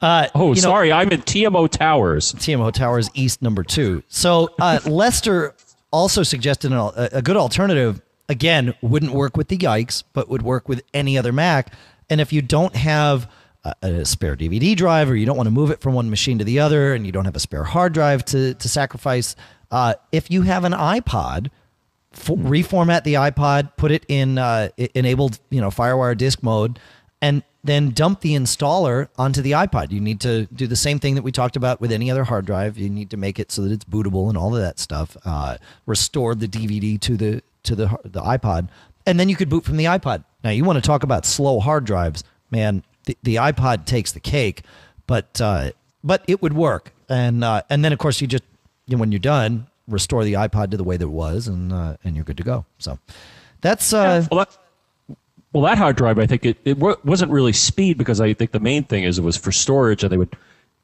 Uh, 0.00 0.28
Oh, 0.34 0.48
you 0.54 0.62
know, 0.62 0.68
sorry. 0.68 0.92
I'm 0.92 1.10
in 1.10 1.22
TMO 1.22 1.68
Towers. 1.70 2.32
TMO 2.34 2.72
Towers 2.72 3.10
East 3.14 3.42
number 3.42 3.62
two. 3.62 4.02
So 4.08 4.50
uh, 4.60 4.80
Lester 4.86 5.54
also 5.90 6.22
suggested 6.22 6.72
an, 6.72 6.78
a, 6.78 7.08
a 7.12 7.22
good 7.22 7.36
alternative. 7.36 8.00
Again, 8.28 8.74
wouldn't 8.82 9.12
work 9.12 9.36
with 9.36 9.48
the 9.48 9.56
Yikes, 9.56 10.02
but 10.12 10.28
would 10.28 10.42
work 10.42 10.68
with 10.68 10.82
any 10.92 11.16
other 11.16 11.32
Mac. 11.32 11.72
And 12.10 12.20
if 12.20 12.32
you 12.32 12.42
don't 12.42 12.74
have 12.76 13.30
a, 13.64 13.74
a 13.82 14.04
spare 14.04 14.36
DVD 14.36 14.76
drive, 14.76 15.10
or 15.10 15.16
you 15.16 15.26
don't 15.26 15.36
want 15.36 15.46
to 15.46 15.50
move 15.52 15.70
it 15.70 15.80
from 15.80 15.94
one 15.94 16.10
machine 16.10 16.38
to 16.38 16.44
the 16.44 16.58
other, 16.60 16.94
and 16.94 17.06
you 17.06 17.12
don't 17.12 17.24
have 17.24 17.36
a 17.36 17.40
spare 17.40 17.64
hard 17.64 17.92
drive 17.94 18.24
to 18.26 18.54
to 18.54 18.68
sacrifice, 18.68 19.34
uh, 19.70 19.94
if 20.12 20.30
you 20.30 20.42
have 20.42 20.64
an 20.64 20.72
iPod, 20.72 21.50
f- 22.12 22.26
reformat 22.26 23.04
the 23.04 23.14
iPod, 23.14 23.76
put 23.76 23.90
it 23.90 24.04
in 24.08 24.38
uh, 24.38 24.68
enabled, 24.94 25.38
you 25.50 25.60
know, 25.60 25.70
FireWire 25.70 26.16
disk 26.16 26.42
mode, 26.42 26.78
and 27.20 27.42
then 27.64 27.90
dump 27.90 28.20
the 28.20 28.34
installer 28.34 29.08
onto 29.18 29.42
the 29.42 29.52
iPod. 29.52 29.90
You 29.90 30.00
need 30.00 30.20
to 30.20 30.46
do 30.46 30.66
the 30.66 30.76
same 30.76 30.98
thing 30.98 31.14
that 31.16 31.22
we 31.22 31.32
talked 31.32 31.56
about 31.56 31.80
with 31.80 31.92
any 31.92 32.10
other 32.10 32.24
hard 32.24 32.46
drive. 32.46 32.78
You 32.78 32.88
need 32.88 33.10
to 33.10 33.16
make 33.16 33.38
it 33.38 33.50
so 33.52 33.62
that 33.62 33.72
it's 33.72 33.84
bootable 33.84 34.28
and 34.28 34.38
all 34.38 34.54
of 34.54 34.60
that 34.60 34.78
stuff. 34.78 35.16
Uh, 35.24 35.58
restore 35.86 36.34
the 36.34 36.48
DVD 36.48 36.98
to 37.00 37.16
the 37.16 37.42
to 37.64 37.74
the 37.74 37.88
the 38.04 38.22
iPod, 38.22 38.68
and 39.06 39.18
then 39.18 39.28
you 39.28 39.36
could 39.36 39.48
boot 39.48 39.64
from 39.64 39.76
the 39.76 39.84
iPod. 39.84 40.24
Now 40.44 40.50
you 40.50 40.64
want 40.64 40.76
to 40.76 40.86
talk 40.86 41.02
about 41.02 41.26
slow 41.26 41.60
hard 41.60 41.84
drives, 41.84 42.24
man. 42.50 42.84
The, 43.04 43.16
the 43.22 43.34
iPod 43.36 43.86
takes 43.86 44.12
the 44.12 44.20
cake, 44.20 44.62
but 45.06 45.40
uh, 45.40 45.72
but 46.04 46.24
it 46.28 46.40
would 46.40 46.52
work. 46.54 46.92
And 47.08 47.42
uh, 47.42 47.62
and 47.68 47.84
then 47.84 47.92
of 47.92 47.98
course 47.98 48.20
you 48.20 48.26
just 48.26 48.44
you 48.88 48.96
know, 48.96 49.00
when 49.00 49.12
you're 49.12 49.20
done, 49.20 49.68
restore 49.86 50.24
the 50.24 50.32
iPod 50.32 50.72
to 50.72 50.76
the 50.76 50.82
way 50.84 50.96
that 50.96 51.04
it 51.04 51.10
was, 51.10 51.46
and 51.46 51.72
uh, 51.72 51.96
and 52.02 52.16
you're 52.16 52.24
good 52.24 52.38
to 52.38 52.42
go. 52.42 52.64
So 52.78 52.98
that's 53.60 53.92
uh, 53.92 54.26
Well, 54.30 54.38
that, 54.40 54.56
well, 55.52 55.62
that 55.64 55.78
hard 55.78 55.96
drive, 55.96 56.18
I 56.18 56.26
think 56.26 56.44
it, 56.44 56.56
it 56.64 56.78
wa- 56.78 56.96
wasn't 57.04 57.30
really 57.30 57.52
speed 57.52 57.96
because 57.98 58.20
I 58.20 58.34
think 58.34 58.50
the 58.50 58.60
main 58.60 58.82
thing 58.84 59.04
is 59.04 59.18
it 59.18 59.22
was 59.22 59.36
for 59.36 59.52
storage 59.52 60.02
and 60.02 60.10
they 60.12 60.16
would 60.16 60.34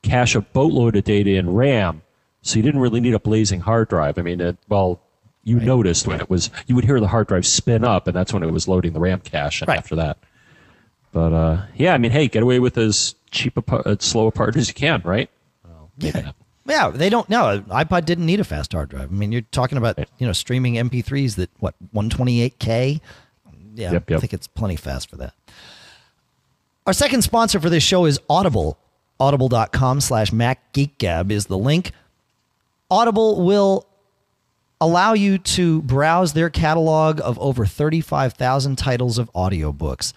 cache 0.03 0.35
a 0.37 0.41
boatload 0.43 0.95
of 0.97 1.05
data 1.05 1.31
in 1.31 1.53
RAM. 1.53 2.03
So 2.43 2.57
you 2.57 2.63
didn't 2.63 2.81
really 2.81 3.01
need 3.01 3.15
a 3.15 3.19
blazing 3.19 3.61
hard 3.61 3.89
drive. 3.89 4.19
I 4.19 4.23
mean, 4.23 4.41
it, 4.41 4.57
well, 4.69 5.01
you 5.45 5.61
noticed 5.61 6.07
when 6.07 6.21
it 6.21 6.29
was, 6.31 6.51
you 6.67 6.75
would 6.75 6.85
hear 6.85 7.01
the 7.01 7.09
hard 7.09 7.27
drive 7.29 7.47
spin 7.47 7.85
up 7.85 8.07
and 8.07 8.15
that's 8.17 8.33
when 8.33 8.43
it 8.43 8.51
was 8.51 8.67
loading 8.69 8.93
the 8.93 9.01
RAM 9.01 9.21
cache 9.21 9.61
and 9.63 9.69
Right. 9.69 9.79
after 9.79 9.97
that. 9.97 10.19
But 11.13 11.33
uh, 11.33 11.63
yeah, 11.77 11.95
I 11.95 11.99
mean, 11.99 12.11
hey, 12.11 12.29
get 12.29 12.43
away 12.43 12.59
with 12.59 12.77
as 12.77 13.15
cheap 13.31 13.57
a, 13.71 13.97
slow 14.01 14.27
a 14.27 14.33
part 14.33 14.57
as 14.57 14.69
you 14.69 14.75
can, 14.75 15.01
right? 15.05 15.31
Well, 15.65 15.91
not. 16.03 16.35
Yeah, 16.67 16.89
they 16.89 17.11
don't. 17.11 17.29
No, 17.29 17.61
iPod 17.69 18.05
didn't 18.07 18.27
need 18.27 18.41
a 18.41 18.45
fast 18.45 18.73
hard 18.73 18.89
drive. 18.89 19.11
I 19.11 19.15
mean, 19.15 19.33
you're 19.33 19.43
talking 19.43 19.77
about 19.77 19.99
you 20.19 20.27
know 20.27 20.33
streaming 20.33 20.75
MP3s 20.75 21.37
that 21.37 21.51
what 21.59 21.75
128k. 21.95 23.01
Yeah, 23.75 23.93
Yep, 23.93 24.11
yep. 24.11 24.17
I 24.17 24.21
think 24.21 24.33
it's 24.33 24.47
plenty 24.47 24.77
fast 24.77 25.11
for 25.11 25.17
that. 25.17 25.35
Our 26.87 26.93
second 26.93 27.23
sponsor 27.23 27.61
for 27.61 27.69
this 27.69 27.83
show 27.83 28.05
is 28.05 28.21
Audible. 28.31 28.79
audible.com 29.19 30.01
slash 30.01 30.31
macgeekgab 30.31 31.31
is 31.31 31.47
the 31.47 31.59
link. 31.59 31.93
Audible 32.91 33.45
will 33.45 33.87
allow 34.81 35.15
you 35.15 35.39
to 35.39 35.83
browse 35.83 36.35
their 36.35 36.51
catalog 36.51 37.21
of 37.23 37.39
over 37.39 37.65
35,000 37.65 38.77
titles 38.77 39.19
of 39.19 39.33
audiobooks. 39.33 40.13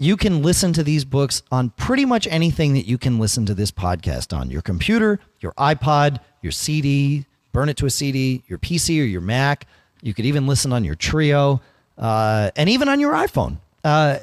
You 0.00 0.16
can 0.16 0.42
listen 0.42 0.72
to 0.74 0.84
these 0.84 1.04
books 1.04 1.42
on 1.50 1.70
pretty 1.70 2.04
much 2.04 2.28
anything 2.28 2.74
that 2.74 2.86
you 2.86 2.98
can 2.98 3.18
listen 3.18 3.46
to 3.46 3.54
this 3.54 3.72
podcast 3.72 4.36
on 4.36 4.48
your 4.48 4.62
computer, 4.62 5.18
your 5.40 5.52
iPod, 5.52 6.20
your 6.40 6.52
CD, 6.52 7.26
burn 7.52 7.68
it 7.68 7.76
to 7.78 7.86
a 7.86 7.90
CD, 7.90 8.44
your 8.46 8.58
PC 8.58 9.00
or 9.00 9.04
your 9.04 9.20
Mac. 9.20 9.66
You 10.00 10.14
could 10.14 10.24
even 10.24 10.46
listen 10.46 10.72
on 10.72 10.84
your 10.84 10.94
Treo 10.94 11.60
uh, 11.96 12.52
and 12.54 12.68
even 12.68 12.88
on 12.88 13.00
your 13.00 13.12
iPhone. 13.12 13.58
Uh, 13.82 14.18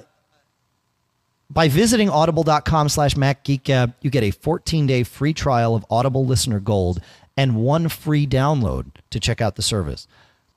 by 1.49 1.67
visiting 1.67 2.09
audible.com 2.09 2.87
slash 2.87 3.15
macgeekgab, 3.15 3.93
you 4.01 4.09
get 4.09 4.23
a 4.23 4.31
14-day 4.31 5.03
free 5.03 5.33
trial 5.33 5.75
of 5.75 5.85
Audible 5.89 6.25
Listener 6.25 6.61
Gold 6.61 7.01
and 7.35 7.57
one 7.57 7.89
free 7.89 8.25
download 8.25 8.91
to 9.09 9.19
check 9.19 9.41
out 9.41 9.55
the 9.57 9.61
service. 9.61 10.07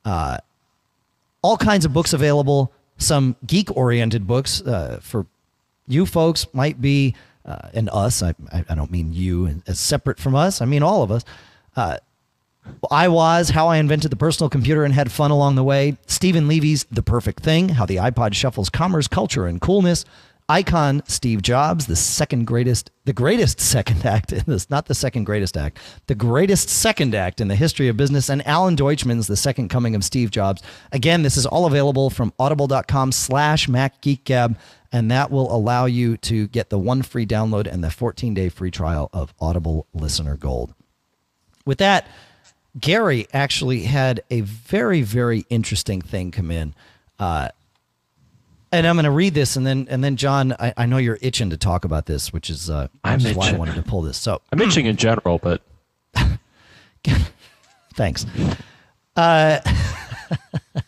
Uh, 0.05 0.39
all 1.43 1.57
kinds 1.57 1.85
of 1.85 1.93
books 1.93 2.13
available, 2.13 2.73
some 2.99 3.37
geek-oriented 3.47 4.27
books 4.27 4.61
uh, 4.63 4.99
for 5.03 5.27
you 5.87 6.05
folks 6.05 6.47
might 6.53 6.81
be, 6.81 7.15
uh, 7.47 7.71
and 7.73 7.89
us, 7.91 8.23
I, 8.23 8.35
I 8.53 8.75
don't 8.75 8.91
mean 8.91 9.13
you 9.13 9.63
as 9.67 9.81
separate 9.81 10.19
from 10.19 10.35
us, 10.35 10.61
I 10.61 10.67
mean 10.67 10.83
all 10.83 11.03
of 11.03 11.11
us. 11.11 11.25
Uh, 11.75 11.99
iWoz 12.91 13.51
how 13.51 13.69
I 13.69 13.79
invented 13.79 14.11
the 14.11 14.17
personal 14.17 14.51
computer 14.51 14.85
and 14.85 14.93
had 14.93 15.11
fun 15.11 15.31
along 15.31 15.55
the 15.55 15.65
way. 15.65 15.97
Steven 16.07 16.49
Levy's 16.49 16.85
The 16.91 17.03
Perfect 17.03 17.43
Thing, 17.43 17.71
how 17.71 17.87
the 17.87 17.97
iPod 17.97 18.35
shuffles 18.35 18.69
commerce, 18.69 19.09
culture, 19.09 19.47
and 19.47 19.61
coolness 19.61 20.05
icon 20.49 21.03
Steve 21.07 21.43
Jobs, 21.43 21.87
the 21.87 21.97
second 21.97 22.47
greatest, 22.47 22.91
the 23.05 23.13
greatest 23.13 23.61
second 23.61 24.05
act 24.07 24.33
in 24.33 24.45
this, 24.47 24.71
not 24.71 24.87
the 24.87 24.95
second 24.95 25.25
greatest 25.25 25.57
act, 25.57 25.79
the 26.07 26.15
greatest 26.15 26.69
second 26.69 27.15
act 27.15 27.41
in 27.41 27.49
the 27.49 27.55
history 27.55 27.89
of 27.89 27.97
business, 27.97 28.29
and 28.29 28.47
Alan 28.47 28.77
Deutschman's 28.77 29.27
The 29.27 29.37
Second 29.37 29.69
Coming 29.69 29.95
of 29.95 30.05
Steve 30.05 30.31
Jobs. 30.31 30.63
Again, 30.93 31.23
this 31.23 31.37
is 31.37 31.47
all 31.47 31.67
available 31.67 32.11
from 32.11 32.33
audible.com 32.39 33.13
slash 33.13 33.67
MacGeekGab, 33.69 34.57
and 34.93 35.11
that 35.11 35.31
will 35.31 35.55
allow 35.55 35.85
you 35.85 36.17
to 36.19 36.49
get 36.49 36.71
the 36.71 36.79
one 36.79 37.03
free 37.03 37.27
download 37.27 37.67
and 37.67 37.85
the 37.85 37.89
14-day 37.89 38.49
free 38.49 38.71
trial 38.71 39.11
of 39.13 39.35
Audible 39.41 39.87
Listener 39.93 40.37
Gold. 40.37 40.75
With 41.67 41.79
that, 41.79 42.09
Gary 42.81 43.27
actually 43.33 43.83
had 43.83 44.23
a 44.31 44.41
very, 44.43 45.03
very 45.03 45.45
interesting 45.51 46.01
thing 46.01 46.31
come 46.31 46.51
in. 46.51 46.75
Uh, 47.19 47.49
and 48.73 48.87
I'm 48.87 48.97
going 48.97 49.05
to 49.05 49.11
read 49.11 49.35
this, 49.35 49.57
and 49.57 49.67
then 49.67 49.87
and 49.91 50.03
then 50.03 50.17
John, 50.17 50.53
I, 50.53 50.75
I, 50.77 50.87
know 50.87 50.99
you're 50.99 51.19
itching 51.23 51.51
to 51.51 51.57
talk 51.57 51.85
about 51.85 52.07
this, 52.07 52.33
which 52.33 52.51
is 52.51 52.69
uh, 52.69 52.89
I'm 53.03 53.19
which 53.19 53.31
is 53.31 53.37
why 53.37 53.51
I 53.51 53.53
wanted 53.53 53.77
to 53.77 53.83
pull 53.83 54.03
this. 54.03 54.19
So 54.19 54.41
I'm 54.53 54.61
itching 54.61 54.87
in 54.87 54.97
general, 54.97 55.39
but 55.39 55.63
thanks. 57.95 58.27
Uh, 59.17 59.61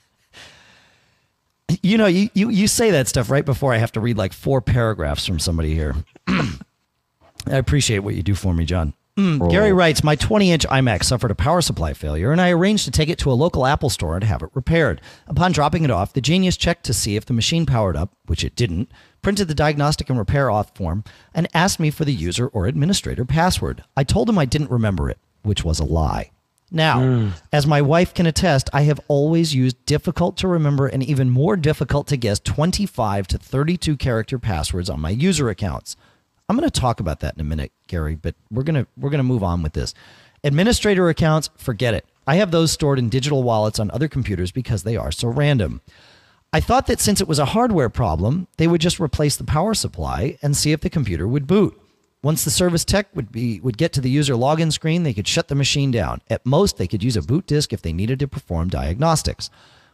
you 1.83 1.99
know, 1.99 2.07
you, 2.07 2.28
you 2.35 2.51
you 2.51 2.66
say 2.66 2.91
that 2.91 3.09
stuff 3.09 3.31
right 3.31 3.45
before 3.45 3.72
I 3.72 3.78
have 3.78 3.93
to 3.93 4.01
read 4.01 4.16
like 4.16 4.33
four 4.33 4.61
paragraphs 4.61 5.26
from 5.26 5.39
somebody 5.39 5.74
here. 5.74 5.97
I 6.28 7.57
appreciate 7.57 8.01
what 8.01 8.14
you 8.14 8.22
do 8.22 8.35
for 8.35 8.53
me, 8.53 8.64
John. 8.64 8.93
Mm, 9.21 9.51
Gary 9.51 9.73
writes, 9.73 10.03
My 10.03 10.16
20 10.16 10.51
inch 10.51 10.66
iMac 10.68 11.05
suffered 11.05 11.31
a 11.31 11.35
power 11.35 11.61
supply 11.61 11.93
failure, 11.93 12.33
and 12.33 12.41
I 12.41 12.51
arranged 12.51 12.87
to 12.87 12.91
take 12.91 13.11
it 13.11 13.18
to 13.18 13.31
a 13.31 13.35
local 13.35 13.66
Apple 13.66 13.91
store 13.91 14.14
and 14.14 14.25
have 14.25 14.43
it 14.43 14.49
repaired. 14.55 15.01
Upon 15.27 15.53
dropping 15.53 15.85
it 15.85 15.91
off, 15.91 16.14
the 16.14 16.21
genius 16.23 16.57
checked 16.57 16.85
to 16.85 16.95
see 16.95 17.16
if 17.16 17.27
the 17.27 17.35
machine 17.35 17.66
powered 17.66 17.97
up, 17.97 18.14
which 18.27 18.45
it 18.45 18.57
didn't, 18.57 18.91
printed 19.21 19.49
the 19.49 19.55
diagnostic 19.55 20.09
and 20.09 20.18
repair 20.18 20.47
auth 20.47 20.75
form, 20.75 21.05
and 21.35 21.49
asked 21.53 21.79
me 21.79 21.91
for 21.91 22.07
the 22.07 22.14
user 22.14 22.49
or 22.49 22.66
administrator 22.66 23.27
password. 23.27 23.85
I 23.97 24.05
told 24.05 24.29
him 24.29 24.39
I 24.39 24.47
didn't 24.47 24.71
remember 24.71 25.11
it, 25.11 25.18
which 25.43 25.64
was 25.64 25.79
a 25.79 25.85
lie. 25.85 26.31
Now, 26.71 27.01
mm. 27.01 27.33
as 27.53 27.66
my 27.66 27.83
wife 27.83 28.14
can 28.14 28.27
attest, 28.27 28.71
I 28.73 28.83
have 28.83 29.01
always 29.09 29.55
used 29.55 29.85
difficult 29.87 30.37
to 30.39 30.49
remember 30.49 30.87
and 30.87 31.03
even 31.03 31.29
more 31.29 31.57
difficult 31.57 32.07
to 32.09 32.16
guess 32.16 32.39
25 32.39 33.27
to 33.27 33.39
32 33.39 33.97
character 33.97 34.39
passwords 34.39 34.89
on 34.89 35.01
my 35.01 35.11
user 35.11 35.49
accounts. 35.49 35.97
I'm 36.51 36.57
going 36.57 36.68
to 36.68 36.80
talk 36.80 36.98
about 36.98 37.20
that 37.20 37.36
in 37.36 37.40
a 37.40 37.44
minute, 37.44 37.70
Gary, 37.86 38.16
but 38.16 38.34
we're 38.51 38.64
going 38.64 38.84
to 38.84 38.90
we're 38.96 39.11
going 39.11 39.20
to 39.20 39.22
move 39.22 39.44
on 39.44 39.62
with 39.62 39.72
this. 39.72 39.94
Administrator 40.42 41.09
accounts, 41.09 41.48
forget 41.57 41.94
it. 41.94 42.05
I 42.26 42.34
have 42.36 42.51
those 42.51 42.72
stored 42.72 42.98
in 42.98 43.09
digital 43.09 43.44
wallets 43.44 43.78
on 43.78 43.88
other 43.92 44.09
computers 44.09 44.51
because 44.51 44.82
they 44.82 44.96
are 44.96 45.12
so 45.12 45.28
random. 45.28 45.80
I 46.53 46.59
thought 46.59 46.88
that 46.88 46.98
since 46.98 47.20
it 47.20 47.28
was 47.28 47.38
a 47.38 47.44
hardware 47.44 47.88
problem, 47.88 48.48
they 48.57 48.66
would 48.66 48.80
just 48.80 48.98
replace 48.98 49.36
the 49.36 49.44
power 49.44 49.74
supply 49.74 50.38
and 50.42 50.57
see 50.57 50.72
if 50.72 50.80
the 50.80 50.90
computer 50.90 51.28
would 51.28 51.46
boot. 51.46 51.80
Once 52.20 52.42
the 52.42 52.51
service 52.51 52.84
tech 52.84 53.07
would 53.14 53.30
be 53.30 53.61
would 53.61 53.78
get 53.78 53.92
to 53.92 54.01
the 54.01 54.11
user 54.11 54.34
login 54.34 54.72
screen, 54.72 55.05
they 55.05 55.14
could 55.14 55.28
shut 55.28 55.46
the 55.46 55.55
machine 55.55 55.92
down. 55.92 56.20
At 56.28 56.44
most, 56.44 56.78
they 56.78 56.88
could 56.88 57.05
use 57.05 57.16
a 57.16 57.22
boot 57.22 57.46
disk 57.46 57.72
if 57.72 57.80
they 57.80 57.92
needed 57.92 58.18
to 58.18 58.26
perform 58.26 58.70
diagnostics. 58.70 59.51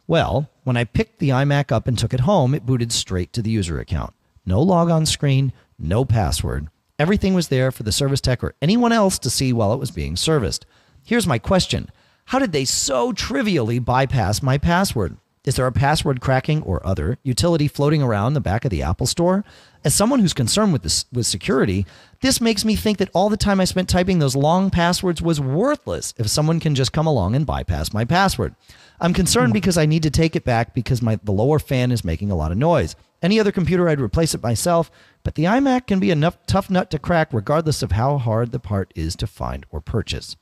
Well, 0.06 0.48
when 0.64 0.78
I 0.78 0.84
picked 0.84 1.18
the 1.18 1.28
iMac 1.28 1.70
up 1.70 1.86
and 1.86 1.98
took 1.98 2.14
it 2.14 2.20
home, 2.20 2.54
it 2.54 2.64
booted 2.64 2.92
straight 2.92 3.34
to 3.34 3.42
the 3.42 3.50
user 3.50 3.78
account. 3.78 4.14
No 4.46 4.62
logon 4.62 5.04
screen, 5.04 5.52
no 5.78 6.04
password. 6.04 6.68
Everything 6.98 7.34
was 7.34 7.48
there 7.48 7.70
for 7.70 7.82
the 7.82 7.92
service 7.92 8.20
tech 8.20 8.42
or 8.42 8.54
anyone 8.62 8.92
else 8.92 9.18
to 9.18 9.30
see 9.30 9.52
while 9.52 9.72
it 9.72 9.78
was 9.78 9.90
being 9.90 10.16
serviced. 10.16 10.64
Here's 11.04 11.26
my 11.26 11.38
question 11.38 11.90
How 12.26 12.38
did 12.38 12.52
they 12.52 12.64
so 12.64 13.12
trivially 13.12 13.78
bypass 13.78 14.42
my 14.42 14.58
password? 14.58 15.16
Is 15.46 15.54
there 15.54 15.66
a 15.68 15.72
password 15.72 16.20
cracking 16.20 16.62
or 16.62 16.84
other 16.84 17.18
utility 17.22 17.68
floating 17.68 18.02
around 18.02 18.34
the 18.34 18.40
back 18.40 18.64
of 18.64 18.72
the 18.72 18.82
Apple 18.82 19.06
Store? 19.06 19.44
As 19.84 19.94
someone 19.94 20.18
who's 20.18 20.32
concerned 20.32 20.72
with 20.72 20.82
this 20.82 21.04
with 21.12 21.24
security, 21.24 21.86
this 22.20 22.40
makes 22.40 22.64
me 22.64 22.74
think 22.74 22.98
that 22.98 23.10
all 23.14 23.28
the 23.28 23.36
time 23.36 23.60
I 23.60 23.64
spent 23.64 23.88
typing 23.88 24.18
those 24.18 24.34
long 24.34 24.70
passwords 24.70 25.22
was 25.22 25.40
worthless 25.40 26.12
if 26.16 26.28
someone 26.28 26.58
can 26.58 26.74
just 26.74 26.92
come 26.92 27.06
along 27.06 27.36
and 27.36 27.46
bypass 27.46 27.92
my 27.92 28.04
password. 28.04 28.56
I'm 29.00 29.14
concerned 29.14 29.50
hmm. 29.50 29.54
because 29.54 29.78
I 29.78 29.86
need 29.86 30.02
to 30.02 30.10
take 30.10 30.34
it 30.34 30.44
back 30.44 30.74
because 30.74 31.00
my 31.00 31.20
the 31.22 31.30
lower 31.30 31.60
fan 31.60 31.92
is 31.92 32.04
making 32.04 32.32
a 32.32 32.36
lot 32.36 32.50
of 32.50 32.58
noise. 32.58 32.96
Any 33.22 33.40
other 33.40 33.52
computer 33.52 33.88
I'd 33.88 34.00
replace 34.00 34.34
it 34.34 34.42
myself, 34.42 34.90
but 35.22 35.34
the 35.34 35.44
iMac 35.44 35.86
can 35.86 35.98
be 35.98 36.10
a 36.10 36.30
tough 36.46 36.70
nut 36.70 36.90
to 36.90 36.98
crack 36.98 37.32
regardless 37.32 37.82
of 37.82 37.92
how 37.92 38.18
hard 38.18 38.52
the 38.52 38.60
part 38.60 38.92
is 38.94 39.16
to 39.16 39.26
find 39.26 39.64
or 39.70 39.80
purchase. 39.80 40.36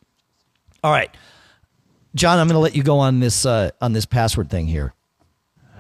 All 0.83 0.93
right. 0.93 1.15
John, 2.15 2.39
I'm 2.39 2.47
going 2.47 2.55
to 2.55 2.61
let 2.61 2.77
you 2.77 2.83
go 2.83 2.99
on 2.99 3.21
this 3.21 3.45
uh, 3.47 3.71
on 3.81 3.93
this 3.93 4.07
password 4.07 4.51
thing 4.51 4.67
here. 4.67 4.95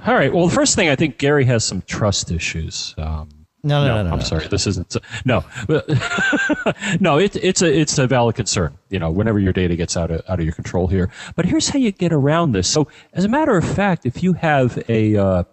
All 0.07 0.15
right. 0.15 0.33
Well, 0.33 0.49
the 0.49 0.55
first 0.55 0.75
thing 0.75 0.89
I 0.89 0.97
think 0.97 1.19
Gary 1.19 1.45
has 1.45 1.65
some 1.65 1.83
trust 1.83 2.31
issues. 2.31 2.95
Um, 2.99 3.29
no, 3.63 3.87
no, 3.87 3.95
no, 3.95 4.03
no, 4.03 4.13
I'm 4.13 4.19
no. 4.19 4.25
sorry. 4.25 4.47
This 4.49 4.67
isn't. 4.67 4.95
No, 5.25 5.43
no. 7.01 7.19
It's 7.19 7.37
it's 7.37 7.63
a 7.63 7.81
it's 7.81 7.99
a 7.99 8.07
valid 8.07 8.35
concern. 8.35 8.77
You 8.91 8.99
know, 8.99 9.11
whenever 9.11 9.39
your 9.39 9.55
data 9.55 9.75
gets 9.75 9.97
out 9.97 10.11
of 10.11 10.23
out 10.29 10.39
of 10.39 10.45
your 10.45 10.55
control 10.55 10.87
here. 10.87 11.11
But 11.35 11.47
here's 11.47 11.71
how 11.71 11.79
you 11.79 11.91
get 11.91 12.13
around 12.13 12.53
this. 12.53 12.69
So, 12.69 12.89
as 13.15 13.25
a 13.25 13.29
matter 13.29 13.57
of 13.57 13.65
fact, 13.65 14.05
if 14.05 14.23
you 14.23 14.35
have 14.35 14.83
a 14.91 15.17
uh, 15.17 15.45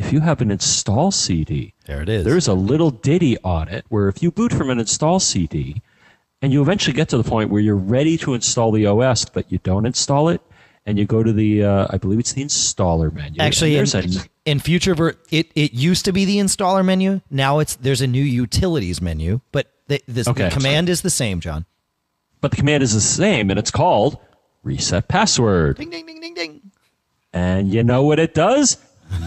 if 0.00 0.12
you 0.12 0.20
have 0.20 0.40
an 0.40 0.50
install 0.50 1.10
CD, 1.10 1.74
there 1.84 2.00
it 2.00 2.08
is. 2.08 2.24
There's 2.24 2.48
a 2.48 2.54
little 2.54 2.90
ditty 2.90 3.36
on 3.44 3.68
it 3.68 3.84
where 3.88 4.08
if 4.08 4.22
you 4.22 4.30
boot 4.30 4.52
from 4.52 4.70
an 4.70 4.80
install 4.80 5.20
CD, 5.20 5.82
and 6.42 6.52
you 6.52 6.62
eventually 6.62 6.94
get 6.94 7.08
to 7.10 7.18
the 7.18 7.28
point 7.28 7.50
where 7.50 7.60
you're 7.60 7.76
ready 7.76 8.16
to 8.18 8.32
install 8.34 8.72
the 8.72 8.86
OS, 8.86 9.26
but 9.26 9.52
you 9.52 9.58
don't 9.58 9.84
install 9.84 10.30
it, 10.30 10.40
and 10.86 10.98
you 10.98 11.04
go 11.04 11.22
to 11.22 11.32
the, 11.32 11.62
uh, 11.64 11.86
I 11.90 11.98
believe 11.98 12.18
it's 12.18 12.32
the 12.32 12.42
installer 12.42 13.12
menu. 13.12 13.42
Actually, 13.42 13.76
in, 13.76 13.86
a, 13.94 14.04
in 14.46 14.58
future, 14.58 14.94
ver- 14.94 15.16
it 15.30 15.50
it 15.54 15.74
used 15.74 16.06
to 16.06 16.12
be 16.12 16.24
the 16.24 16.38
installer 16.38 16.84
menu. 16.84 17.20
Now 17.30 17.58
it's 17.58 17.76
there's 17.76 18.00
a 18.00 18.06
new 18.06 18.24
utilities 18.24 19.02
menu, 19.02 19.42
but 19.52 19.70
the, 19.88 20.02
this, 20.08 20.26
okay, 20.28 20.44
the 20.44 20.50
command 20.50 20.88
is 20.88 21.02
the 21.02 21.10
same, 21.10 21.40
John. 21.40 21.66
But 22.40 22.52
the 22.52 22.56
command 22.56 22.82
is 22.82 22.94
the 22.94 23.02
same, 23.02 23.50
and 23.50 23.58
it's 23.58 23.70
called 23.70 24.18
reset 24.62 25.08
password. 25.08 25.76
Ding 25.76 25.90
ding 25.90 26.06
ding 26.06 26.20
ding 26.20 26.34
ding. 26.34 26.70
And 27.34 27.72
you 27.72 27.84
know 27.84 28.02
what 28.02 28.18
it 28.18 28.32
does? 28.32 28.78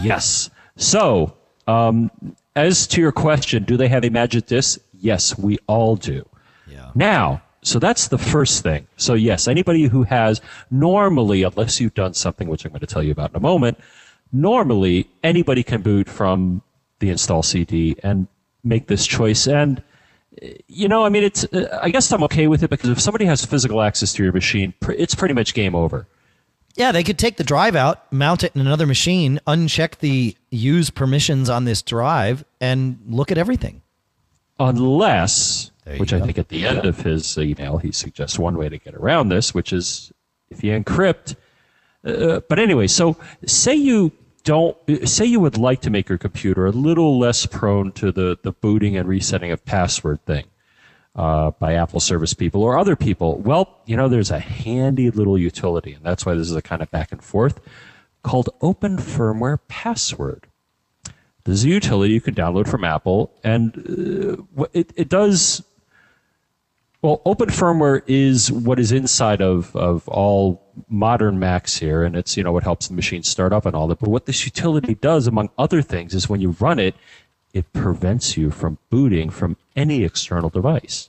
yes. 0.02 0.50
So, 0.76 1.36
um, 1.66 2.10
as 2.56 2.86
to 2.88 3.00
your 3.00 3.12
question, 3.12 3.64
do 3.64 3.76
they 3.76 3.88
have 3.88 4.04
a 4.04 4.10
magic 4.10 4.46
disc? 4.46 4.80
Yes, 4.98 5.38
we 5.38 5.58
all 5.66 5.96
do. 5.96 6.26
Yeah. 6.66 6.90
Now, 6.94 7.42
so 7.62 7.78
that's 7.78 8.08
the 8.08 8.18
first 8.18 8.62
thing. 8.62 8.86
So 8.96 9.14
yes, 9.14 9.48
anybody 9.48 9.84
who 9.84 10.02
has 10.04 10.40
normally, 10.70 11.42
unless 11.42 11.80
you've 11.80 11.94
done 11.94 12.14
something 12.14 12.48
which 12.48 12.64
I'm 12.64 12.72
going 12.72 12.80
to 12.80 12.86
tell 12.86 13.02
you 13.02 13.12
about 13.12 13.30
in 13.30 13.36
a 13.36 13.40
moment, 13.40 13.78
normally 14.32 15.08
anybody 15.22 15.62
can 15.62 15.80
boot 15.80 16.08
from 16.08 16.62
the 16.98 17.10
install 17.10 17.42
CD 17.42 17.96
and 18.02 18.28
make 18.62 18.86
this 18.86 19.06
choice. 19.06 19.46
And 19.46 19.82
you 20.66 20.88
know, 20.88 21.04
I 21.04 21.08
mean, 21.08 21.22
it's. 21.22 21.46
I 21.80 21.90
guess 21.90 22.10
I'm 22.12 22.22
okay 22.24 22.48
with 22.48 22.62
it 22.62 22.70
because 22.70 22.90
if 22.90 23.00
somebody 23.00 23.24
has 23.24 23.44
physical 23.44 23.80
access 23.80 24.12
to 24.14 24.22
your 24.22 24.32
machine, 24.32 24.74
it's 24.88 25.14
pretty 25.14 25.34
much 25.34 25.54
game 25.54 25.74
over. 25.74 26.06
Yeah, 26.76 26.90
they 26.90 27.04
could 27.04 27.18
take 27.18 27.36
the 27.36 27.44
drive 27.44 27.76
out, 27.76 28.12
mount 28.12 28.42
it 28.42 28.54
in 28.54 28.60
another 28.60 28.86
machine, 28.86 29.38
uncheck 29.46 29.98
the 29.98 30.36
use 30.50 30.90
permissions 30.90 31.48
on 31.48 31.64
this 31.64 31.82
drive, 31.82 32.44
and 32.60 32.98
look 33.06 33.30
at 33.30 33.38
everything. 33.38 33.82
Unless, 34.58 35.70
which 35.98 36.12
I 36.12 36.20
think 36.20 36.38
at 36.38 36.48
the 36.48 36.66
end 36.66 36.84
of 36.84 37.00
his 37.00 37.38
email, 37.38 37.78
he 37.78 37.92
suggests 37.92 38.38
one 38.38 38.56
way 38.56 38.68
to 38.68 38.78
get 38.78 38.94
around 38.94 39.28
this, 39.28 39.54
which 39.54 39.72
is 39.72 40.12
if 40.50 40.64
you 40.64 40.72
encrypt. 40.72 41.36
Uh, 42.04 42.40
but 42.48 42.58
anyway, 42.58 42.86
so 42.86 43.16
say 43.46 43.74
you 43.74 44.12
don't 44.42 44.76
say 45.04 45.24
you 45.24 45.40
would 45.40 45.56
like 45.56 45.80
to 45.80 45.90
make 45.90 46.08
your 46.08 46.18
computer 46.18 46.66
a 46.66 46.70
little 46.70 47.18
less 47.18 47.46
prone 47.46 47.92
to 47.92 48.12
the, 48.12 48.38
the 48.42 48.52
booting 48.52 48.96
and 48.96 49.08
resetting 49.08 49.50
of 49.50 49.64
password 49.64 50.24
thing 50.26 50.44
uh, 51.16 51.52
by 51.52 51.74
Apple 51.74 52.00
service 52.00 52.34
people 52.34 52.62
or 52.62 52.76
other 52.76 52.96
people. 52.96 53.38
Well, 53.38 53.80
you 53.86 53.96
know, 53.96 54.08
there's 54.08 54.30
a 54.30 54.40
handy 54.40 55.10
little 55.10 55.38
utility, 55.38 55.92
and 55.94 56.04
that's 56.04 56.26
why 56.26 56.34
this 56.34 56.50
is 56.50 56.56
a 56.56 56.62
kind 56.62 56.82
of 56.82 56.90
back 56.90 57.12
and 57.12 57.22
forth 57.22 57.60
called 58.22 58.50
Open 58.60 58.96
Firmware 58.96 59.58
Password. 59.68 60.48
This 61.44 61.58
is 61.58 61.64
a 61.64 61.68
utility 61.68 62.14
you 62.14 62.20
can 62.22 62.34
download 62.34 62.66
from 62.66 62.84
Apple, 62.84 63.30
and 63.44 64.42
uh, 64.58 64.64
it, 64.72 64.92
it 64.96 65.08
does. 65.08 65.62
Well, 67.02 67.20
open 67.26 67.50
firmware 67.50 68.00
is 68.06 68.50
what 68.50 68.78
is 68.80 68.90
inside 68.90 69.42
of, 69.42 69.76
of 69.76 70.08
all 70.08 70.64
modern 70.88 71.38
Macs 71.38 71.76
here, 71.76 72.02
and 72.02 72.16
it's 72.16 72.34
you 72.38 72.42
know 72.42 72.52
what 72.52 72.62
helps 72.62 72.88
the 72.88 72.94
machine 72.94 73.22
start 73.22 73.52
up 73.52 73.66
and 73.66 73.76
all 73.76 73.86
that. 73.88 74.00
But 74.00 74.08
what 74.08 74.24
this 74.24 74.46
utility 74.46 74.94
does, 74.94 75.26
among 75.26 75.50
other 75.58 75.82
things, 75.82 76.14
is 76.14 76.30
when 76.30 76.40
you 76.40 76.56
run 76.58 76.78
it, 76.78 76.94
it 77.54 77.72
prevents 77.72 78.36
you 78.36 78.50
from 78.50 78.76
booting 78.90 79.30
from 79.30 79.56
any 79.74 80.04
external 80.04 80.50
device. 80.50 81.08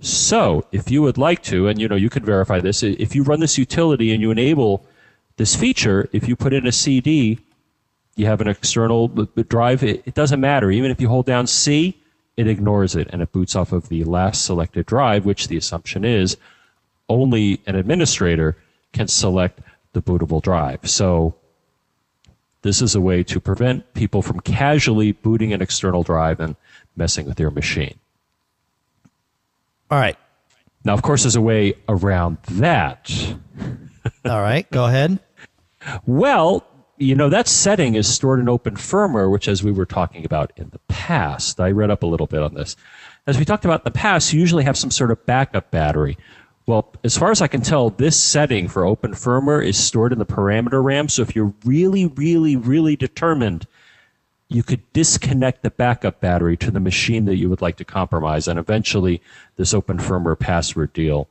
So, 0.00 0.66
if 0.72 0.90
you 0.90 1.00
would 1.02 1.16
like 1.16 1.44
to, 1.44 1.68
and 1.68 1.80
you 1.80 1.86
know 1.86 1.94
you 1.94 2.10
can 2.10 2.24
verify 2.24 2.58
this, 2.58 2.82
if 2.82 3.14
you 3.14 3.22
run 3.22 3.38
this 3.38 3.56
utility 3.56 4.12
and 4.12 4.20
you 4.20 4.32
enable 4.32 4.84
this 5.36 5.54
feature, 5.54 6.08
if 6.12 6.26
you 6.26 6.34
put 6.34 6.52
in 6.52 6.66
a 6.66 6.72
CD 6.72 7.38
you 8.16 8.26
have 8.26 8.40
an 8.40 8.48
external 8.48 9.08
drive, 9.08 9.82
it, 9.82 10.02
it, 10.06 10.14
doesn't 10.14 10.40
matter. 10.40 10.70
Even 10.70 10.90
if 10.90 11.00
you 11.00 11.08
hold 11.08 11.26
down 11.26 11.46
C, 11.46 11.98
it 12.36 12.46
ignores 12.46 12.94
it 12.94 13.08
and 13.10 13.22
it 13.22 13.32
boots 13.32 13.56
off 13.56 13.72
of 13.72 13.88
the 13.88 14.04
last 14.04 14.44
selected 14.44 14.86
drive, 14.86 15.24
which 15.24 15.48
the 15.48 15.56
assumption 15.56 16.04
is 16.04 16.36
only 17.08 17.60
an 17.66 17.74
administrator 17.74 18.56
can 18.92 19.08
select 19.08 19.60
the 19.92 20.02
bootable 20.02 20.42
drive. 20.42 20.88
So 20.88 21.34
this 22.62 22.80
is 22.80 22.94
a 22.94 23.00
way 23.00 23.22
to 23.24 23.40
prevent 23.40 23.92
people 23.94 24.22
from 24.22 24.40
casually 24.40 25.12
booting 25.12 25.52
an 25.52 25.60
external 25.60 26.02
drive 26.02 26.40
and 26.40 26.56
messing 26.96 27.26
with 27.26 27.38
your 27.38 27.50
machine. 27.50 27.98
All 29.90 29.98
right. 29.98 30.16
Now, 30.84 30.94
of 30.94 31.02
course, 31.02 31.22
there's 31.22 31.36
a 31.36 31.40
way 31.40 31.74
around 31.88 32.38
that. 32.52 33.12
All 34.24 34.40
right, 34.40 34.68
go 34.70 34.86
ahead. 34.86 35.20
Well, 36.06 36.64
you 36.96 37.14
know, 37.14 37.28
that 37.28 37.48
setting 37.48 37.94
is 37.94 38.12
stored 38.12 38.40
in 38.40 38.48
open 38.48 38.76
firmware, 38.76 39.30
which, 39.30 39.48
as 39.48 39.62
we 39.62 39.72
were 39.72 39.86
talking 39.86 40.24
about 40.24 40.52
in 40.56 40.70
the 40.70 40.78
past, 40.88 41.60
I 41.60 41.70
read 41.70 41.90
up 41.90 42.02
a 42.02 42.06
little 42.06 42.26
bit 42.26 42.42
on 42.42 42.54
this. 42.54 42.76
As 43.26 43.38
we 43.38 43.44
talked 43.44 43.64
about 43.64 43.80
in 43.80 43.84
the 43.84 43.90
past, 43.90 44.32
you 44.32 44.40
usually 44.40 44.64
have 44.64 44.76
some 44.76 44.90
sort 44.90 45.10
of 45.10 45.24
backup 45.26 45.70
battery. 45.70 46.16
Well, 46.66 46.92
as 47.02 47.16
far 47.16 47.30
as 47.30 47.42
I 47.42 47.48
can 47.48 47.60
tell, 47.62 47.90
this 47.90 48.20
setting 48.20 48.68
for 48.68 48.84
open 48.84 49.12
firmware 49.12 49.64
is 49.64 49.76
stored 49.76 50.12
in 50.12 50.18
the 50.18 50.26
parameter 50.26 50.82
RAM. 50.82 51.08
So 51.08 51.22
if 51.22 51.34
you're 51.34 51.52
really, 51.64 52.06
really, 52.06 52.56
really 52.56 52.94
determined, 52.94 53.66
you 54.48 54.62
could 54.62 54.80
disconnect 54.92 55.62
the 55.62 55.70
backup 55.70 56.20
battery 56.20 56.56
to 56.58 56.70
the 56.70 56.78
machine 56.78 57.24
that 57.24 57.36
you 57.36 57.50
would 57.50 57.62
like 57.62 57.76
to 57.78 57.84
compromise. 57.84 58.46
And 58.46 58.58
eventually, 58.58 59.20
this 59.56 59.74
open 59.74 59.98
firmware 59.98 60.38
password 60.38 60.92
deal 60.92 61.28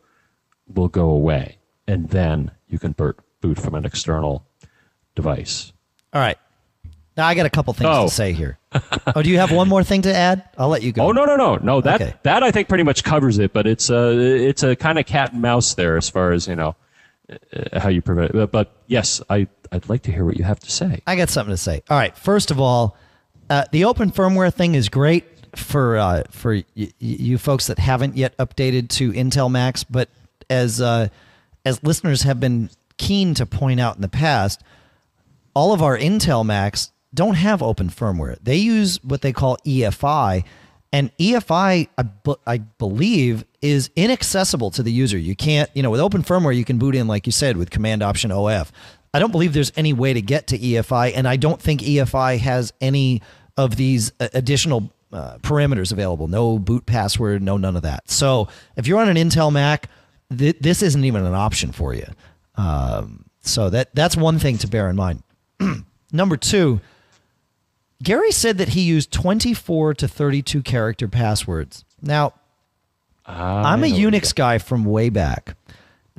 will 0.68 0.90
go 0.90 1.10
away. 1.10 1.58
And 1.88 2.10
then 2.10 2.52
you 2.68 2.80
can 2.80 2.92
boot 2.92 3.58
from 3.58 3.76
an 3.76 3.86
external 3.86 4.46
device. 5.16 5.72
All 6.14 6.22
right. 6.22 6.38
Now 7.18 7.28
I 7.28 7.36
got 7.36 7.46
a 7.46 7.50
couple 7.50 7.74
things 7.74 7.90
oh. 7.92 8.06
to 8.06 8.14
say 8.14 8.32
here. 8.32 8.58
oh, 9.16 9.22
do 9.22 9.30
you 9.30 9.38
have 9.38 9.52
one 9.52 9.68
more 9.68 9.84
thing 9.84 10.04
to 10.04 10.16
add? 10.16 10.48
I'll 10.58 10.70
let 10.70 10.82
you 10.82 10.92
go. 10.92 11.08
Oh 11.08 11.12
no 11.12 11.26
no 11.26 11.36
no 11.36 11.56
no 11.58 11.82
that 11.82 12.02
okay. 12.02 12.14
that 12.24 12.42
I 12.42 12.52
think 12.52 12.70
pretty 12.70 12.84
much 12.84 13.04
covers 13.04 13.38
it. 13.38 13.52
But 13.54 13.68
it's 13.68 13.90
a 13.90 14.18
it's 14.18 14.64
a 14.64 14.76
kind 14.76 14.98
of 14.98 15.06
cat 15.06 15.34
and 15.34 15.42
mouse 15.42 15.74
there 15.74 15.98
as 15.98 16.10
far 16.10 16.32
as 16.32 16.48
you 16.48 16.56
know 16.56 16.76
uh, 17.32 17.80
how 17.80 17.90
you 17.90 18.02
prevent 18.02 18.34
it. 18.34 18.52
But 18.52 18.74
yes, 18.88 19.22
I 19.30 19.48
I'd 19.72 19.90
like 19.90 20.04
to 20.04 20.12
hear 20.12 20.24
what 20.24 20.38
you 20.38 20.46
have 20.46 20.60
to 20.62 20.72
say. 20.72 21.02
I 21.06 21.16
got 21.16 21.30
something 21.30 21.54
to 21.54 21.58
say. 21.58 21.84
All 21.90 21.98
right. 21.98 22.18
First 22.18 22.50
of 22.50 22.60
all, 22.60 22.98
uh, 23.50 23.66
the 23.72 23.86
open 23.86 24.12
firmware 24.12 24.54
thing 24.54 24.76
is 24.76 24.88
great 24.88 25.26
for 25.58 25.98
uh, 25.98 26.24
for 26.32 26.54
y- 26.76 26.94
you 27.00 27.38
folks 27.38 27.68
that 27.68 27.78
haven't 27.78 28.16
yet 28.16 28.38
updated 28.38 28.88
to 28.90 29.12
Intel 29.12 29.52
Macs. 29.52 29.84
but 29.84 30.10
as 30.50 30.82
uh, 30.82 31.08
as 31.66 31.84
listeners 31.84 32.24
have 32.24 32.40
been 32.40 32.70
keen 32.98 33.34
to 33.34 33.46
point 33.46 33.80
out 33.80 33.96
in 33.96 34.02
the 34.02 34.10
past 34.10 34.62
all 35.54 35.74
of 35.74 35.82
our 35.82 35.98
Intel 35.98 36.46
Macs 36.46 36.92
don't 37.14 37.36
have 37.36 37.62
open 37.62 37.90
firmware. 37.90 38.38
They 38.42 38.58
use 38.58 39.04
what 39.04 39.22
they 39.22 39.34
call 39.34 39.58
EFI, 39.66 40.44
and 40.94 41.16
EFI, 41.18 41.88
I, 41.98 42.36
I 42.46 42.58
believe, 42.58 43.46
is 43.62 43.90
inaccessible 43.96 44.72
to 44.72 44.84
the 44.84 44.92
user. 44.92 45.18
You 45.18 45.36
can't, 45.36 45.70
you 45.74 45.84
know, 45.84 45.90
with 45.90 46.02
open 46.02 46.22
firmware, 46.22 46.56
you 46.56 46.66
can 46.66 46.78
boot 46.78 46.96
in, 46.96 47.08
like 47.08 47.26
you 47.26 47.32
said, 47.32 47.56
with 47.58 47.70
Command 47.70 48.04
Option 48.04 48.32
OF. 48.32 48.72
I 49.14 49.20
don't 49.20 49.32
believe 49.32 49.54
there's 49.54 49.72
any 49.76 49.94
way 49.94 50.14
to 50.14 50.22
get 50.22 50.48
to 50.48 50.58
EFI, 50.58 51.14
and 51.16 51.28
I 51.28 51.38
don't 51.38 51.62
think 51.62 51.82
EFI 51.82 52.40
has 52.40 52.74
any 52.82 53.22
of 53.58 53.76
these 53.76 54.12
additional 54.20 54.92
uh, 55.12 55.38
parameters 55.40 55.92
available. 55.92 56.28
No 56.28 56.58
boot 56.58 56.86
password, 56.86 57.42
no 57.42 57.58
none 57.58 57.76
of 57.76 57.82
that. 57.82 58.10
So 58.10 58.48
if 58.76 58.88
you're 58.88 59.00
on 59.00 59.10
an 59.10 59.18
Intel 59.18 59.52
Mac, 59.52 59.90
th- 60.36 60.58
this 60.60 60.82
isn't 60.82 61.04
even 61.04 61.26
an 61.26 61.34
option 61.34 61.72
for 61.72 61.94
you. 61.94 62.08
Um, 62.56 63.26
so 63.42 63.70
that 63.70 63.94
that's 63.94 64.16
one 64.16 64.40
thing 64.40 64.58
to 64.60 64.68
bear 64.68 64.90
in 64.90 64.96
mind. 64.96 65.24
Number 66.14 66.38
two, 66.38 66.80
Gary 68.02 68.32
said 68.32 68.58
that 68.58 68.70
he 68.70 68.82
used 68.82 69.12
24 69.12 69.94
to 69.96 70.08
32 70.08 70.62
character 70.64 71.08
passwords. 71.08 71.86
Now, 72.02 72.34
I'm 73.26 73.84
a 73.84 73.88
Unix 73.88 74.34
guy 74.34 74.58
from 74.58 74.86
way 74.86 75.10
back, 75.10 75.56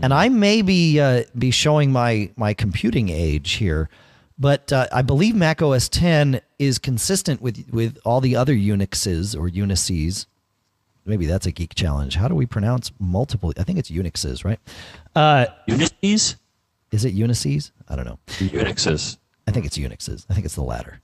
and 0.01 0.15
I 0.15 0.29
may 0.29 0.63
be 0.63 1.01
uh, 1.01 1.25
be 1.37 1.51
showing 1.51 1.93
my 1.93 2.31
my 2.37 2.55
computing 2.55 3.09
age 3.09 3.53
here, 3.53 3.89
but 4.39 4.73
uh, 4.73 4.87
I 4.93 5.03
believe 5.03 5.35
Mac 5.35 5.61
OS 5.61 5.89
10 5.89 6.41
is 6.59 6.79
consistent 6.79 7.43
with 7.43 7.69
with 7.71 7.99
all 8.05 8.21
the 8.21 8.37
other 8.37 8.55
Unixes 8.55 9.37
or 9.37 9.49
Unices. 9.49 10.27
Maybe 11.05 11.27
that's 11.27 11.47
a 11.47 11.51
geek 11.53 11.75
challenge. 11.75 12.15
How 12.15 12.29
do 12.29 12.37
we 12.37 12.47
pronounce 12.47 12.93
multiple? 13.01 13.53
I 13.59 13.65
think 13.65 13.81
it's 13.81 13.91
Unixes, 13.91 14.45
right? 14.45 14.61
Uh, 15.17 15.47
Unices? 15.69 16.37
Is 16.93 17.05
it 17.05 17.17
Unices? 17.17 17.73
I 17.89 17.97
don't 17.97 18.05
know. 18.05 18.21
Unixes. 18.29 19.19
I 19.49 19.51
think 19.51 19.67
it's 19.67 19.77
Unixes. 19.77 20.27
I 20.31 20.35
think 20.35 20.47
it's 20.47 20.55
the 20.55 20.63
latter. 20.63 21.01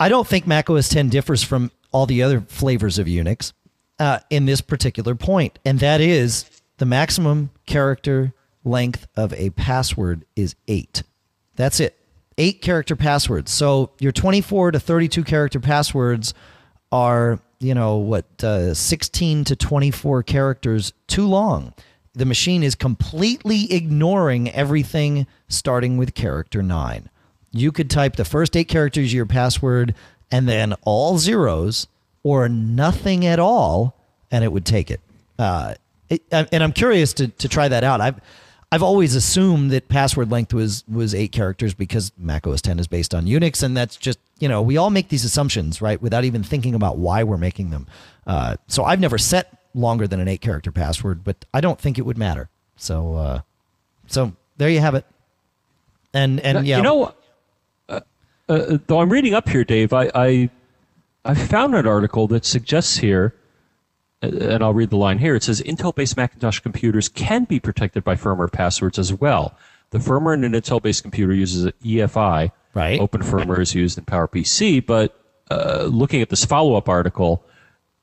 I 0.00 0.08
don't 0.08 0.26
think 0.26 0.46
Mac 0.46 0.70
OS 0.70 0.88
10 0.88 1.10
differs 1.10 1.42
from 1.42 1.70
all 1.92 2.06
the 2.06 2.22
other 2.22 2.40
flavors 2.40 2.98
of 2.98 3.06
Unix 3.06 3.52
uh, 3.98 4.20
in 4.30 4.46
this 4.46 4.62
particular 4.62 5.14
point, 5.14 5.58
and 5.64 5.78
that 5.80 6.00
is 6.00 6.50
the 6.78 6.86
maximum 6.86 7.50
character 7.66 8.32
length 8.64 9.06
of 9.14 9.34
a 9.34 9.50
password 9.50 10.24
is 10.34 10.56
eight. 10.66 11.02
That's 11.56 11.80
it. 11.80 11.98
Eight 12.38 12.62
character 12.62 12.96
passwords. 12.96 13.52
So 13.52 13.90
your 13.98 14.12
24 14.12 14.70
to 14.70 14.80
32 14.80 15.22
character 15.22 15.60
passwords 15.60 16.32
are, 16.90 17.38
you 17.58 17.74
know, 17.74 17.98
what, 17.98 18.42
uh, 18.42 18.72
16 18.72 19.44
to 19.44 19.54
24 19.54 20.22
characters 20.22 20.94
too 21.08 21.26
long 21.26 21.74
the 22.14 22.24
machine 22.24 22.62
is 22.62 22.74
completely 22.74 23.72
ignoring 23.72 24.50
everything 24.50 25.26
starting 25.48 25.96
with 25.96 26.14
character 26.14 26.62
nine. 26.62 27.08
You 27.52 27.72
could 27.72 27.90
type 27.90 28.16
the 28.16 28.24
first 28.24 28.56
eight 28.56 28.68
characters 28.68 29.08
of 29.08 29.12
your 29.12 29.26
password 29.26 29.94
and 30.30 30.48
then 30.48 30.74
all 30.82 31.18
zeros 31.18 31.88
or 32.22 32.48
nothing 32.48 33.26
at 33.26 33.38
all, 33.38 33.96
and 34.30 34.44
it 34.44 34.52
would 34.52 34.64
take 34.64 34.90
it. 34.90 35.00
Uh, 35.38 35.74
it 36.08 36.22
and 36.30 36.62
I'm 36.62 36.72
curious 36.72 37.12
to, 37.14 37.28
to 37.28 37.48
try 37.48 37.68
that 37.68 37.84
out. 37.84 38.00
I've 38.00 38.20
I've 38.72 38.82
always 38.82 39.16
assumed 39.16 39.72
that 39.72 39.88
password 39.88 40.30
length 40.30 40.54
was 40.54 40.84
was 40.86 41.14
eight 41.14 41.32
characters 41.32 41.74
because 41.74 42.12
Mac 42.16 42.46
OS 42.46 42.62
10 42.62 42.78
is 42.78 42.86
based 42.86 43.14
on 43.14 43.26
Unix, 43.26 43.62
and 43.62 43.76
that's 43.76 43.96
just 43.96 44.18
you 44.38 44.48
know 44.48 44.62
we 44.62 44.76
all 44.76 44.90
make 44.90 45.08
these 45.08 45.24
assumptions 45.24 45.80
right 45.80 46.00
without 46.00 46.24
even 46.24 46.42
thinking 46.42 46.74
about 46.74 46.98
why 46.98 47.24
we're 47.24 47.36
making 47.36 47.70
them. 47.70 47.86
Uh, 48.26 48.56
so 48.68 48.84
I've 48.84 49.00
never 49.00 49.18
set 49.18 49.58
longer 49.74 50.06
than 50.06 50.20
an 50.20 50.28
eight 50.28 50.40
character 50.40 50.70
password, 50.70 51.24
but 51.24 51.44
I 51.54 51.60
don't 51.60 51.80
think 51.80 51.98
it 51.98 52.02
would 52.02 52.18
matter. 52.18 52.48
So, 52.76 53.14
uh, 53.14 53.40
so 54.06 54.32
there 54.56 54.68
you 54.68 54.80
have 54.80 54.94
it. 54.94 55.04
And 56.12 56.40
and 56.40 56.66
yeah, 56.66 56.78
you 56.78 56.82
know, 56.82 57.14
uh, 58.50 58.78
though 58.86 59.00
I'm 59.00 59.10
reading 59.10 59.34
up 59.34 59.48
here, 59.48 59.64
Dave, 59.64 59.92
I, 59.92 60.10
I 60.14 60.50
I 61.24 61.34
found 61.34 61.74
an 61.74 61.86
article 61.86 62.26
that 62.28 62.44
suggests 62.44 62.96
here, 62.96 63.34
uh, 64.22 64.28
and 64.28 64.64
I'll 64.64 64.74
read 64.74 64.90
the 64.90 64.96
line 64.96 65.18
here. 65.18 65.34
It 65.34 65.42
says 65.42 65.60
Intel-based 65.60 66.16
Macintosh 66.16 66.60
computers 66.60 67.08
can 67.08 67.44
be 67.44 67.60
protected 67.60 68.04
by 68.04 68.16
firmware 68.16 68.50
passwords 68.50 68.98
as 68.98 69.12
well. 69.12 69.54
The 69.90 69.98
firmware 69.98 70.34
in 70.34 70.44
an 70.44 70.52
Intel-based 70.52 71.02
computer 71.02 71.32
uses 71.32 71.70
EFI. 71.84 72.50
Right. 72.72 73.00
Open 73.00 73.22
firmware 73.22 73.60
is 73.60 73.74
used 73.74 73.98
in 73.98 74.04
PowerPC, 74.04 74.86
but 74.86 75.16
uh, 75.50 75.88
looking 75.90 76.22
at 76.22 76.28
this 76.28 76.44
follow-up 76.44 76.88
article, 76.88 77.44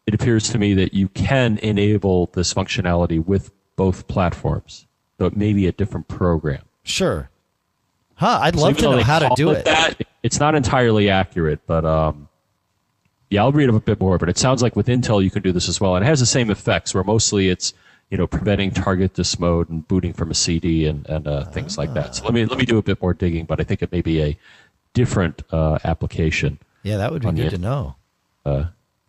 it 0.06 0.14
appears 0.14 0.50
to 0.50 0.58
me 0.58 0.74
that 0.74 0.94
you 0.94 1.08
can 1.10 1.58
enable 1.60 2.28
this 2.28 2.54
functionality 2.54 3.26
with 3.26 3.52
both 3.78 4.08
platforms, 4.08 4.86
though 5.18 5.26
it 5.26 5.38
may 5.38 5.54
be 5.54 5.68
a 5.68 5.72
different 5.72 6.08
program. 6.08 6.62
Sure. 6.84 7.30
Huh, 8.16 8.40
I'd 8.42 8.56
love 8.56 8.80
so 8.80 8.92
to 8.92 8.98
know 8.98 9.04
how 9.04 9.20
to 9.20 9.30
do 9.36 9.52
it. 9.52 9.64
That, 9.66 10.02
it's 10.28 10.40
not 10.42 10.56
entirely 10.56 11.10
accurate, 11.10 11.62
but 11.66 11.86
um, 11.86 12.28
yeah, 13.30 13.42
I'll 13.44 13.54
read 13.54 13.70
up 13.70 13.76
a 13.76 13.80
bit 13.80 14.00
more. 14.02 14.18
But 14.18 14.28
it 14.28 14.38
sounds 14.38 14.62
like 14.62 14.76
with 14.76 14.88
Intel 14.88 15.24
you 15.24 15.32
can 15.32 15.42
do 15.42 15.54
this 15.54 15.70
as 15.70 15.80
well, 15.80 15.96
and 15.96 16.04
it 16.04 16.08
has 16.08 16.20
the 16.20 16.26
same 16.26 16.52
effects. 16.52 16.94
Where 16.94 17.04
mostly 17.04 17.48
it's 17.50 17.74
you 18.10 18.18
know, 18.18 18.28
preventing 18.28 18.72
target 18.72 19.14
dis 19.16 19.38
mode 19.40 19.70
and 19.70 19.86
booting 19.88 20.14
from 20.14 20.32
a 20.32 20.34
CD 20.34 20.86
and, 20.86 21.06
and 21.08 21.28
uh, 21.28 21.44
things 21.46 21.78
like 21.78 21.94
that. 21.94 22.16
So 22.16 22.24
let 22.26 22.34
me 22.34 22.46
let 22.46 22.58
me 22.60 22.66
do 22.66 22.78
a 22.78 22.82
bit 22.82 23.02
more 23.02 23.14
digging, 23.14 23.46
but 23.46 23.60
I 23.62 23.64
think 23.64 23.82
it 23.82 23.92
may 23.92 24.02
be 24.02 24.22
a 24.22 24.38
different 24.94 25.44
uh, 25.52 25.78
application 25.84 26.60
Yeah, 26.84 26.98
that 26.98 27.12
would 27.12 27.22
be 27.22 27.28
On 27.30 27.36
the- 27.36 27.44
good 27.44 27.50
to 27.52 27.58
know. 27.58 27.96
uh, 28.46 28.66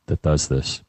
that 0.07 0.23
does 0.23 0.49
this. 0.49 0.83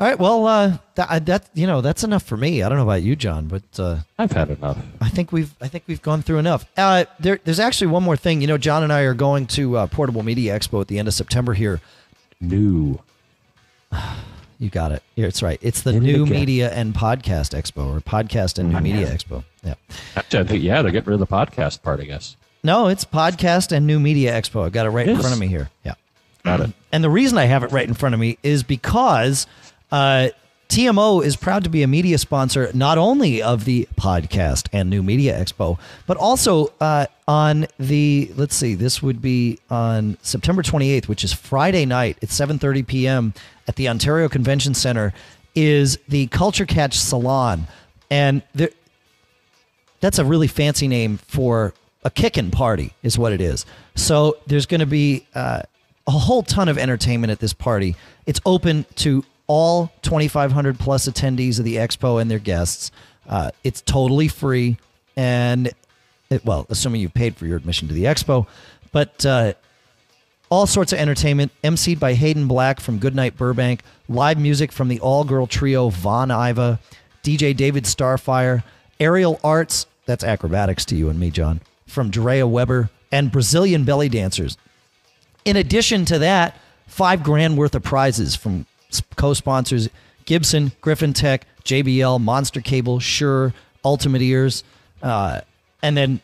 All 0.00 0.06
right, 0.06 0.18
well, 0.18 0.46
uh, 0.46 0.78
that, 0.94 1.26
that 1.26 1.50
you 1.52 1.66
know 1.66 1.82
that's 1.82 2.02
enough 2.04 2.22
for 2.22 2.38
me. 2.38 2.62
I 2.62 2.70
don't 2.70 2.78
know 2.78 2.84
about 2.84 3.02
you, 3.02 3.14
John, 3.14 3.48
but 3.48 3.62
uh, 3.78 3.98
I've 4.18 4.32
had 4.32 4.48
enough. 4.48 4.78
I 4.98 5.10
think 5.10 5.30
we've 5.30 5.54
I 5.60 5.68
think 5.68 5.84
we've 5.86 6.00
gone 6.00 6.22
through 6.22 6.38
enough. 6.38 6.64
Uh, 6.74 7.04
there, 7.18 7.38
there's 7.44 7.60
actually 7.60 7.88
one 7.88 8.02
more 8.02 8.16
thing. 8.16 8.40
You 8.40 8.46
know, 8.46 8.56
John 8.56 8.82
and 8.82 8.94
I 8.94 9.02
are 9.02 9.12
going 9.12 9.46
to 9.48 9.76
uh, 9.76 9.86
Portable 9.88 10.22
Media 10.22 10.58
Expo 10.58 10.80
at 10.80 10.88
the 10.88 10.98
end 10.98 11.06
of 11.06 11.12
September 11.12 11.52
here. 11.52 11.82
New. 12.40 12.98
You 14.58 14.68
got 14.68 14.92
it. 14.92 15.02
Yeah, 15.16 15.24
it's 15.24 15.42
right. 15.42 15.58
It's 15.62 15.80
the 15.80 15.96
it 15.96 16.00
New 16.00 16.24
again. 16.24 16.38
Media 16.38 16.70
and 16.70 16.92
Podcast 16.92 17.58
Expo, 17.58 17.96
or 17.96 18.00
Podcast 18.00 18.58
and 18.58 18.70
New 18.70 18.78
Media 18.80 19.06
Expo. 19.06 19.42
Yeah. 19.64 19.72
Actually, 20.16 20.40
I 20.40 20.44
think 20.44 20.62
yeah, 20.62 20.82
they're 20.82 20.92
getting 20.92 21.08
rid 21.08 21.14
of 21.14 21.26
the 21.26 21.34
podcast 21.34 21.80
part. 21.82 21.98
I 21.98 22.04
guess. 22.04 22.36
No, 22.62 22.88
it's 22.88 23.06
Podcast 23.06 23.72
and 23.72 23.86
New 23.86 23.98
Media 23.98 24.38
Expo. 24.38 24.66
I've 24.66 24.72
got 24.72 24.84
it 24.84 24.90
right 24.90 25.08
in 25.08 25.16
front 25.18 25.32
of 25.32 25.40
me 25.40 25.46
here. 25.46 25.70
Yeah. 25.82 25.94
Got 26.44 26.60
it. 26.60 26.70
And 26.92 27.02
the 27.02 27.08
reason 27.08 27.38
I 27.38 27.44
have 27.44 27.62
it 27.64 27.72
right 27.72 27.88
in 27.88 27.94
front 27.94 28.14
of 28.14 28.20
me 28.20 28.36
is 28.42 28.62
because 28.62 29.46
uh, 29.92 30.28
TMO 30.68 31.24
is 31.24 31.34
proud 31.34 31.64
to 31.64 31.70
be 31.70 31.82
a 31.82 31.88
media 31.88 32.16
sponsor 32.16 32.70
not 32.74 32.96
only 32.96 33.42
of 33.42 33.64
the 33.64 33.88
podcast 33.96 34.68
and 34.72 34.88
New 34.88 35.02
Media 35.02 35.36
Expo, 35.36 35.78
but 36.06 36.16
also 36.16 36.72
uh, 36.80 37.06
on 37.26 37.66
the 37.78 38.30
let's 38.36 38.54
see, 38.54 38.74
this 38.74 39.02
would 39.02 39.20
be 39.20 39.58
on 39.68 40.16
September 40.22 40.62
28th, 40.62 41.08
which 41.08 41.24
is 41.24 41.32
Friday 41.32 41.84
night 41.86 42.18
at 42.22 42.28
7:30 42.28 42.86
p.m. 42.86 43.34
at 43.66 43.74
the 43.74 43.88
Ontario 43.88 44.28
Convention 44.28 44.72
Center, 44.74 45.12
is 45.56 45.98
the 46.08 46.28
Culture 46.28 46.66
Catch 46.66 46.96
Salon, 46.96 47.66
and 48.08 48.42
there, 48.54 48.70
that's 49.98 50.20
a 50.20 50.24
really 50.24 50.46
fancy 50.46 50.86
name 50.86 51.18
for 51.18 51.74
a 52.04 52.10
kickin' 52.10 52.50
party 52.50 52.94
is 53.02 53.18
what 53.18 53.32
it 53.32 53.40
is 53.40 53.66
so 53.94 54.36
there's 54.46 54.64
going 54.64 54.80
to 54.80 54.86
be 54.86 55.26
uh, 55.34 55.60
a 56.06 56.10
whole 56.10 56.42
ton 56.42 56.68
of 56.68 56.78
entertainment 56.78 57.30
at 57.30 57.40
this 57.40 57.52
party 57.52 57.94
it's 58.26 58.40
open 58.46 58.86
to 58.94 59.22
all 59.50 59.92
2500 60.02 60.78
plus 60.78 61.08
attendees 61.08 61.58
of 61.58 61.64
the 61.64 61.74
expo 61.74 62.22
and 62.22 62.30
their 62.30 62.38
guests 62.38 62.92
uh, 63.28 63.50
it's 63.64 63.80
totally 63.80 64.28
free 64.28 64.76
and 65.16 65.72
it, 66.30 66.44
well 66.44 66.66
assuming 66.70 67.00
you've 67.00 67.12
paid 67.12 67.36
for 67.36 67.46
your 67.46 67.56
admission 67.56 67.88
to 67.88 67.94
the 67.94 68.04
expo 68.04 68.46
but 68.92 69.26
uh, 69.26 69.52
all 70.50 70.66
sorts 70.66 70.92
of 70.92 70.98
entertainment, 70.98 71.52
emceed 71.62 72.00
by 72.00 72.14
Hayden 72.14 72.48
Black 72.48 72.80
from 72.80 72.98
Goodnight 72.98 73.36
Burbank, 73.36 73.82
live 74.08 74.38
music 74.38 74.72
from 74.72 74.88
the 74.88 74.98
all 74.98 75.22
girl 75.22 75.46
trio 75.46 75.90
Von 75.90 76.30
Iva, 76.30 76.80
DJ 77.22 77.56
David 77.56 77.84
Starfire, 77.84 78.64
aerial 78.98 79.38
arts, 79.44 79.86
that's 80.06 80.24
acrobatics 80.24 80.84
to 80.86 80.96
you 80.96 81.08
and 81.08 81.20
me, 81.20 81.30
John, 81.30 81.60
from 81.86 82.10
Drea 82.10 82.46
Weber, 82.46 82.90
and 83.12 83.30
Brazilian 83.30 83.84
belly 83.84 84.08
dancers. 84.08 84.58
In 85.44 85.56
addition 85.56 86.04
to 86.06 86.18
that, 86.18 86.58
five 86.88 87.22
grand 87.22 87.56
worth 87.56 87.76
of 87.76 87.84
prizes 87.84 88.34
from 88.34 88.66
co 89.16 89.34
sponsors 89.34 89.88
Gibson, 90.24 90.72
Griffin 90.80 91.12
Tech, 91.12 91.46
JBL, 91.64 92.20
Monster 92.20 92.60
Cable, 92.60 93.00
Shure, 93.00 93.52
Ultimate 93.84 94.22
Ears, 94.22 94.64
uh, 95.02 95.40
and 95.82 95.96
then 95.96 96.20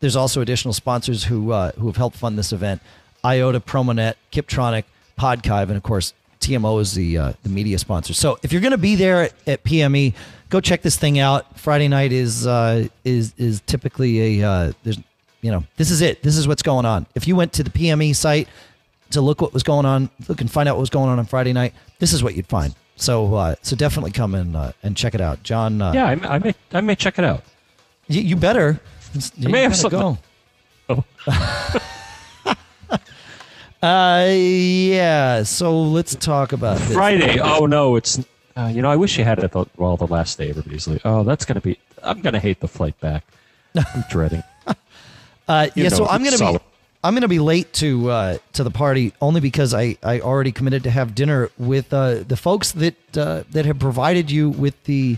there's 0.00 0.16
also 0.16 0.40
additional 0.40 0.74
sponsors 0.74 1.24
who 1.24 1.52
uh, 1.52 1.72
who 1.72 1.86
have 1.86 1.96
helped 1.96 2.16
fund 2.16 2.38
this 2.38 2.52
event: 2.52 2.82
IOTA, 3.24 3.60
Promonet, 3.60 4.16
Kiptronic, 4.32 4.84
Podkive, 5.18 5.68
and 5.68 5.76
of 5.76 5.82
course 5.82 6.12
TMO 6.40 6.80
is 6.80 6.94
the 6.94 7.18
uh, 7.18 7.32
the 7.42 7.48
media 7.48 7.78
sponsor. 7.78 8.14
So 8.14 8.38
if 8.42 8.52
you're 8.52 8.62
going 8.62 8.72
to 8.72 8.78
be 8.78 8.94
there 8.94 9.22
at, 9.24 9.34
at 9.46 9.64
PME, 9.64 10.14
go 10.48 10.60
check 10.60 10.82
this 10.82 10.96
thing 10.96 11.18
out. 11.18 11.58
Friday 11.58 11.88
night 11.88 12.12
is 12.12 12.46
uh, 12.46 12.88
is 13.04 13.34
is 13.36 13.62
typically 13.66 14.40
a 14.40 14.48
uh, 14.48 14.72
there's 14.84 14.98
you 15.40 15.50
know 15.50 15.64
this 15.76 15.90
is 15.90 16.02
it. 16.02 16.22
This 16.22 16.36
is 16.36 16.46
what's 16.46 16.62
going 16.62 16.86
on. 16.86 17.06
If 17.14 17.26
you 17.26 17.36
went 17.36 17.52
to 17.54 17.62
the 17.62 17.70
PME 17.70 18.14
site 18.14 18.48
to 19.10 19.20
look 19.20 19.40
what 19.40 19.52
was 19.52 19.62
going 19.62 19.86
on, 19.86 20.10
look 20.28 20.40
and 20.40 20.50
find 20.50 20.68
out 20.68 20.76
what 20.76 20.80
was 20.80 20.90
going 20.90 21.08
on 21.08 21.18
on 21.18 21.24
Friday 21.26 21.52
night, 21.52 21.74
this 21.98 22.12
is 22.12 22.22
what 22.22 22.34
you'd 22.34 22.46
find. 22.46 22.74
So 22.96 23.34
uh, 23.34 23.54
so 23.62 23.76
definitely 23.76 24.10
come 24.12 24.34
and 24.34 24.56
uh, 24.56 24.72
and 24.82 24.96
check 24.96 25.14
it 25.14 25.20
out, 25.20 25.42
John. 25.42 25.80
Uh, 25.82 25.92
Yeah, 25.92 26.06
I, 26.06 26.14
may- 26.16 26.28
I 26.28 26.38
may 26.38 26.54
I 26.72 26.80
may 26.80 26.94
check 26.94 27.18
it 27.18 27.24
out. 27.24 27.42
you, 28.08 28.20
you 28.22 28.36
better. 28.36 28.80
You 29.36 29.48
may 29.48 29.62
have 29.62 29.76
something- 29.76 30.00
go. 30.00 30.18
Oh. 30.88 31.04
Uh, 33.82 34.30
yeah. 34.34 35.42
So 35.42 35.80
let's 35.82 36.14
talk 36.16 36.52
about 36.52 36.78
this. 36.78 36.94
Friday. 36.94 37.38
Oh 37.40 37.66
no, 37.66 37.96
it's 37.96 38.18
uh, 38.56 38.70
you 38.74 38.80
know 38.82 38.90
I 38.90 38.96
wish 38.96 39.18
you 39.18 39.22
had 39.24 39.38
it 39.38 39.52
the, 39.52 39.66
well 39.76 39.96
the 39.96 40.06
last 40.06 40.38
day. 40.38 40.48
Everybody's 40.50 40.88
like, 40.88 41.02
oh, 41.04 41.22
that's 41.22 41.44
gonna 41.44 41.60
be. 41.60 41.78
I'm 42.02 42.20
gonna 42.22 42.40
hate 42.40 42.60
the 42.60 42.68
flight 42.68 42.98
back. 43.00 43.24
I'm 43.76 44.04
dreading. 44.10 44.42
Uh, 45.48 45.68
yeah. 45.76 45.88
So 45.90 46.06
I'm 46.06 46.24
gonna 46.24 46.36
solid. 46.38 46.58
be. 46.58 46.64
I'm 47.06 47.14
gonna 47.14 47.28
be 47.28 47.38
late 47.38 47.72
to 47.74 48.10
uh, 48.10 48.38
to 48.54 48.64
the 48.64 48.70
party 48.70 49.12
only 49.20 49.40
because 49.40 49.72
I, 49.72 49.96
I 50.02 50.18
already 50.18 50.50
committed 50.50 50.82
to 50.84 50.90
have 50.90 51.14
dinner 51.14 51.50
with 51.56 51.94
uh, 51.94 52.24
the 52.26 52.36
folks 52.36 52.72
that 52.72 52.96
uh, 53.16 53.44
that 53.50 53.64
have 53.64 53.78
provided 53.78 54.28
you 54.28 54.50
with 54.50 54.82
the 54.84 55.16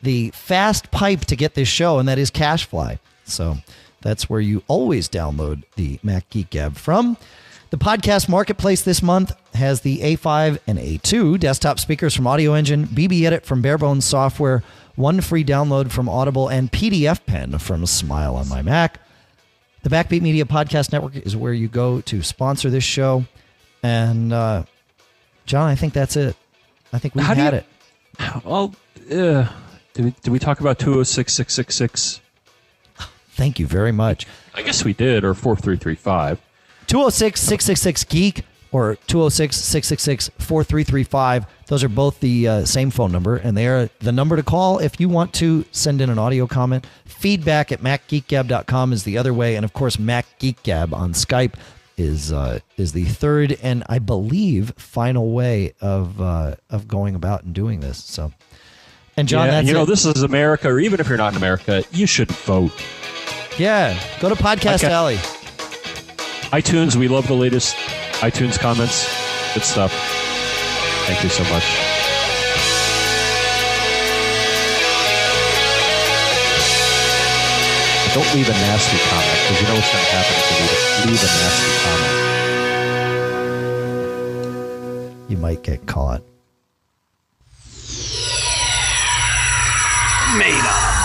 the 0.00 0.30
fast 0.30 0.90
pipe 0.90 1.26
to 1.26 1.36
get 1.36 1.54
this 1.54 1.68
show, 1.68 1.98
and 1.98 2.08
that 2.08 2.18
is 2.18 2.30
CacheFly. 2.30 3.00
So 3.24 3.58
that's 4.00 4.30
where 4.30 4.40
you 4.40 4.62
always 4.66 5.10
download 5.10 5.64
the 5.74 6.00
Mac 6.02 6.30
Geek 6.30 6.48
Gab 6.48 6.76
from. 6.76 7.18
The 7.68 7.76
podcast 7.76 8.30
marketplace 8.30 8.80
this 8.80 9.02
month 9.02 9.36
has 9.54 9.82
the 9.82 9.98
A5 9.98 10.60
and 10.66 10.78
A2 10.78 11.38
desktop 11.38 11.78
speakers 11.78 12.14
from 12.14 12.26
Audio 12.26 12.54
Engine, 12.54 12.86
BB 12.86 13.24
Edit 13.24 13.44
from 13.44 13.62
Barebones 13.62 14.04
Software, 14.04 14.62
one 14.94 15.20
free 15.20 15.44
download 15.44 15.90
from 15.90 16.08
Audible, 16.08 16.48
and 16.48 16.72
PDF 16.72 17.26
Pen 17.26 17.58
from 17.58 17.84
Smile 17.84 18.36
on 18.36 18.48
my 18.48 18.62
Mac. 18.62 19.00
The 19.86 19.94
Backbeat 19.94 20.20
Media 20.20 20.44
Podcast 20.44 20.90
Network 20.90 21.14
is 21.14 21.36
where 21.36 21.52
you 21.52 21.68
go 21.68 22.00
to 22.00 22.20
sponsor 22.20 22.70
this 22.70 22.82
show. 22.82 23.24
And 23.84 24.32
uh, 24.32 24.64
John, 25.44 25.68
I 25.68 25.76
think 25.76 25.92
that's 25.92 26.16
it. 26.16 26.34
I 26.92 26.98
think 26.98 27.14
we 27.14 27.22
How 27.22 27.36
had 27.36 27.52
you- 27.52 27.58
it. 27.60 28.44
Well, 28.44 28.74
uh, 29.12 29.46
did 29.94 30.04
we 30.06 30.10
did 30.22 30.30
we 30.30 30.40
talk 30.40 30.58
about 30.58 30.80
two 30.80 30.90
zero 30.94 31.02
six 31.04 31.34
six 31.34 31.54
six 31.54 31.76
six? 31.76 32.20
Thank 33.30 33.60
you 33.60 33.68
very 33.68 33.92
much. 33.92 34.26
I 34.56 34.62
guess 34.62 34.84
we 34.84 34.92
did, 34.92 35.22
or 35.22 35.34
four 35.34 35.54
three 35.54 35.76
three 35.76 35.94
five. 35.94 36.40
206 36.88 37.40
666 37.40 38.04
Geek 38.12 38.44
or 38.72 38.96
206 39.06 39.56
666 39.56 40.28
4335. 40.38 41.46
Those 41.66 41.82
are 41.84 41.88
both 41.88 42.20
the 42.20 42.48
uh, 42.48 42.64
same 42.64 42.90
phone 42.90 43.10
number, 43.12 43.36
and 43.36 43.56
they 43.56 43.66
are 43.66 43.88
the 44.00 44.12
number 44.12 44.36
to 44.36 44.42
call 44.42 44.78
if 44.78 45.00
you 45.00 45.08
want 45.08 45.32
to 45.34 45.64
send 45.72 46.00
in 46.00 46.10
an 46.10 46.18
audio 46.18 46.46
comment. 46.46 46.86
Feedback 47.04 47.72
at 47.72 47.80
macgeekgab.com 47.80 48.92
is 48.92 49.04
the 49.04 49.18
other 49.18 49.32
way, 49.34 49.56
and 49.56 49.64
of 49.64 49.72
course, 49.72 49.96
MacGeekGab 49.96 50.92
on 50.92 51.12
Skype 51.12 51.54
is 51.96 52.30
uh, 52.32 52.58
is 52.76 52.92
the 52.92 53.04
third 53.06 53.56
and 53.62 53.82
I 53.88 53.98
believe 54.00 54.72
final 54.76 55.32
way 55.32 55.72
of 55.80 56.20
uh, 56.20 56.56
of 56.68 56.86
going 56.86 57.14
about 57.14 57.44
and 57.44 57.54
doing 57.54 57.80
this. 57.80 58.04
So, 58.04 58.32
and 59.16 59.26
John, 59.26 59.46
yeah, 59.46 59.52
that's 59.52 59.68
you 59.68 59.72
know 59.74 59.84
it. 59.84 59.86
this 59.86 60.04
is 60.04 60.22
America, 60.22 60.68
or 60.68 60.78
even 60.78 61.00
if 61.00 61.08
you're 61.08 61.16
not 61.16 61.32
in 61.32 61.38
America, 61.38 61.82
you 61.92 62.06
should 62.06 62.30
vote. 62.30 62.70
yeah, 63.58 63.98
go 64.20 64.28
to 64.28 64.34
Podcast 64.34 64.84
Okay. 64.84 64.92
Alley 64.92 65.18
iTunes, 66.52 66.96
we 66.96 67.08
love 67.08 67.26
the 67.26 67.34
latest 67.34 67.76
iTunes 68.20 68.58
comments. 68.58 69.06
Good 69.54 69.64
stuff. 69.64 69.92
Thank 71.06 71.22
you 71.22 71.28
so 71.28 71.42
much. 71.52 71.64
don't 78.16 78.34
leave 78.34 78.48
a 78.48 78.52
nasty 78.52 78.96
comment 79.10 79.38
because 79.42 79.60
you 79.60 79.68
know 79.68 79.74
what's 79.74 79.92
going 79.92 80.02
to 80.02 80.10
happen 80.10 80.34
if 80.40 80.48
you 80.48 81.10
leave, 81.10 81.20
a 81.20 81.26
nasty 81.36 81.70
comment. 81.84 82.14
You 85.30 85.36
might 85.36 85.62
get 85.62 85.84
caught. 85.86 86.22
Made 90.38 90.64
up. 90.64 90.95